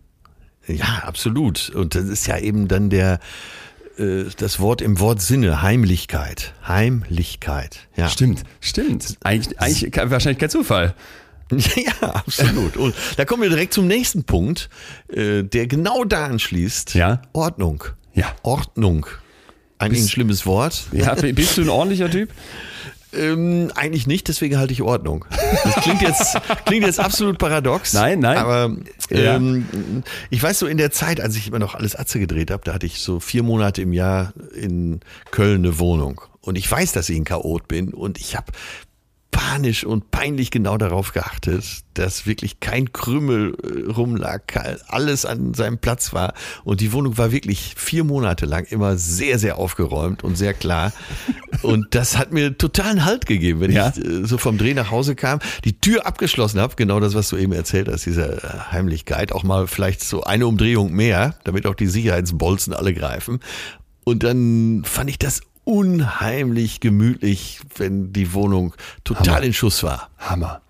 [0.66, 1.70] Ja, absolut.
[1.70, 3.20] Und das ist ja eben dann der,
[3.98, 6.54] äh, das Wort im Wortsinne, Heimlichkeit.
[6.66, 8.08] Heimlichkeit, ja.
[8.08, 9.16] Stimmt, stimmt.
[9.22, 10.94] Eigentlich, eigentlich wahrscheinlich kein Zufall.
[11.76, 12.76] Ja, absolut.
[12.78, 14.70] Und da kommen wir direkt zum nächsten Punkt,
[15.08, 16.94] äh, der genau da anschließt.
[16.94, 17.20] Ja.
[17.34, 17.84] Ordnung.
[18.14, 18.34] Ja.
[18.42, 19.06] Ordnung.
[19.78, 20.84] Eigentlich ein Bist- schlimmes Wort.
[20.92, 22.30] Ja, bist du ein ordentlicher Typ?
[23.16, 25.24] Ähm, eigentlich nicht, deswegen halte ich Ordnung.
[25.64, 27.92] Das klingt jetzt, klingt jetzt absolut paradox.
[27.92, 28.38] Nein, nein.
[28.38, 28.74] Aber
[29.10, 29.36] Ja.
[29.36, 32.62] ähm, ich weiß so in der Zeit, als ich immer noch alles Atze gedreht habe,
[32.64, 35.00] da hatte ich so vier Monate im Jahr in
[35.30, 36.20] Köln eine Wohnung.
[36.40, 38.52] Und ich weiß, dass ich ein Chaot bin und ich habe
[39.34, 41.64] panisch und peinlich genau darauf geachtet,
[41.94, 44.42] dass wirklich kein Krümel äh, rumlag,
[44.86, 46.34] alles an seinem Platz war.
[46.62, 50.92] Und die Wohnung war wirklich vier Monate lang immer sehr, sehr aufgeräumt und sehr klar.
[51.62, 53.92] Und das hat mir totalen Halt gegeben, wenn Ja.
[53.96, 57.28] ich äh, so vom Dreh nach Hause kam, die Tür abgeschlossen habe, genau das, was
[57.28, 61.66] du eben erzählt hast, diese äh, Heimlichkeit, auch mal vielleicht so eine Umdrehung mehr, damit
[61.66, 63.40] auch die Sicherheitsbolzen alle greifen.
[64.04, 69.42] Und dann fand ich das unheimlich gemütlich, wenn die Wohnung total Hammer.
[69.42, 70.10] in Schuss war.
[70.18, 70.60] Hammer.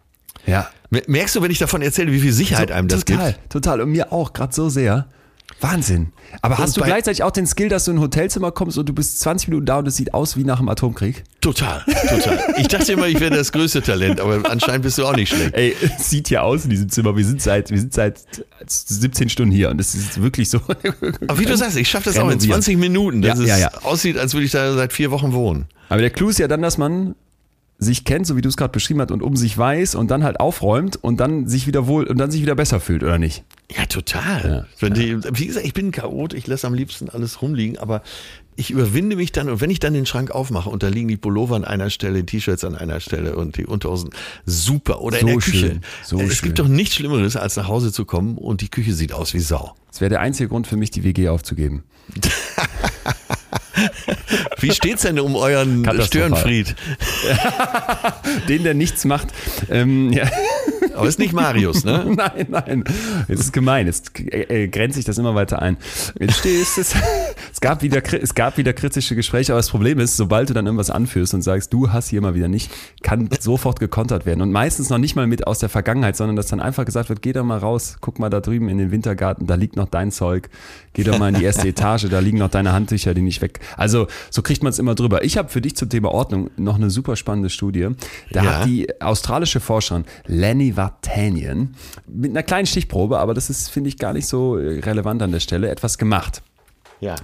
[0.47, 0.69] Ja.
[0.91, 3.51] Mer- Merkst du, wenn ich davon erzähle, wie viel Sicherheit einem das total, gibt?
[3.51, 3.81] total.
[3.81, 5.07] Und mir auch, gerade so sehr.
[5.61, 6.13] Wahnsinn.
[6.43, 8.93] Aber hast du gleichzeitig auch den Skill, dass du in ein Hotelzimmer kommst und du
[8.93, 11.25] bist 20 Minuten da und es sieht aus wie nach dem Atomkrieg?
[11.41, 12.39] Total, total.
[12.59, 15.55] Ich dachte immer, ich wäre das größte Talent, aber anscheinend bist du auch nicht schlecht.
[15.55, 17.17] Ey, es sieht ja aus in diesem Zimmer.
[17.17, 18.21] Wir sind seit, wir sind seit
[18.67, 20.61] 17 Stunden hier und es ist wirklich so.
[21.29, 22.63] Aber wie du sagst, ich schaffe das auch in Renovieren.
[22.63, 23.71] 20 Minuten, dass Ja, es ja, ja.
[23.85, 25.67] aussieht, als würde ich da seit vier Wochen wohnen.
[25.89, 27.15] Aber der Clou ist ja dann, dass man
[27.85, 30.25] sich kennt, so wie du es gerade beschrieben hast, und um sich weiß und dann
[30.25, 33.45] halt aufräumt und dann sich wieder wohl und dann sich wieder besser fühlt, oder nicht?
[33.75, 34.67] Ja, total.
[34.81, 38.03] Wenn Die, wie gesagt, ich bin ein Chaot, ich lasse am liebsten alles rumliegen, aber
[38.57, 41.17] ich überwinde mich dann und wenn ich dann den Schrank aufmache und da liegen die
[41.17, 44.11] Pullover an einer Stelle, die T-Shirts an einer Stelle und die Unterhosen,
[44.47, 45.01] super.
[45.01, 45.59] Oder in So der Küche.
[45.59, 46.47] schön, so es schön.
[46.47, 49.41] gibt doch nichts Schlimmeres, als nach Hause zu kommen und die Küche sieht aus wie
[49.41, 49.75] Sau.
[49.91, 51.83] Das wäre der einzige Grund für mich, die WG aufzugeben.
[54.61, 55.85] Wie steht's denn um euren.
[56.03, 56.75] Störenfried?
[58.49, 59.29] Den, der nichts macht.
[59.71, 60.29] Ähm, ja.
[60.95, 62.05] Aber ist nicht Marius, ne?
[62.17, 62.85] Nein, nein.
[63.27, 63.87] Es ist gemein.
[63.87, 65.77] Jetzt äh, grenzt sich das immer weiter ein.
[66.19, 66.45] Es.
[67.53, 70.67] Es gab, wieder, es gab wieder kritische Gespräche, aber das Problem ist, sobald du dann
[70.67, 72.71] irgendwas anführst und sagst, du hast hier mal wieder nicht,
[73.03, 74.41] kann sofort gekontert werden.
[74.41, 77.23] Und meistens noch nicht mal mit aus der Vergangenheit, sondern dass dann einfach gesagt wird,
[77.23, 80.11] geh doch mal raus, guck mal da drüben in den Wintergarten, da liegt noch dein
[80.13, 80.49] Zeug.
[80.93, 83.61] Geh doch mal in die erste Etage, da liegen noch deine Handtücher, die nicht weg.
[83.77, 85.25] Also so kriegt man es immer drüber.
[85.25, 87.89] Ich habe für dich zum Thema Ordnung noch eine super spannende Studie.
[88.33, 88.59] Da Ja.
[88.61, 91.75] hat die australische Forscherin Lenny Vartanian
[92.07, 95.33] mit einer kleinen Stichprobe, aber das ist, finde ich, gar nicht so äh, relevant an
[95.33, 96.43] der Stelle, etwas gemacht.
[97.01, 97.17] Ja.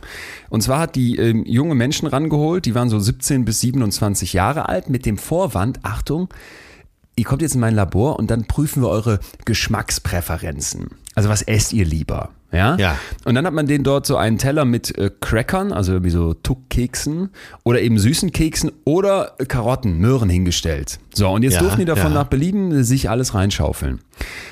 [0.50, 4.68] Und zwar hat die ähm, junge Menschen rangeholt, die waren so 17 bis 27 Jahre
[4.68, 6.28] alt, mit dem Vorwand, Achtung,
[7.16, 10.88] ihr kommt jetzt in mein Labor und dann prüfen wir eure Geschmackspräferenzen.
[11.14, 12.30] Also was esst ihr lieber?
[12.52, 12.76] Ja?
[12.76, 12.96] Ja.
[13.24, 16.34] Und dann hat man denen dort so einen Teller mit äh, Crackern, also wie so
[16.34, 17.30] Tuckkeksen
[17.64, 20.98] oder eben süßen Keksen oder äh, Karotten, Möhren hingestellt.
[21.14, 22.20] So, und jetzt Ja, durften die davon ja.
[22.20, 24.00] nach Belieben sich alles reinschaufeln.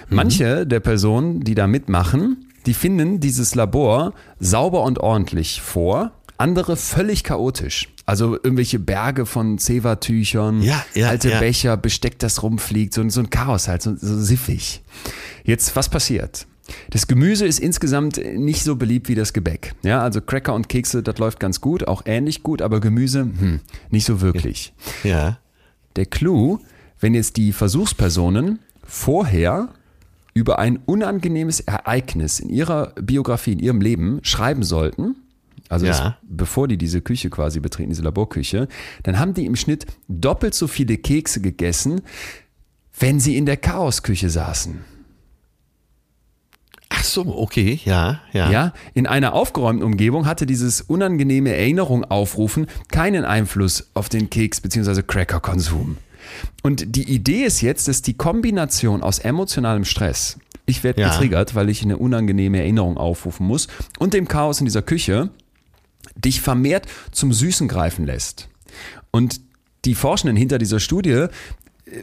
[0.09, 6.77] Manche der Personen, die da mitmachen, die finden dieses Labor sauber und ordentlich vor, andere
[6.77, 7.89] völlig chaotisch.
[8.07, 11.41] Also irgendwelche Berge von Zewa-Tüchern, Ja, ja, alte ja.
[11.41, 14.83] Becher, Besteck, das rumfliegt, so, so ein Chaos halt, so, so siffig.
[15.45, 16.47] Jetzt, was passiert?
[16.91, 19.75] Das Gemüse ist insgesamt nicht so beliebt wie das Gebäck.
[19.83, 23.61] Ja, also Cracker und Kekse, das läuft ganz gut, auch ähnlich gut, aber Gemüse, hm,
[23.91, 24.73] nicht so wirklich.
[25.05, 25.39] Ja.
[25.97, 26.59] Der Clou,
[27.01, 29.69] wenn jetzt die Versuchspersonen vorher
[30.35, 35.17] über ein unangenehmes Ereignis in ihrer Biografie, in ihrem Leben schreiben sollten,
[35.69, 35.93] also Ja.
[35.93, 38.69] das, bevor die diese Küche quasi betreten, diese Laborküche,
[39.03, 42.01] dann haben die im Schnitt doppelt so viele Kekse gegessen,
[42.99, 44.79] wenn sie in der Chaosküche saßen.
[46.99, 48.51] Ach so, okay, ja, ja.
[48.51, 54.61] Ja, in einer aufgeräumten Umgebung hatte dieses unangenehme Erinnerung aufrufen keinen Einfluss auf den Keks-
[54.61, 55.03] bzw.
[55.03, 55.97] Cracker-Konsum.
[56.63, 61.11] Und die Idee ist jetzt, dass die Kombination aus emotionalem Stress, ich werde Ja.
[61.11, 63.69] getriggert, weil ich eine unangenehme Erinnerung aufrufen muss,
[63.99, 65.31] und dem Chaos in dieser Küche,
[66.17, 68.49] dich vermehrt zum Süßen greifen lässt.
[69.13, 69.41] Und
[69.85, 71.27] die Forschenden hinter dieser Studie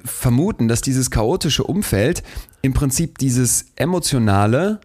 [0.03, 2.23] vermuten, dass dieses chaotische Umfeld
[2.61, 4.79] im Prinzip dieses emotionale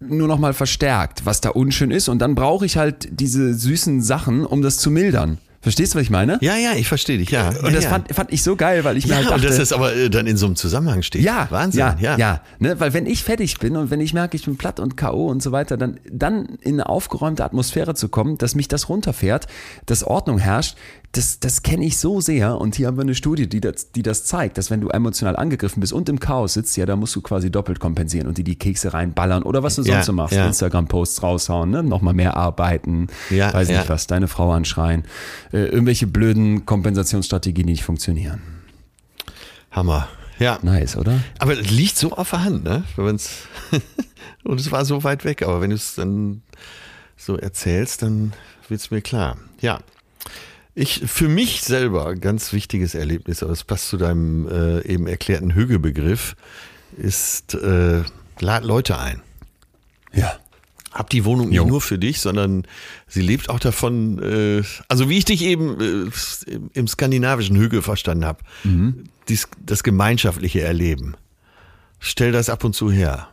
[0.00, 2.08] nur noch mal verstärkt, was da unschön ist.
[2.08, 5.38] Und dann brauche ich halt diese süßen Sachen, um das zu mildern.
[5.66, 6.38] Verstehst du, was ich meine?
[6.42, 7.48] Ja, ja, ich verstehe dich, ja.
[7.48, 7.90] Und ja, das ja.
[7.90, 9.96] fand, fand ich so geil, weil ich mir ja, halt und dachte, dass das aber
[9.96, 11.22] äh, dann in so einem Zusammenhang steht.
[11.22, 12.16] ja, Wahnsinn, ja, ja.
[12.16, 12.78] ja, ne?
[12.78, 15.26] weil wenn ich fertig bin und wenn ich merke, ich bin platt und K.O.
[15.26, 19.48] und so weiter, dann, dann in eine aufgeräumte Atmosphäre zu kommen, dass mich das runterfährt,
[19.86, 20.76] dass Ordnung herrscht,
[21.16, 24.02] das, das kenne ich so sehr und hier haben wir eine Studie, die das, die
[24.02, 27.16] das zeigt, dass wenn du emotional angegriffen bist und im Chaos sitzt, ja, da musst
[27.16, 30.12] du quasi doppelt kompensieren und die die Kekse reinballern oder was du sonst Ja, so
[30.12, 30.46] machst, ja.
[30.46, 31.82] Instagram-Posts raushauen, ne?
[31.82, 35.04] nochmal mehr arbeiten, Ja, weiß nicht was, deine Frau anschreien,
[35.52, 38.40] äh, irgendwelche blöden Kompensationsstrategien, die nicht funktionieren.
[39.70, 40.08] Hammer.
[40.38, 40.58] Ja.
[40.62, 41.20] Nice, oder?
[41.38, 42.84] Aber es liegt so auf der Hand, ne?
[44.44, 46.42] Und es war so weit weg, aber wenn du es dann
[47.16, 48.32] so erzählst, dann
[48.68, 49.38] wird's mir klar.
[49.60, 49.80] Ja.
[50.78, 55.54] Ich, für mich selber ganz wichtiges Erlebnis, aber es passt zu deinem äh, eben erklärten
[55.54, 56.36] Hügelbegriff,
[56.98, 58.02] ist äh,
[58.40, 59.22] lad Leute ein.
[60.12, 60.36] Ja.
[60.92, 61.66] Hab die Wohnung nicht Jo.
[61.66, 62.66] nur für dich, sondern
[63.08, 68.26] sie lebt auch davon, äh, also wie ich dich eben äh, im- skandinavischen Hügel verstanden
[68.26, 68.40] habe,
[69.28, 71.16] dies, das gemeinschaftliche Erleben.
[72.00, 73.28] Stell das ab und zu her.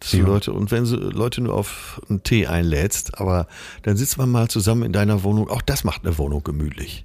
[0.00, 0.24] Dass Ja.
[0.24, 3.46] Leute, und wenn du Leute nur auf einen Tee einlädst, aber
[3.82, 7.04] dann sitzt man mal zusammen in deiner Wohnung, auch das macht eine Wohnung gemütlich.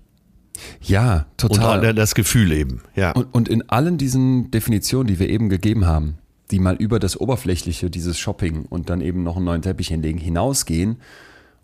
[0.82, 1.90] Ja, Und total.
[1.90, 3.12] auch das Gefühl eben, ja.
[3.14, 6.18] Und, und in allen diesen Definitionen, die wir eben gegeben haben,
[6.52, 10.20] die mal über das Oberflächliche, dieses Shopping und dann eben noch einen neuen Teppich hinlegen,
[10.20, 10.98] hinausgehen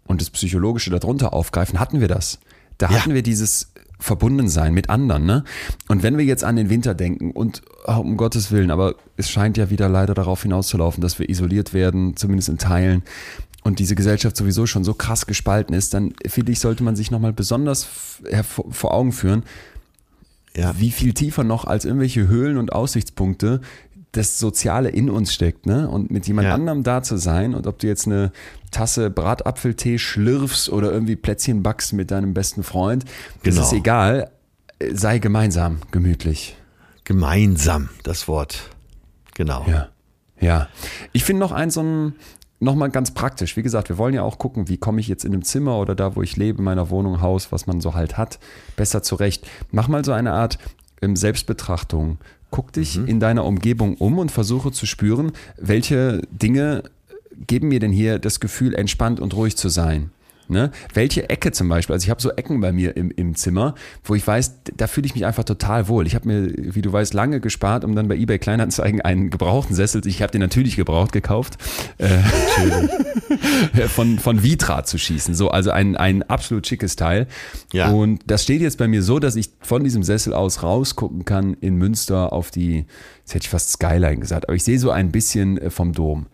[0.06, 2.40] und das Psychologische darunter aufgreifen, hatten wir das.
[2.78, 3.00] Da Ja.
[3.02, 5.26] hatten wir dieses Verbundensein mit anderen.
[5.26, 5.44] Ne?
[5.88, 9.30] Und wenn wir jetzt an den Winter denken und oh, um Gottes Willen, aber es
[9.30, 13.04] scheint ja wieder leider darauf hinauszulaufen, dass wir isoliert werden, zumindest in Teilen,
[13.64, 17.12] und diese Gesellschaft sowieso schon so krass gespalten ist, dann finde ich, sollte man sich
[17.12, 17.86] nochmal besonders
[18.48, 19.44] vor Augen führen,
[20.56, 20.74] ja.
[20.80, 23.60] wie viel tiefer noch als irgendwelche Höhlen und Aussichtspunkte
[24.14, 25.90] das Soziale in uns steckt, ne?
[25.90, 26.54] Und mit jemand Ja.
[26.54, 28.32] anderem da zu sein und ob du jetzt eine
[28.72, 33.06] Tasse Bratapfeltee schlürfst oder irgendwie Plätzchen backst mit deinem besten Freund,
[33.44, 33.62] das Genau.
[33.62, 34.32] ist egal.
[34.94, 36.56] Sei gemeinsam, gemütlich.
[37.04, 38.70] Gemeinsam, das Wort.
[39.36, 39.66] Genau.
[39.68, 39.90] Ja.
[40.40, 40.68] Ja.
[41.14, 42.16] Ich finde noch ein so ein,
[42.60, 43.56] nochmal ganz praktisch.
[43.58, 45.96] Wie gesagt, wir wollen ja auch gucken, wie komme ich jetzt in einem Zimmer oder
[45.96, 48.40] da, wo ich lebe, in meiner Wohnung, Haus, was man so halt hat,
[48.76, 49.48] besser zurecht.
[49.72, 50.60] Mach mal so eine Art
[51.02, 52.18] ähm, Selbstbetrachtung.
[52.52, 56.84] Guck dich in deiner Umgebung um und versuche zu spüren, welche Dinge
[57.46, 60.12] geben mir denn hier das Gefühl, entspannt und ruhig zu sein.
[60.50, 60.72] Ne?
[60.94, 63.76] Welche Ecke zum Beispiel, also ich habe so Ecken bei mir im, im Zimmer,
[64.06, 66.08] wo ich weiß, da fühle ich mich einfach total wohl.
[66.08, 69.76] Ich habe mir, wie du weißt, lange gespart, um dann bei eBay Kleinanzeigen einen gebrauchten
[69.76, 71.58] Sessel, ich habe den natürlich gebraucht gekauft,
[71.98, 72.20] äh,
[73.90, 75.36] von, von Vitra zu schießen.
[75.36, 77.28] So, also ein, ein absolut schickes Teil.
[77.74, 77.90] Ja.
[77.90, 81.56] Und das steht jetzt bei mir so, dass ich von diesem Sessel aus rausgucken kann
[81.56, 82.86] in Münster auf die,
[83.20, 86.28] jetzt hätte ich fast Skyline gesagt, aber ich sehe so ein bisschen äh, vom Dom.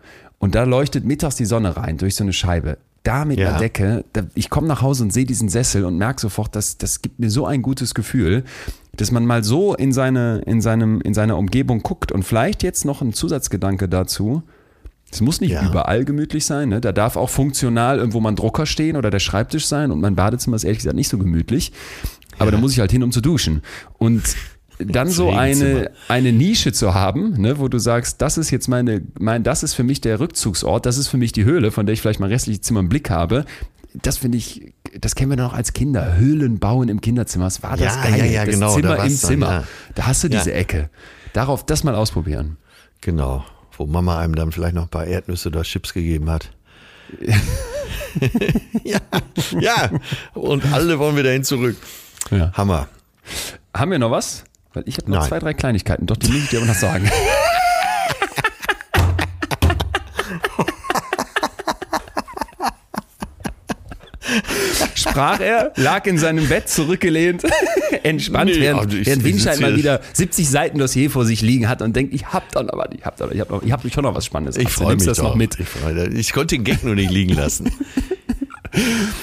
[0.44, 2.76] Und da leuchtet mittags die Sonne rein durch so eine Scheibe.
[3.02, 3.48] Da mit Ja.
[3.48, 6.76] einer Decke, da, ich komme nach Hause und sehe diesen Sessel und merke sofort, dass
[6.76, 8.44] das gibt mir so ein gutes Gefühl,
[8.94, 12.84] dass man mal so in seine, in seinem, in seiner Umgebung guckt und vielleicht jetzt
[12.84, 14.42] noch ein Zusatzgedanke dazu.
[15.10, 15.64] Es muss nicht Ja.
[15.66, 16.80] überall gemütlich sein, ne?
[16.82, 20.14] Da darf auch funktional irgendwo mal ein Drucker stehen oder der Schreibtisch sein und mein
[20.14, 21.72] Badezimmer ist ehrlich gesagt nicht so gemütlich.
[22.38, 23.62] Aber da muss ich halt hin, um zu duschen.
[23.96, 24.22] Und
[24.86, 29.02] dann so eine, eine Nische zu haben, ne, wo du sagst, das ist jetzt meine,
[29.18, 31.92] mein, das ist für mich der Rückzugsort, das ist für mich die Höhle, von der
[31.94, 33.44] ich vielleicht mein restliches Zimmer im Blick habe.
[33.94, 36.16] Das finde ich, das kennen wir noch als Kinder.
[36.16, 37.44] Höhlen bauen im Kinderzimmer.
[37.46, 38.18] Was war das Ja, geil?
[38.18, 39.50] ja, ja, das genau, da Zimmer im war's dann, Zimmer.
[39.50, 39.64] ja.
[39.94, 40.90] Da hast du diese Ecke.
[41.32, 42.56] Darauf, das mal ausprobieren.
[43.00, 43.44] Genau.
[43.76, 46.50] Wo Mama einem dann vielleicht noch ein paar Erdnüsse oder Chips gegeben hat.
[48.84, 48.98] ja,
[49.60, 49.90] ja.
[50.34, 51.76] Und alle wollen wir dahin zurück.
[52.54, 52.88] Hammer.
[53.74, 54.44] Haben wir noch was?
[54.74, 55.28] Weil ich habe noch Nein.
[55.28, 57.08] zwei, drei Kleinigkeiten, doch die muss ich dir aber noch sagen.
[64.94, 67.42] Sprach er, lag in seinem Bett zurückgelehnt,
[68.02, 71.68] entspannt, Nee, während, also ich- während sitze mal wieder 70 Seiten Dossier vor sich liegen
[71.68, 73.70] hat und denkt, ich hab doch noch was, ich hab doch, ich hab, noch, ich
[73.70, 74.56] hab schon noch was Spannendes.
[74.56, 75.34] Ich freue mich das noch doch.
[75.36, 75.58] mit.
[75.60, 77.70] Ich, freu- ich konnte den Gag nur nicht liegen lassen.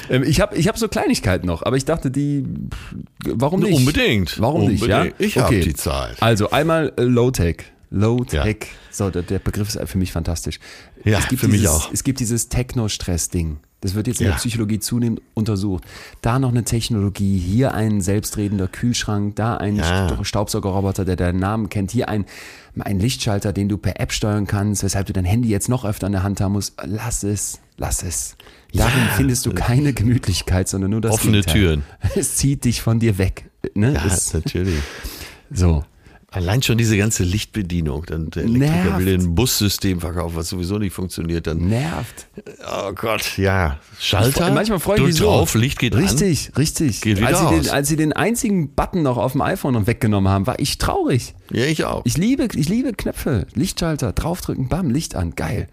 [0.10, 2.46] Ähm, Ich habe ich hab so Kleinigkeiten noch, aber ich dachte, die,
[3.24, 3.74] warum nicht?
[3.74, 4.40] Unbedingt.
[4.40, 5.04] Warum nicht, ja?
[5.04, 5.20] Unbedingt.
[5.20, 6.22] Ich hab die Zeit.
[6.22, 7.64] Also einmal äh, Low-Tech.
[7.92, 8.58] Low-Tech.
[8.62, 8.68] Ja.
[8.90, 10.60] So, der, der, Begriff ist für mich fantastisch.
[11.04, 11.92] Ja, für dieses, mich auch.
[11.92, 13.58] Es gibt dieses Techno-Stress-Ding.
[13.82, 14.34] Das wird jetzt in ja.
[14.34, 15.84] der Psychologie zunehmend untersucht.
[16.22, 20.24] Da noch eine Technologie, hier ein selbstredender Kühlschrank, da ein ja.
[20.24, 22.26] Staubsaugerroboter, der deinen Namen kennt, hier ein,
[22.80, 26.06] ein Lichtschalter, den du per App steuern kannst, weshalb du dein Handy jetzt noch öfter
[26.06, 26.76] in der Hand haben musst.
[26.86, 28.38] Lass es, lass es.
[28.74, 29.14] Darin ja.
[29.16, 31.54] findest du keine Gemütlichkeit, sondern nur das Offene Gegenteil.
[31.54, 31.84] Türen.
[32.16, 33.50] Es zieht dich von dir weg.
[33.74, 33.94] Ne?
[33.94, 34.80] Ja, es, natürlich.
[35.52, 35.84] So.
[36.34, 39.00] Allein schon diese ganze Lichtbedienung, dann der Elektriker Nervt.
[39.00, 42.28] will ein Bussystem verkaufen, was sowieso nicht funktioniert, dann nervt.
[42.66, 43.80] Oh Gott, ja.
[44.00, 44.48] Schalter.
[44.48, 45.26] Ich, manchmal freue ich mich so.
[45.26, 46.54] drauf, Licht geht richtig, an.
[46.56, 47.26] Richtig, richtig.
[47.26, 50.58] Als, sie den, als sie den einzigen Button noch auf dem iPhone weggenommen haben, war
[50.58, 51.36] ich traurig.
[51.52, 52.02] Ja, ich auch.
[52.06, 55.68] Ich liebe, ich liebe Knöpfe, Lichtschalter, draufdrücken, bam, Licht an, geil.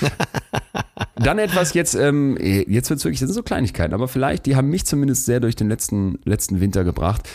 [1.14, 4.56] Dann etwas jetzt, ähm, jetzt wird es wirklich, das sind so Kleinigkeiten, aber vielleicht, die
[4.56, 7.28] haben mich zumindest sehr durch den letzten, letzten Winter gebracht.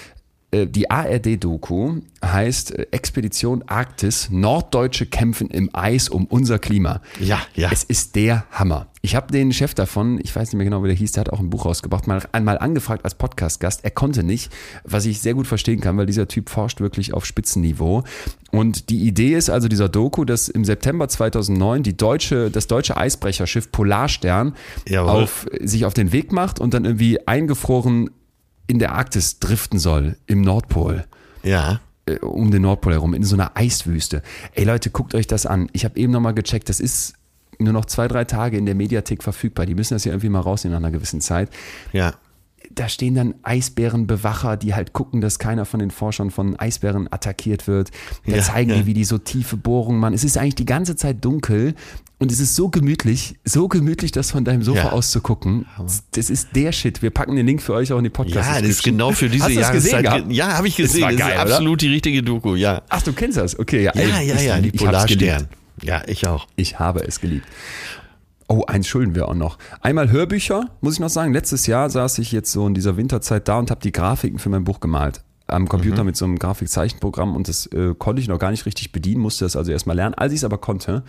[0.52, 7.02] Äh, die ARD-Doku heißt äh, Expedition Arktis, Norddeutsche kämpfen im Eis um unser Klima.
[7.20, 7.70] Ja, ja.
[7.72, 8.88] Es ist der Hammer.
[9.02, 11.30] Ich habe den Chef davon, ich weiß nicht mehr genau, wie der hieß, der hat
[11.30, 13.84] auch ein Buch rausgebracht, mal einmal angefragt als Podcast-Gast.
[13.84, 14.52] Er konnte nicht,
[14.84, 18.04] was ich sehr gut verstehen kann, weil dieser Typ forscht wirklich auf Spitzenniveau.
[18.52, 22.98] Und die Idee ist also dieser Doku, dass im September 2009 die deutsche, das deutsche
[22.98, 24.56] Eisbrecherschiff Polarstern
[24.98, 28.10] auf, sich auf den Weg macht und dann irgendwie eingefroren
[28.68, 31.06] in der Arktis driften soll, im Nordpol.
[31.44, 31.80] Ja.
[32.06, 34.22] Äh, um den Nordpol herum, in so einer Eiswüste.
[34.54, 35.70] Ey Leute, guckt euch das an.
[35.74, 37.14] Ich habe eben nochmal gecheckt, das ist
[37.58, 39.66] nur noch zwei, drei Tage in der Mediathek verfügbar.
[39.66, 41.50] Die müssen das ja irgendwie mal rausnehmen nach einer gewissen Zeit.
[41.94, 42.16] Ja
[42.74, 47.68] da stehen dann Eisbärenbewacher, die halt gucken, dass keiner von den Forschern von Eisbären attackiert
[47.68, 47.92] wird.
[48.26, 48.78] Da ja, zeigen ja.
[48.78, 50.14] die, wie die so tiefe Bohrungen machen.
[50.14, 51.76] Es ist eigentlich die ganze Zeit dunkel
[52.18, 54.92] und es ist so gemütlich, so gemütlich, das von deinem Sofa ja.
[54.92, 55.66] aus zu gucken.
[56.12, 57.02] Das ist der Shit.
[57.02, 59.30] Wir packen den Link für euch auch in die podcast Ja, das ist genau für
[59.30, 60.26] diese Jahreszeit.
[60.30, 61.02] Ja, habe ich gesehen.
[61.02, 62.84] Das, das geil, ist absolut die richtige Doku, ja.
[62.90, 63.60] Ach, du kennst das?
[63.60, 63.92] Okay, ja.
[63.96, 65.48] Ja, ja, ja, die Polarstern.
[65.82, 66.48] Ja, ich auch.
[66.56, 67.46] Ich habe es geliebt.
[68.48, 69.58] Oh, eins schulden wir auch noch.
[69.82, 71.34] Einmal Hörbücher, muss ich noch sagen.
[71.34, 74.50] Letztes Jahr saß ich jetzt so in dieser Winterzeit da und habe die Grafiken für
[74.50, 75.24] mein Buch gemalt.
[75.48, 76.08] Am Computer mhm.
[76.08, 79.46] mit so einem Grafikzeichenprogramm und das äh, konnte ich noch gar nicht richtig bedienen, musste
[79.46, 80.16] das also erstmal lernen.
[80.16, 81.04] Als ich es aber konnte,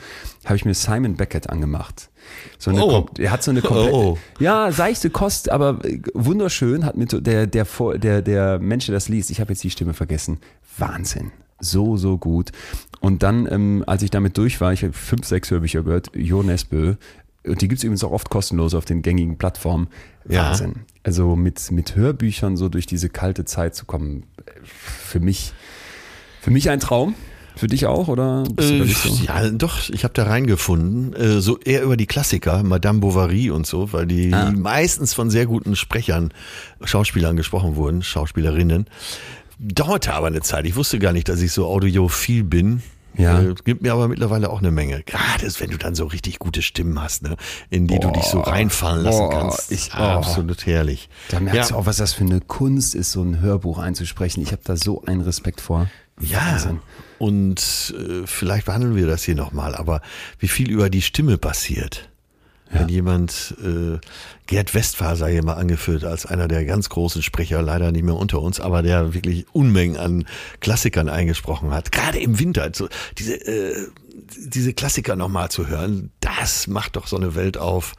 [0.45, 2.11] habe ich mir Simon Beckett angemacht.
[2.59, 3.07] So eine oh.
[3.19, 4.19] er hat so eine komplette, oh.
[4.39, 9.09] ja, seichte Kost, aber äh, wunderschön, hat mit der, der, der, der Mensch, der das
[9.09, 10.39] liest, ich habe jetzt die Stimme vergessen.
[10.77, 12.53] Wahnsinn so, so gut.
[13.01, 16.43] Und dann, ähm, als ich damit durch war, ich habe fünf, sechs Hörbücher gehört, Jo
[16.43, 16.97] Nesbø,
[17.47, 19.89] und die gibt es übrigens auch oft kostenlos auf den gängigen Plattformen.
[20.25, 20.75] Wahnsinn.
[20.75, 20.96] Ja.
[21.07, 24.25] Also mit, mit Hörbüchern so durch diese kalte Zeit zu kommen,
[24.65, 25.53] für mich,
[26.41, 27.15] für mich ein Traum.
[27.55, 28.43] Für dich auch oder?
[28.59, 29.23] Äh, so?
[29.25, 29.89] Ja, doch.
[29.89, 31.13] Ich habe da reingefunden.
[31.15, 34.51] Äh, so eher über die Klassiker, Madame Bovary und so, weil die ah.
[34.51, 36.35] meistens von sehr guten Sprechern,
[36.83, 38.87] Schauspielern gesprochen wurden, Schauspielerinnen.
[39.61, 40.67] Dauerte aber eine Zeit.
[40.67, 42.83] Ich wusste gar nicht, dass ich so audiophil bin.
[43.17, 43.41] Ja.
[43.41, 45.03] Äh, gibt mir aber mittlerweile auch eine Menge.
[45.03, 47.37] Gerade wenn du dann so richtig gute Stimmen hast, ne,
[47.71, 49.73] in die boah, du dich so reinfallen lassen boah, kannst.
[49.73, 51.09] Ich, absolut herrlich.
[51.29, 51.77] Da merkst ja.
[51.77, 54.43] du auch, was das für eine Kunst ist, so ein Hörbuch einzusprechen.
[54.43, 55.89] Ich habe da so einen Respekt vor.
[56.21, 56.53] Ja.
[56.53, 56.81] Wahnsinn.
[57.19, 60.03] Und äh, vielleicht behandeln wir das hier nochmal, aber
[60.39, 62.09] wie viel über die Stimme passiert.
[62.73, 62.81] Ja.
[62.81, 63.99] Wenn jemand, äh,
[64.47, 68.17] Gerd Westphal sei hier mal angeführt als einer der ganz großen Sprecher, leider nicht mehr
[68.17, 70.27] unter uns, aber der wirklich Unmengen an
[70.61, 71.93] Klassikern eingesprochen hat.
[71.93, 72.89] Gerade im Winter, also
[73.19, 73.89] diese, äh,
[74.37, 77.95] diese Klassiker nochmal zu hören, das macht doch so eine Welt auf.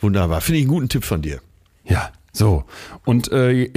[0.00, 0.40] Wunderbar.
[0.40, 1.40] Finde ich einen guten Tipp von dir.
[1.84, 2.64] Ja, so,
[3.04, 3.70] und äh,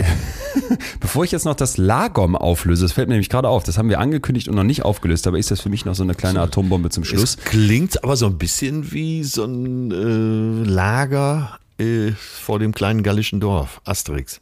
[0.99, 3.87] bevor ich jetzt noch das Lagom auflöse, das fällt mir nämlich gerade auf, das haben
[3.87, 6.41] wir angekündigt und noch nicht aufgelöst, aber ist das für mich noch so eine kleine
[6.41, 7.21] Atombombe zum Schluss?
[7.21, 13.03] Es klingt aber so ein bisschen wie so ein äh, Lager äh, vor dem kleinen
[13.03, 14.41] gallischen Dorf, Asterix.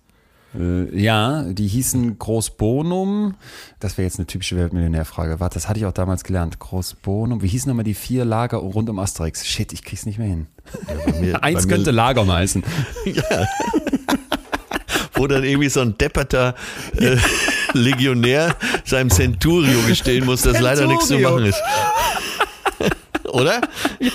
[0.57, 3.35] Äh, ja, die hießen Großbonum.
[3.79, 5.39] Das wäre jetzt eine typische Weltmillionärfrage.
[5.39, 6.59] Warte, das hatte ich auch damals gelernt.
[6.59, 7.41] Großbonum.
[7.41, 9.45] Wie hießen nochmal die vier Lager rund um Asterix?
[9.45, 10.47] Shit, ich krieg's nicht mehr hin.
[10.87, 12.63] Ja, mir, Eins könnte Lager heißen.
[13.05, 13.47] ja.
[15.15, 16.55] Wo dann irgendwie so ein depperter
[16.97, 17.17] äh,
[17.73, 21.61] Legionär seinem Centurio gestehen muss, dass leider nichts zu machen ist
[23.35, 23.61] oder?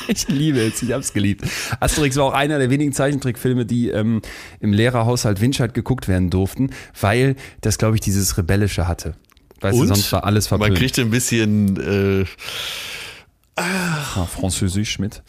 [0.09, 1.45] ich liebe es, ich habe es geliebt.
[1.79, 4.23] Asterix war auch einer der wenigen Zeichentrickfilme, die ähm,
[4.61, 6.71] im Lehrerhaushalt Winscheid geguckt werden durften,
[7.01, 9.15] weil das, glaube ich, dieses Rebellische hatte.
[9.61, 9.89] Weißt Und?
[9.89, 10.71] du, sonst war alles verpönt.
[10.71, 12.25] Man kriegte ein bisschen äh,
[13.57, 15.23] ah, Französisch mit.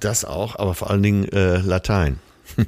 [0.00, 2.18] Das auch, aber vor allen Dingen äh, Latein.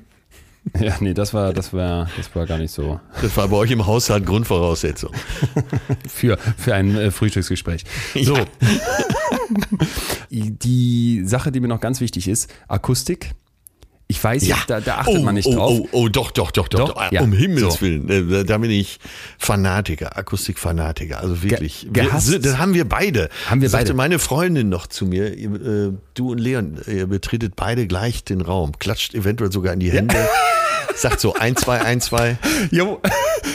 [0.81, 2.99] Ja, nee, das war, das war, das war gar nicht so.
[3.21, 5.13] Das war bei euch im Haushalt Grundvoraussetzung.
[6.09, 7.85] für, für ein äh, Frühstücksgespräch.
[8.15, 8.37] So.
[8.37, 8.47] Ja.
[10.31, 13.35] die Sache, die mir noch ganz wichtig ist, Akustik.
[14.07, 15.79] Ich weiß, Ja, da, da achtet oh, man nicht oh, drauf.
[15.81, 16.93] Oh, oh, doch, doch, doch, doch.
[16.93, 17.11] Doch?
[17.11, 17.23] Ja.
[17.23, 17.81] Um Himmels So.
[17.81, 18.09] Willen.
[18.33, 18.99] Äh, Da bin ich
[19.39, 21.21] Fanatiker, Akustikfanatiker.
[21.21, 21.87] Also wirklich.
[21.91, 22.45] Ge- Wir, gehasst.
[22.45, 23.31] das haben wir beide.
[23.49, 23.97] Haben wir Sagte beide.
[23.97, 28.43] meine Freundin noch zu mir, ihr, äh, du und Leon, ihr betretet beide gleich den
[28.43, 28.73] Raum.
[28.79, 30.15] Klatscht eventuell sogar in die Hände.
[30.97, 32.37] Sagt so ein, zwei, ein, zwei.
[32.71, 33.01] Jo.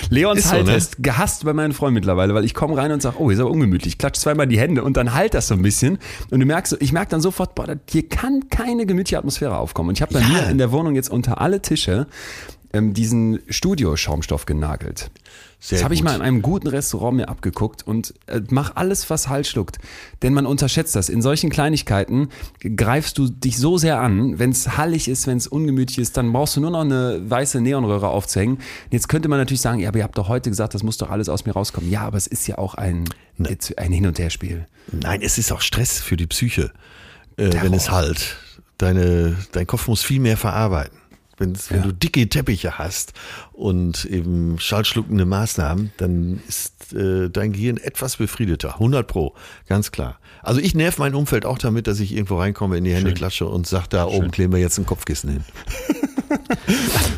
[0.10, 3.20] Leons Ist so, Haltest, gehasst bei meinen Freunden mittlerweile, weil ich komme rein und sage,
[3.20, 3.98] oh, ist aber ungemütlich.
[3.98, 6.00] Klatsch zweimal die Hände und dann halt das so ein bisschen.
[6.32, 9.90] Und du merkst, ich merke dann sofort, boah, hier kann keine gemütliche Atmosphäre aufkommen.
[9.90, 10.28] Und ich habe bei Ja.
[10.28, 12.08] mir in der Wohnung jetzt unter alle Tische
[12.74, 15.10] ähm, diesen Studio-Schaumstoff genagelt.
[15.62, 19.10] Sehr das habe ich mal in einem guten Restaurant mir abgeguckt und äh, mach alles,
[19.10, 19.78] was Halt schluckt.
[20.22, 21.10] Denn man unterschätzt das.
[21.10, 22.30] In solchen Kleinigkeiten
[22.78, 24.40] greifst du dich so sehr an.
[24.40, 27.60] Wenn es hallig ist, wenn es ungemütlich ist, dann brauchst du nur noch eine weiße
[27.60, 28.60] Neonröhre aufzuhängen.
[28.90, 31.10] Jetzt könnte man natürlich sagen, ja, aber ihr habt doch heute gesagt, das muss doch
[31.10, 31.92] alles aus mir rauskommen.
[31.92, 33.04] Ja, aber es ist ja auch ein,
[33.38, 34.66] jetzt ein Hin- und Herspiel.
[34.94, 36.72] Nein, es ist auch Stress für die Psyche,
[37.36, 38.38] äh, wenn es halt.
[38.78, 40.99] Deine, dein Kopf muss viel mehr verarbeiten.
[41.40, 41.84] Wenn's, wenn Ja.
[41.86, 43.14] du dicke Teppiche hast
[43.54, 48.74] und eben schallschluckende Maßnahmen, dann ist äh, dein Gehirn etwas befriedeter.
[48.76, 49.34] 100 pro,
[49.68, 50.20] ganz klar.
[50.44, 53.46] Also ich nerv mein Umfeld auch damit, dass ich irgendwo reinkomme, in die Hände klatsche
[53.48, 55.44] und sag, da oben kleben wir jetzt ein Kopfkissen hin.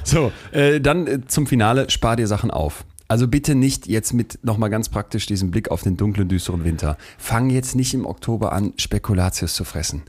[0.04, 2.86] So, äh, dann äh, zum Finale, spar dir Sachen auf.
[3.08, 6.98] Also bitte nicht jetzt mit nochmal ganz praktisch diesen Blick auf den dunklen, düsteren Winter.
[7.18, 10.04] Fang jetzt nicht im Oktober an, Spekulatius zu fressen.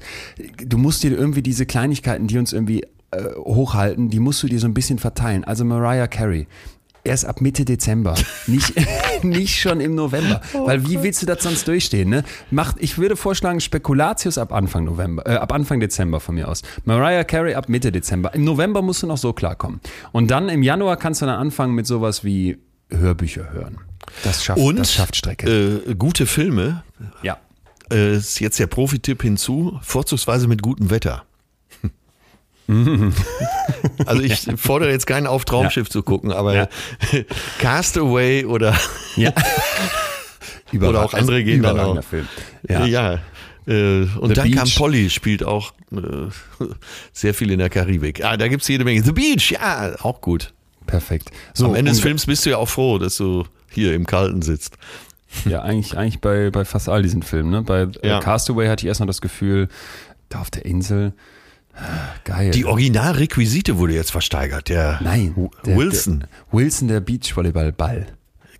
[0.64, 4.59] Du musst dir irgendwie diese Kleinigkeiten, die uns irgendwie äh, hochhalten, die musst du dir
[4.59, 5.44] so ein bisschen verteilen.
[5.44, 6.47] Also Mariah Carey.
[7.05, 8.14] Erst ab Mitte Dezember,
[8.47, 8.74] nicht,
[9.24, 10.40] nicht schon im November.
[10.52, 12.09] Weil wie willst du das sonst durchstehen?
[12.09, 12.22] Ne?
[12.52, 16.62] Macht, ich würde vorschlagen, Spekulatius ab Anfang November, äh, ab Anfang Dezember von mir aus.
[16.84, 18.32] Mariah Carey ab Mitte Dezember.
[18.34, 19.80] Im November musst du noch so klarkommen.
[20.12, 22.59] Und dann im Januar kannst du dann anfangen mit sowas wie
[22.89, 23.78] Hörbücher hören.
[24.22, 25.82] Das schafft, Und das schafft Strecke.
[25.89, 26.84] Äh, gute Filme,
[27.22, 27.36] ja.
[27.90, 31.24] äh, ist jetzt der Profi-Tipp hinzu, vorzugsweise mit gutem Wetter.
[34.06, 36.68] also ich fordere jetzt keinen auf, Traumschiff zu gucken, aber Ja.
[37.59, 38.74] Castaway oder,
[39.16, 39.32] ja.
[40.80, 42.02] oder auch andere gehen dann auch.
[42.05, 42.28] Film.
[42.68, 42.86] Ja.
[42.86, 43.18] Ja.
[43.66, 44.76] Äh, und The dann kam Beach.
[44.76, 45.97] Polly, spielt auch äh,
[47.12, 48.24] sehr viel in der Karibik.
[48.24, 49.02] Ah, da gibt's jede Menge.
[49.02, 50.52] The Beach, ja, auch gut.
[50.86, 51.30] Perfekt.
[51.55, 54.43] So, Am Ende des Films bist du ja auch froh, dass du hier im Kalten
[54.43, 54.76] sitzt.
[55.44, 57.51] Ja, eigentlich, eigentlich bei, bei fast all diesen Filmen.
[57.51, 57.62] Ne?
[57.62, 58.20] Bei äh, Ja.
[58.20, 59.68] Castaway hatte ich erst noch das Gefühl,
[60.28, 61.12] da auf der Insel,
[62.24, 62.51] geil.
[62.53, 64.69] Die Originalrequisite wurde jetzt versteigert.
[64.69, 65.35] Der Nein,
[65.66, 66.20] der, Wilson.
[66.20, 66.28] Der,
[66.59, 68.07] Wilson, der Beachvolleyball-Ball.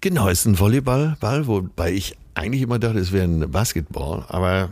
[0.01, 4.71] Genau, ist ein Volleyballball, wobei ich eigentlich immer dachte, es wäre ein Basketball, aber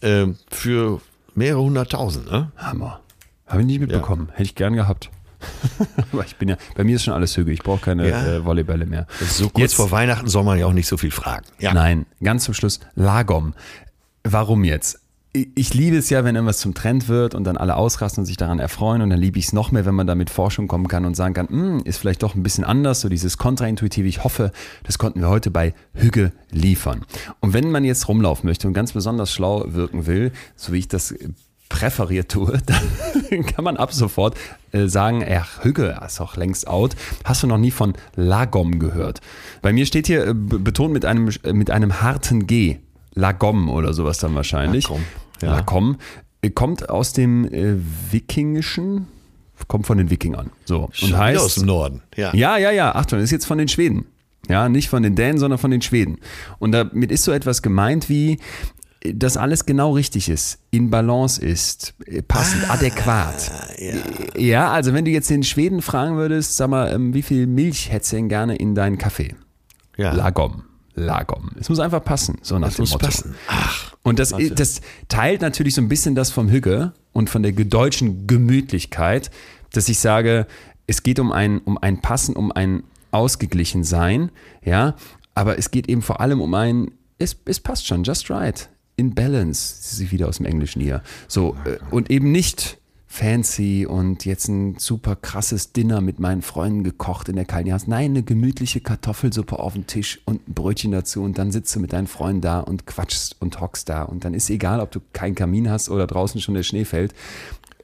[0.00, 1.00] äh, für
[1.34, 2.50] mehrere hunderttausend, ne?
[2.56, 3.00] Hammer.
[3.46, 4.28] Habe ich nicht mitbekommen.
[4.32, 5.10] Hätte ich gern gehabt.
[6.12, 7.52] Aber ich bin ja, bei mir ist schon alles Hügel.
[7.54, 8.26] Ich brauche keine Ja.
[8.26, 9.06] äh, Volleybälle mehr.
[9.20, 11.44] So kurz Jetzt- vor Weihnachten soll man ja auch nicht so viel fragen.
[11.60, 11.72] Ja.
[11.74, 13.54] Nein, ganz zum Schluss, Lagom.
[14.24, 14.98] Warum jetzt?
[15.54, 18.36] Ich liebe es ja, wenn irgendwas zum Trend wird und dann alle ausrasten und sich
[18.36, 20.88] daran erfreuen und dann liebe ich es noch mehr, wenn man da mit Forschung kommen
[20.88, 24.08] kann und sagen kann, "Hm, ist vielleicht doch ein bisschen anders, so dieses kontraintuitive.
[24.08, 24.52] Ich hoffe,
[24.84, 27.04] das konnten wir heute bei Hügge liefern.
[27.40, 30.88] Und wenn man jetzt rumlaufen möchte und ganz besonders schlau wirken will, so wie ich
[30.88, 31.14] das
[31.68, 32.58] präferiert tue,
[33.30, 34.36] dann kann man ab sofort
[34.72, 36.94] äh, sagen, ach, Hügge ist auch längst out.
[37.24, 39.20] Hast du noch nie von Lagom gehört?
[39.62, 42.78] Bei mir steht hier äh, be- betont mit einem, äh, mit einem harten G.
[43.18, 44.84] Lagom oder sowas dann wahrscheinlich.
[44.84, 45.02] Lagom,
[45.42, 45.50] ja.
[45.56, 45.96] Lagom.
[46.42, 47.76] Äh, Kommt aus dem äh,
[48.10, 49.06] Wikingischen,
[49.68, 50.50] kommt von den Wikingern.
[50.64, 50.88] So.
[50.92, 52.02] Schon Und wieder heißt, aus dem Norden.
[52.16, 52.34] Ja.
[52.34, 52.94] ja, ja, ja.
[52.94, 54.06] Achtung, ist jetzt von den Schweden.
[54.48, 56.18] Ja, nicht von den Dänen, sondern von den Schweden.
[56.58, 58.38] Und damit ist so etwas gemeint wie,
[59.02, 63.50] dass alles genau richtig ist, in Balance ist, äh, passend, adäquat.
[63.78, 63.94] ja.
[64.40, 67.90] Ja, also wenn du jetzt den Schweden fragen würdest, sag mal, ähm, wie viel Milch
[67.90, 69.34] hättest du denn gerne in deinen Kaffee?
[69.96, 70.12] Ja.
[70.12, 70.62] Lagom.
[70.96, 71.50] Lagom.
[71.60, 73.06] Es muss einfach passen, so nach Das dem muss Motto.
[73.06, 73.34] passen.
[73.48, 77.52] Ach, Und das, das teilt natürlich so ein bisschen das vom Hügge und von der
[77.52, 79.30] deutschen Gemütlichkeit,
[79.72, 80.46] dass ich sage,
[80.86, 84.30] es geht um ein, um ein Passen, um ein Ausgeglichensein,
[84.64, 84.94] ja,
[85.34, 89.14] aber es geht eben vor allem um ein, es, es passt schon, just right, in
[89.14, 91.02] balance, ist wieder aus dem Englischen hier.
[91.28, 96.82] So, äh, und eben nicht fancy und jetzt ein super krasses Dinner mit meinen Freunden
[96.84, 97.88] gekocht in der kalten Jahreszeit.
[97.88, 101.80] Nein, eine gemütliche Kartoffelsuppe auf dem Tisch und ein Brötchen dazu und dann sitzt du
[101.80, 105.00] mit deinen Freunden da und quatschst und hockst da und dann ist egal, ob du
[105.12, 107.14] keinen Kamin hast oder draußen schon der Schnee fällt.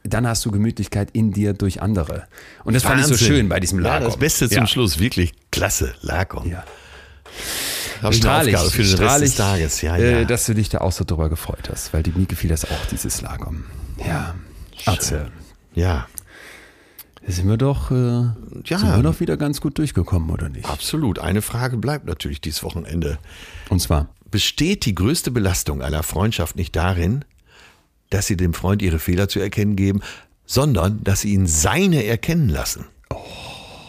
[0.05, 2.25] Dann hast du Gemütlichkeit in dir durch andere.
[2.65, 3.27] Und das fand ich so Wahnsinn.
[3.29, 4.07] schön bei diesem Ja, Lager.
[4.07, 5.95] das Beste zum Schluss, wirklich klasse.
[6.01, 6.45] Lagom.
[6.51, 6.65] Ja.
[8.03, 9.81] Habe Strahlig, Aufgabe für den Rest des strahlig, Tages.
[9.83, 10.25] Ja, Äh, ja.
[10.25, 12.87] dass du dich da auch so drüber gefreut hast, weil die, mir gefiel das auch,
[12.91, 13.53] dieses Lager.
[14.05, 14.35] Ja.
[14.87, 15.31] Atze,
[15.75, 16.07] ja,
[17.27, 17.95] sind wir doch, äh,
[18.65, 18.79] Ja.
[18.79, 20.69] sind wir doch wieder ganz gut durchgekommen, oder nicht?
[20.69, 21.19] absolut.
[21.19, 23.19] Eine Frage bleibt natürlich dieses Wochenende.
[23.69, 27.23] Und zwar, Besteht die größte Belastung einer Freundschaft nicht darin,
[28.09, 30.01] dass sie dem Freund ihre Fehler zu erkennen geben,
[30.47, 32.87] sondern dass sie ihn seine erkennen lassen.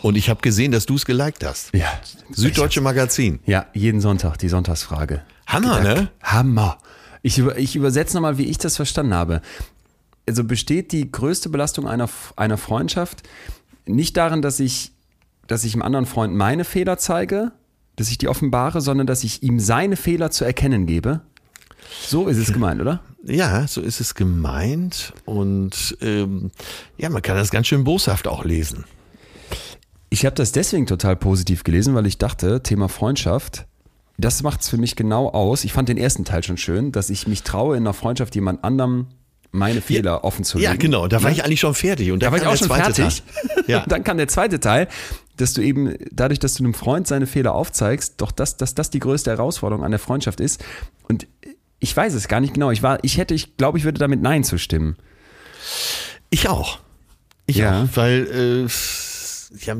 [0.01, 1.73] Und ich habe gesehen, dass du es geliked hast.
[1.73, 1.87] Ja.
[2.31, 3.39] Süddeutsche Magazin.
[3.45, 5.21] Ja, jeden Sonntag, die Sonntagsfrage.
[5.47, 6.09] Hammer, ne?
[6.21, 6.77] Hammer.
[7.21, 9.41] Ich, über, ich übersetze nochmal, wie ich das verstanden habe.
[10.25, 13.23] Also besteht die größte Belastung einer, einer Freundschaft
[13.85, 14.91] nicht darin, dass ich,
[15.47, 17.51] dass ich einem anderen Freund meine Fehler zeige,
[17.95, 21.21] dass ich die offenbare, sondern dass ich ihm seine Fehler zu erkennen gebe?
[22.07, 23.01] So ist es gemeint, oder?
[23.23, 25.13] Ja, so ist es gemeint.
[25.25, 26.51] Und ähm,
[26.97, 28.85] ja, man kann das ganz schön boshaft auch lesen.
[30.09, 33.65] Ich habe das deswegen total positiv gelesen, weil ich dachte, Thema Freundschaft,
[34.17, 35.63] das macht es für mich genau aus.
[35.63, 38.63] Ich fand den ersten Teil schon schön, dass ich mich traue, in einer Freundschaft jemand
[38.63, 39.07] anderem
[39.53, 40.71] meine Fehler ja, offen zu legen.
[40.71, 42.11] Ja, genau, da war ich eigentlich schon fertig.
[42.11, 43.23] Und da war ich auch schon fertig.
[43.67, 43.85] Ja.
[43.87, 44.89] Dann kam der zweite Teil,
[45.37, 48.89] dass du eben, dadurch, dass du einem Freund seine Fehler aufzeigst, doch das, dass das
[48.89, 50.61] die größte Herausforderung an der Freundschaft ist.
[51.07, 51.27] Und
[51.79, 52.71] ich weiß es gar nicht genau.
[52.71, 54.97] Ich war, ich hätte, ich glaube, ich würde damit Nein zustimmen.
[56.29, 56.79] Ich auch.
[57.45, 57.83] Ich Ja.
[57.83, 58.67] auch, weil äh,
[59.65, 59.75] ja,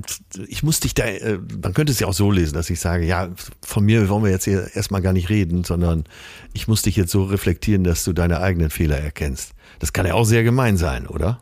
[0.48, 3.06] ich muss dich da, äh, man könnte es ja auch so lesen, dass ich sage,
[3.06, 3.30] ja,
[3.62, 6.06] von mir wollen wir jetzt hier erstmal gar nicht reden, sondern
[6.54, 9.53] ich muss dich jetzt so reflektieren, dass du deine eigenen Fehler erkennst.
[9.84, 11.42] Das kann ja auch sehr gemein sein, oder?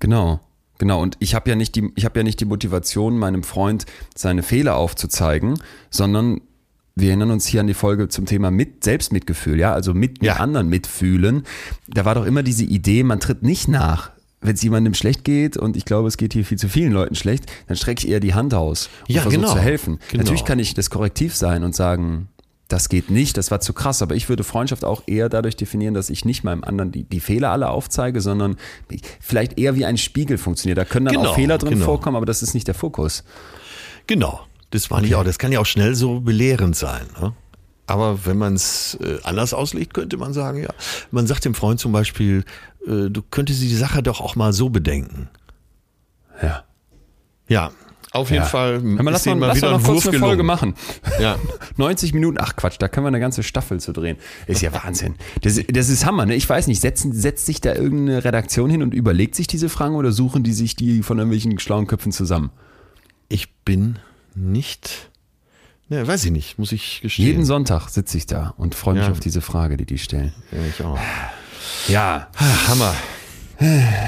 [0.00, 0.40] Genau.
[0.78, 3.84] Genau, und ich habe ja nicht die, ich habe ja nicht die Motivation, meinem Freund
[4.14, 5.58] seine Fehler aufzuzeigen,
[5.90, 6.40] sondern
[6.94, 10.36] wir erinnern uns hier an die Folge zum Thema mit Selbstmitgefühl, ja, also mit, Ja.
[10.36, 11.42] anderen mitfühlen.
[11.88, 14.12] Da war doch immer diese Idee, man tritt nicht nach.
[14.40, 17.16] Wenn es jemandem schlecht geht und ich glaube, es geht hier viel zu vielen Leuten
[17.16, 19.52] schlecht, dann strecke ich eher die Hand aus und Ja, versuche genau.
[19.52, 19.98] zu helfen.
[20.10, 20.22] Genau.
[20.22, 22.28] Natürlich kann ich das korrektiv sein und sagen,
[22.68, 25.94] das geht nicht, das war zu krass, aber ich würde Freundschaft auch eher dadurch definieren,
[25.94, 28.56] dass ich nicht meinem anderen die, die Fehler alle aufzeige, sondern
[29.20, 30.78] vielleicht eher wie ein Spiegel funktioniert.
[30.78, 31.84] Da können dann Genau, auch Fehler drin genau.
[31.84, 33.22] vorkommen, aber das ist nicht der Fokus.
[34.06, 34.40] Genau.
[34.70, 37.06] Das war nicht auch, das kann ja auch schnell so belehrend sein.
[37.20, 37.34] Ne?
[37.86, 40.70] Aber wenn man es äh, anders auslegt, könnte man sagen, ja,
[41.12, 42.44] man sagt dem Freund zum Beispiel,
[42.84, 45.28] äh, du könntest die Sache doch auch mal so bedenken.
[46.42, 46.64] Ja.
[47.48, 47.70] Ja,
[48.16, 48.48] auf jeden ja.
[48.48, 48.82] Fall.
[48.82, 50.74] Hör mal, lass denen mal, lass mal noch kurz eine Folge machen.
[51.20, 51.36] Ja.
[51.76, 54.16] 90 Minuten, ach Quatsch, da können wir eine ganze Staffel zu drehen.
[54.46, 55.14] Ist ja Wahnsinn.
[55.42, 56.34] Das, das ist Hammer, ne?
[56.34, 59.94] Ich weiß nicht, setzen, setzt sich da irgendeine Redaktion hin und überlegt sich diese Fragen
[59.94, 62.50] oder suchen die sich die von irgendwelchen schlauen Köpfen zusammen?
[63.28, 63.98] Ich bin
[64.34, 65.10] nicht,
[65.88, 67.26] ne, weiß ich nicht, muss ich gestehen.
[67.26, 69.10] Jeden Sonntag sitze ich da und freue mich Ja.
[69.10, 70.32] auf diese Frage, die die stellen.
[70.52, 70.98] Ja, ich auch.
[71.88, 72.28] Ja,
[72.68, 72.94] Hammer.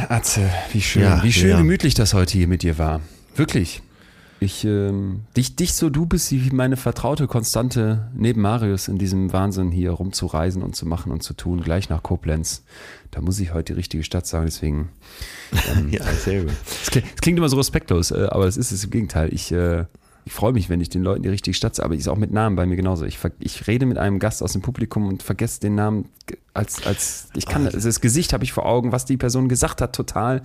[0.09, 1.57] Atze, wie schön, Ja, wie schön ja.
[1.59, 3.01] gemütlich das heute hier mit dir war.
[3.35, 3.83] Wirklich.
[4.41, 9.33] Ich, ähm, dich, dich so du bist wie meine vertraute Konstante neben Marius in diesem
[9.33, 12.63] Wahnsinn hier rumzureisen und zu machen und zu tun, gleich nach Koblenz.
[13.11, 14.91] Da muss ich heute die richtige Stadt sagen, deswegen.
[15.91, 16.53] Ja, sehr gut.
[16.83, 19.33] Es klingt, es klingt immer so respektlos, äh, aber das ist es im Gegenteil.
[19.33, 19.87] Ich, äh,
[20.25, 22.17] ich freue mich, wenn ich den Leuten die richtige Stadt sage, aber ich ist auch
[22.17, 23.07] mit Namen bei mir genauso.
[23.07, 26.11] Ich, ich rede mit einem Gast aus dem Publikum und vergesse den Namen
[26.59, 29.81] als, als ich kann, also das Gesicht habe ich vor Augen, was die Person gesagt
[29.81, 30.43] hat, total.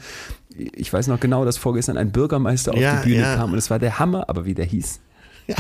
[0.56, 3.35] Ich weiß noch genau, dass vorgestern ein Bürgermeister auf Ja, die Bühne ja.
[3.35, 4.99] kam und es war der Hammer, aber wie der hieß.
[5.45, 5.57] Ja,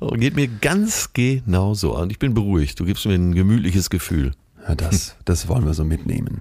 [0.00, 1.96] oh, geht mir ganz genau so.
[1.96, 2.80] Und ich bin beruhigt.
[2.80, 4.32] Du gibst mir ein gemütliches Gefühl.
[4.66, 6.40] Ja, das, das wollen wir so mitnehmen.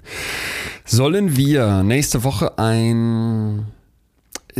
[0.83, 3.67] Sollen wir nächste Woche ein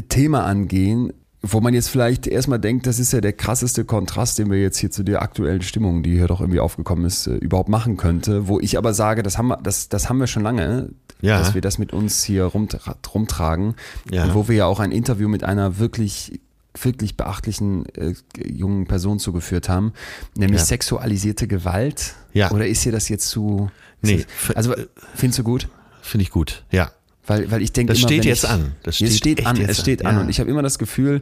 [0.07, 1.14] Thema angehen,
[1.51, 4.77] wo man jetzt vielleicht erstmal denkt, das ist ja der krasseste Kontrast, den wir jetzt
[4.77, 8.47] hier zu der aktuellen Stimmung, die hier doch irgendwie aufgekommen ist, äh, überhaupt machen könnte.
[8.47, 10.89] Wo ich aber sage, das haben wir, das, das haben wir schon lange,
[11.21, 11.39] Ja.
[11.39, 13.76] dass wir das mit uns hier rumtra rumtragen.
[14.11, 14.23] Ja.
[14.26, 16.39] Und wo wir ja auch ein Interview mit einer wirklich
[16.80, 19.91] wirklich beachtlichen äh, jungen Person zugeführt haben,
[20.35, 20.65] nämlich Ja.
[20.67, 22.13] sexualisierte Gewalt.
[22.31, 22.51] Ja.
[22.51, 23.69] Oder ist dir das jetzt zu...
[24.01, 24.23] Nee,
[24.55, 24.76] also
[25.15, 25.67] findest du gut?
[26.01, 26.63] Finde ich gut.
[26.71, 26.91] Ja.
[27.30, 28.72] Weil, weil ich denke Das immer, steht jetzt ich, an.
[28.84, 30.07] Das es steht steht an, jetzt es steht an.
[30.07, 30.15] an.
[30.15, 30.22] Ja.
[30.23, 31.22] Und ich habe immer das Gefühl,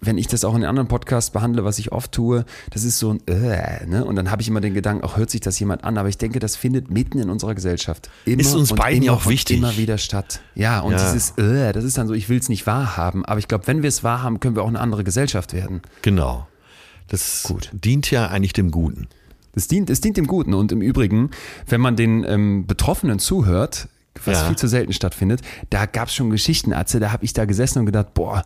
[0.00, 3.10] wenn ich das auch in anderen Podcasts behandle, was ich oft tue, das ist so
[3.14, 4.04] ein äh, ne?
[4.04, 6.18] Und dann habe ich immer den Gedanken, auch hört sich das jemand an, aber ich
[6.18, 9.28] denke, das findet mitten in unserer Gesellschaft immer Ist uns und beiden ja immer auch
[9.28, 9.58] wichtig.
[9.58, 10.40] immer wieder statt.
[10.54, 10.98] Ja, und Ja.
[11.12, 13.82] dieses äh, das ist dann so, ich will es nicht wahrhaben, aber ich glaube, wenn
[13.82, 15.82] wir es wahrhaben, können wir auch eine andere Gesellschaft werden.
[16.02, 16.46] Genau.
[17.08, 17.70] Das Gut.
[17.72, 19.08] dient ja eigentlich dem Guten.
[19.54, 20.54] Es dient, es dient dem Guten.
[20.54, 21.30] Und im Übrigen,
[21.66, 23.88] wenn man den ähm, Betroffenen zuhört,
[24.26, 24.46] was Ja.
[24.46, 25.40] viel zu selten stattfindet,
[25.70, 28.44] da gab es schon Geschichten, Atze, da habe ich da gesessen und gedacht, boah,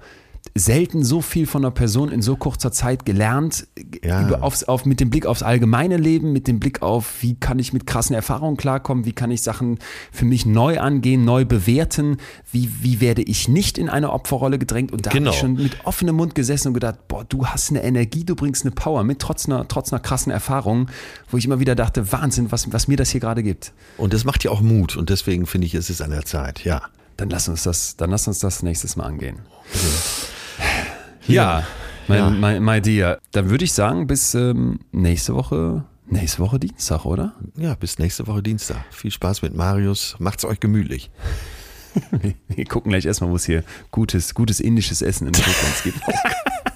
[0.55, 3.67] selten so viel von einer Person in so kurzer Zeit gelernt,
[4.05, 4.27] Ja.
[4.27, 7.59] über, aufs, auf, mit dem Blick aufs allgemeine Leben, mit dem Blick auf, wie kann
[7.59, 9.79] ich mit krassen Erfahrungen klarkommen, wie kann ich Sachen
[10.13, 12.17] für mich neu angehen, neu bewerten,
[12.53, 15.27] wie, wie werde ich nicht in eine Opferrolle gedrängt und da Genau.
[15.31, 18.35] habe ich schon mit offenem Mund gesessen und gedacht, boah, du hast eine Energie, du
[18.37, 20.89] bringst eine Power mit, trotz einer, trotz einer krassen Erfahrung,
[21.31, 23.73] wo ich immer wieder dachte, Wahnsinn, was, was mir das hier gerade gibt.
[23.97, 24.97] Und das macht ja auch Mut.
[24.97, 26.65] Und deswegen finde ich, es ist an der Zeit.
[26.65, 26.83] Ja.
[27.17, 29.39] Dann lass uns das, dann lass uns das nächstes Mal angehen.
[31.29, 31.65] Ja,
[32.09, 32.31] mein, Ja.
[32.31, 33.19] Mein, my dear.
[33.33, 37.35] Dann würde ich sagen, bis ähm, nächste Woche Nächste Woche Dienstag, oder?
[37.57, 38.77] Ja, bis nächste Woche Dienstag.
[38.93, 40.15] Viel Spaß mit Marius.
[40.21, 41.11] Macht's euch gemütlich.
[42.49, 45.99] Wir gucken gleich erstmal, wo es hier gutes, gutes indisches Essen in Koblenz gibt.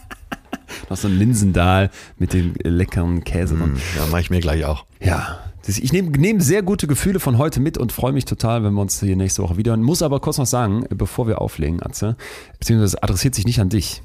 [0.90, 3.76] Noch so ein Linsendahl mit dem leckeren Käse drin.
[3.96, 4.84] Ja, mache ich mir gleich auch.
[5.00, 8.74] Ja, ich nehme nehm sehr gute Gefühle von heute mit und freue mich total, wenn
[8.74, 9.76] wir uns hier nächste Woche wieder.
[9.76, 12.16] Muss aber kurz noch sagen, bevor wir auflegen, Atze,
[12.58, 14.02] beziehungsweise es adressiert sich nicht an dich.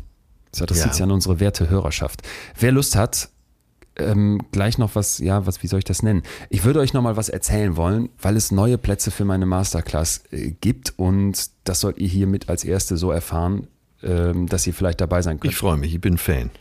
[0.56, 0.94] Es adressiert Ja.
[0.94, 2.22] sich an unsere werte Hörerschaft.
[2.60, 3.30] Wer Lust hat,
[3.98, 6.24] ähm, gleich noch was, ja, was, wie soll ich das nennen?
[6.50, 10.24] Ich würde euch noch mal was erzählen wollen, weil es neue Plätze für meine Masterclass
[10.32, 13.68] äh, gibt und das sollt ihr hiermit als Erste so erfahren,
[14.04, 15.54] ähm, dass ihr vielleicht dabei sein könnt.
[15.54, 16.50] Ich freue mich, ich bin Fan.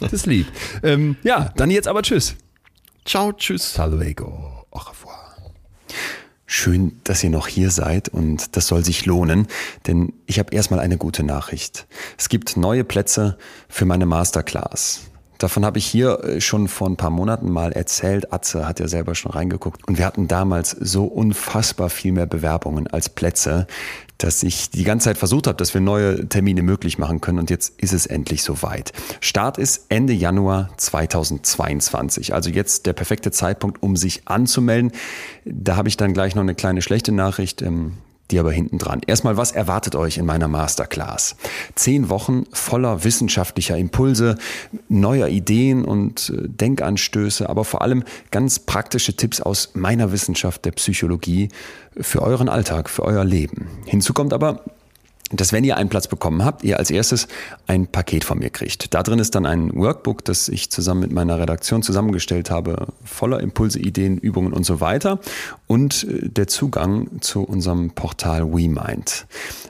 [0.00, 0.46] Das ist lieb.
[0.84, 2.36] ähm, ja, dann jetzt aber tschüss.
[3.04, 3.64] Ciao, tschüss.
[3.78, 4.59] Hasta luego.
[6.52, 9.46] Schön, dass ihr noch hier seid und das soll sich lohnen,
[9.86, 11.86] denn ich habe erstmal eine gute Nachricht.
[12.18, 15.09] Es gibt neue Plätze für meine Masterclass.
[15.40, 18.30] Davon habe ich hier äh, schon vor ein paar Monaten mal erzählt.
[18.30, 19.88] Atze hat ja selber schon reingeguckt.
[19.88, 23.66] Und wir hatten damals so unfassbar viel mehr Bewerbungen als Plätze,
[24.18, 27.38] dass ich die ganze Zeit versucht habe, dass wir neue Termine möglich machen können.
[27.38, 28.92] Und jetzt ist es endlich soweit.
[29.20, 32.34] Start ist Ende Januar 2022.
[32.34, 34.92] Also jetzt der perfekte Zeitpunkt, um sich anzumelden.
[35.46, 37.62] Da habe ich dann gleich noch eine kleine schlechte Nachricht.
[38.30, 39.00] Die aber hinten dran.
[39.06, 41.36] Erstmal, was erwartet euch in meiner Masterclass?
[41.74, 44.36] Zehn Wochen voller wissenschaftlicher Impulse,
[44.88, 50.72] neuer Ideen und äh, Denkanstöße, aber vor allem ganz praktische Tipps aus meiner Wissenschaft der
[50.72, 51.48] Psychologie
[51.98, 53.66] für euren Alltag, für euer Leben.
[53.86, 54.64] Hinzu kommt aber,
[55.30, 57.28] dass wenn ihr einen Platz bekommen habt, ihr als erstes
[57.66, 58.92] ein Paket von mir kriegt.
[58.94, 63.40] Da drin ist dann ein Workbook, das ich zusammen mit meiner Redaktion zusammengestellt habe, voller
[63.40, 65.20] Impulse, Ideen, Übungen und so weiter
[65.66, 69.26] und äh, der Zugang zu unserem Portal WeMind.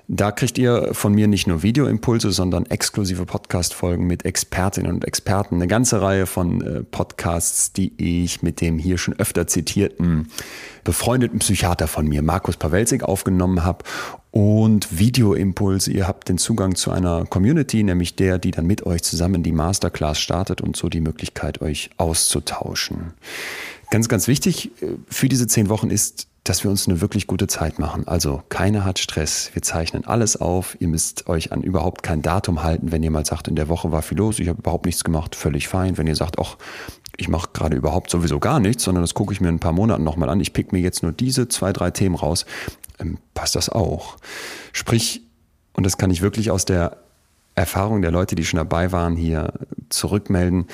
[0.08, 5.56] Da kriegt ihr von mir nicht nur Videoimpulse, sondern exklusive Podcast-Folgen mit Expertinnen und Experten,
[5.56, 10.28] eine ganze Reihe von äh, Podcasts, die ich mit dem hier schon öfter zitierten
[10.84, 13.84] befreundeten Psychiater von mir, Markus Pawelzig, aufgenommen habe
[14.30, 15.90] und Videoimpulse.
[15.90, 19.52] Ihr habt den Zugang zu einer Community, nämlich der, die dann mit euch zusammen die
[19.52, 23.12] Masterclass startet und so die Möglichkeit, euch auszutauschen.
[23.90, 27.48] Ganz, ganz wichtig äh, für diese zehn Wochen ist, dass wir uns eine wirklich gute
[27.48, 28.08] Zeit machen.
[28.08, 29.50] Also keiner hat Stress.
[29.52, 30.76] Wir zeichnen alles auf.
[30.80, 32.92] Ihr müsst euch an überhaupt kein Datum halten.
[32.92, 35.36] Wenn ihr mal sagt, in der Woche war viel los, ich habe überhaupt nichts gemacht,
[35.36, 35.98] völlig fein.
[35.98, 36.56] Wenn ihr sagt, ach,
[37.20, 39.72] ich mache gerade überhaupt sowieso gar nichts, sondern das gucke ich mir in ein paar
[39.72, 40.40] Monaten nochmal an.
[40.40, 42.46] Ich pick mir jetzt nur diese zwei, drei Themen raus,
[43.00, 44.16] ähm, passt das auch.
[44.72, 45.22] Sprich,
[45.72, 46.98] und das kann ich wirklich aus der
[47.54, 49.52] Erfahrung der Leute, die schon dabei waren, hier
[49.88, 50.66] zurückmelden.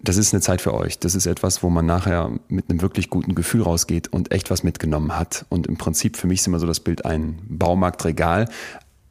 [0.00, 0.98] Das ist eine Zeit für euch.
[0.98, 4.62] Das ist etwas, wo man nachher mit einem wirklich guten Gefühl rausgeht und echt was
[4.62, 5.46] mitgenommen hat.
[5.48, 8.48] Und im Prinzip für mich ist immer so das Bild ein Baumarktregal.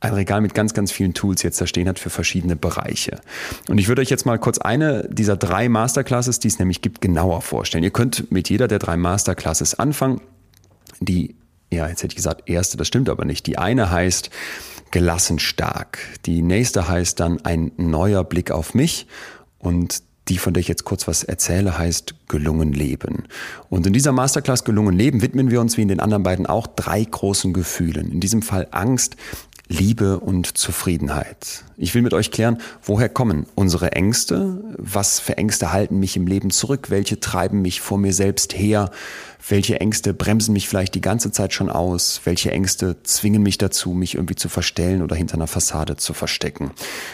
[0.02, 3.22] Ein Regal mit ganz, ganz vielen Tools jetzt da stehen hat für verschiedene Bereiche.
[3.70, 7.02] Und ich würde euch jetzt mal kurz eine dieser drei Masterclasses, die es nämlich gibt,
[7.02, 7.84] genauer vorstellen.
[7.84, 10.22] Ihr könnt mit jeder der drei Masterclasses anfangen.
[11.00, 11.36] Die,
[11.74, 13.48] ja, jetzt hätte ich gesagt, erste, das stimmt aber nicht.
[13.48, 14.30] Die eine heißt
[14.92, 16.00] gelassen stark.
[16.26, 19.08] Die nächste heißt dann ein neuer Blick auf mich.
[19.58, 23.24] Und die, von der ich jetzt kurz was erzähle, heißt gelungen leben.
[23.70, 26.68] Und in dieser Masterclass gelungen leben widmen wir uns wie in den anderen beiden auch
[26.68, 28.12] drei großen Gefühlen.
[28.12, 29.18] In diesem Fall Angst,
[29.70, 31.64] Liebe und Zufriedenheit.
[31.78, 34.62] Ich will mit euch klären, woher kommen unsere Ängste?
[34.78, 36.90] Was für Ängste halten mich im Leben zurück?
[36.90, 38.92] Welche treiben mich vor mir selbst her?
[39.48, 42.22] Welche Ängste bremsen mich vielleicht die ganze Zeit schon aus?
[42.26, 46.72] Welche Ängste zwingen mich dazu, mich irgendwie zu verstellen oder hinter einer Fassade zu verstecken?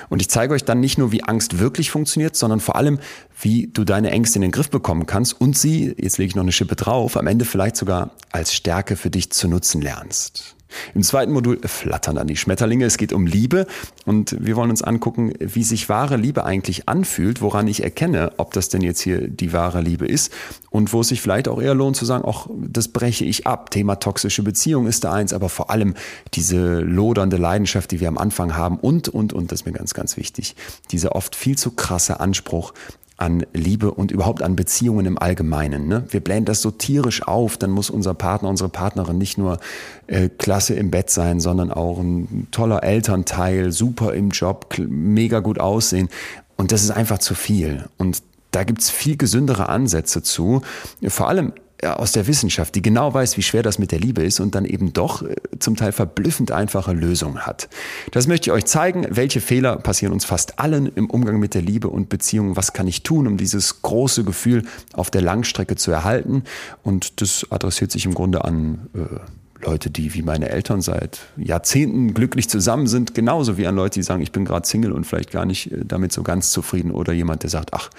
[0.10, 3.00] Und ich zeige euch dann nicht nur, wie Angst wirklich funktioniert, sondern vor allem,
[3.40, 6.44] wie du deine Ängste in den Griff bekommen kannst und sie, jetzt lege ich noch
[6.44, 10.56] eine Schippe drauf, am Ende vielleicht sogar als Stärke für dich zu nutzen lernst.
[10.94, 12.86] Im zweiten Modul flattern dann die Schmetterlinge.
[12.86, 13.68] Es geht um Liebe
[14.06, 18.54] und wir wollen uns angucken, wie sich wahre Liebe eigentlich anfühlt, woran ich erkenne, ob
[18.54, 20.32] das denn jetzt hier die wahre Liebe ist
[20.70, 23.72] und wo es sich vielleicht auch eher lohnt zu sagen, ach, das breche ich ab.
[23.72, 25.96] Thema toxische Beziehung ist da eins, aber vor allem
[26.34, 29.94] diese lodernde Leidenschaft, die wir am Anfang haben und, und, und, das ist mir ganz,
[29.94, 30.56] ganz wichtig,
[30.92, 32.74] dieser oft viel zu krasse Anspruch
[33.20, 35.88] an Liebe und überhaupt an Beziehungen im Allgemeinen.
[35.88, 36.06] Ne?
[36.10, 39.60] Wir blähen das so tierisch auf, dann muss unser Partner, unsere Partnerin nicht nur
[40.08, 45.60] äh, klasse im Bett sein, sondern auch ein toller Elternteil, super im Job, mega gut
[45.60, 46.10] aussehen.
[46.56, 47.86] Und das ist einfach zu viel.
[47.98, 50.62] Und da gibt's viel gesündere Ansätze zu.
[51.08, 51.54] Vor allem
[51.88, 54.66] aus der Wissenschaft, die genau weiß, wie schwer das mit der Liebe ist und dann
[54.66, 57.70] eben doch äh, zum Teil verblüffend einfache Lösungen hat.
[58.12, 59.08] Das möchte ich euch zeigen.
[59.10, 62.56] Welche Fehler passieren uns fast allen im Umgang mit der Liebe und Beziehung?
[62.56, 66.44] Was kann ich tun, um dieses große Gefühl auf der Langstrecke zu erhalten?
[66.84, 69.20] Und das adressiert sich im Grunde an äh,
[69.62, 74.04] Leute, die wie meine Eltern seit Jahrzehnten glücklich zusammen sind, genauso wie an Leute, die
[74.04, 76.92] sagen, ich bin gerade Single und vielleicht gar nicht äh, damit so ganz zufrieden.
[76.92, 77.90] Oder jemand, der sagt, ach,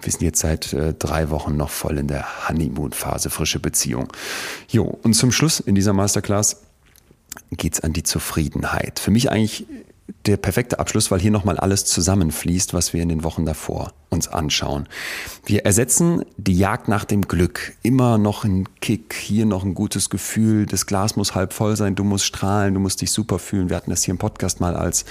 [0.00, 4.12] wir sind jetzt seit äh, drei Wochen noch voll in der Honeymoon-Phase, frische Beziehung.
[4.68, 6.62] Jo, und zum Schluss in dieser Masterclass
[7.52, 8.98] geht's an die Zufriedenheit.
[8.98, 9.66] Für mich eigentlich
[10.26, 14.28] der perfekte Abschluss, weil hier nochmal alles zusammenfließt, was wir in den Wochen davor uns
[14.28, 14.86] anschauen.
[15.46, 17.72] Wir ersetzen die Jagd nach dem Glück.
[17.82, 20.66] Immer noch ein Kick, hier noch ein gutes Gefühl.
[20.66, 23.70] Das Glas muss halb voll sein, du musst strahlen, du musst dich super fühlen.
[23.70, 25.04] Wir hatten das hier im Podcast mal als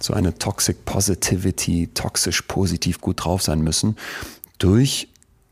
[0.00, 3.96] so eine Toxic Positivity, toxisch positiv gut drauf sein müssen,
[4.58, 5.08] durch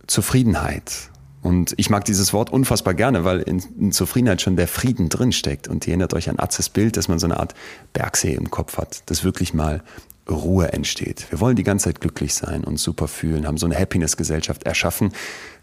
[0.07, 1.11] Zufriedenheit
[1.49, 5.67] und ich mag dieses Wort unfassbar gerne, weil in, in Zufriedenheit schon der Frieden drinsteckt.
[5.67, 7.55] Und ihr erinnert euch an Atzes Bild, dass man so eine Art
[7.95, 9.83] Bergsee im Kopf hat, dass wirklich mal
[10.31, 11.27] Ruhe entsteht.
[11.31, 15.13] Wir wollen die ganze Zeit glücklich sein und super fühlen, haben so eine Happiness-Gesellschaft erschaffen,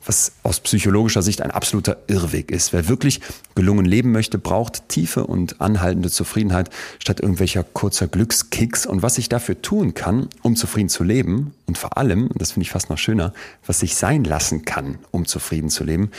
[0.05, 2.73] was aus psychologischer Sicht ein absoluter Irrweg ist.
[2.73, 3.21] Wer wirklich
[3.55, 6.69] gelungen leben möchte, braucht tiefe und anhaltende Zufriedenheit
[6.99, 8.85] statt irgendwelcher kurzer Glückskicks.
[8.85, 12.63] Und was ich dafür tun kann, um zufrieden zu leben und vor allem, das finde
[12.63, 13.33] ich fast noch schöner,
[13.65, 16.11] was ich sein lassen kann, um zufrieden zu leben,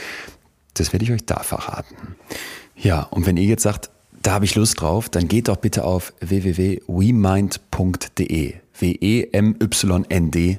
[0.73, 2.15] das werde ich euch da verraten.
[2.75, 3.89] Ja, und wenn ihr jetzt sagt,
[4.21, 6.87] da habe ich Lust drauf, dann geht doch bitte auf www.wemind.de
[8.79, 10.55] w-e-m-y-n-d.de.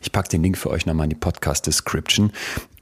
[0.00, 2.32] Ich packe den Link für euch nochmal in die Podcast-Description.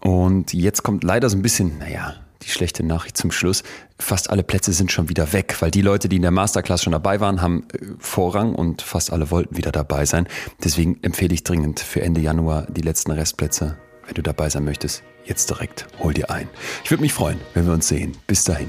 [0.00, 3.62] Und jetzt kommt leider so ein bisschen, naja, die schlechte Nachricht zum Schluss.
[3.98, 6.92] Fast alle Plätze sind schon wieder weg, weil die Leute, die in der Masterclass schon
[6.92, 10.28] dabei waren, haben äh, Vorrang und fast alle wollten wieder dabei sein.
[10.62, 13.76] Deswegen empfehle ich dringend für Ende Januar die letzten Restplätze.
[14.06, 16.48] Wenn du dabei sein möchtest, jetzt direkt hol dir ein.
[16.84, 18.16] Ich würde mich freuen, wenn wir uns sehen.
[18.28, 18.68] Bis dahin.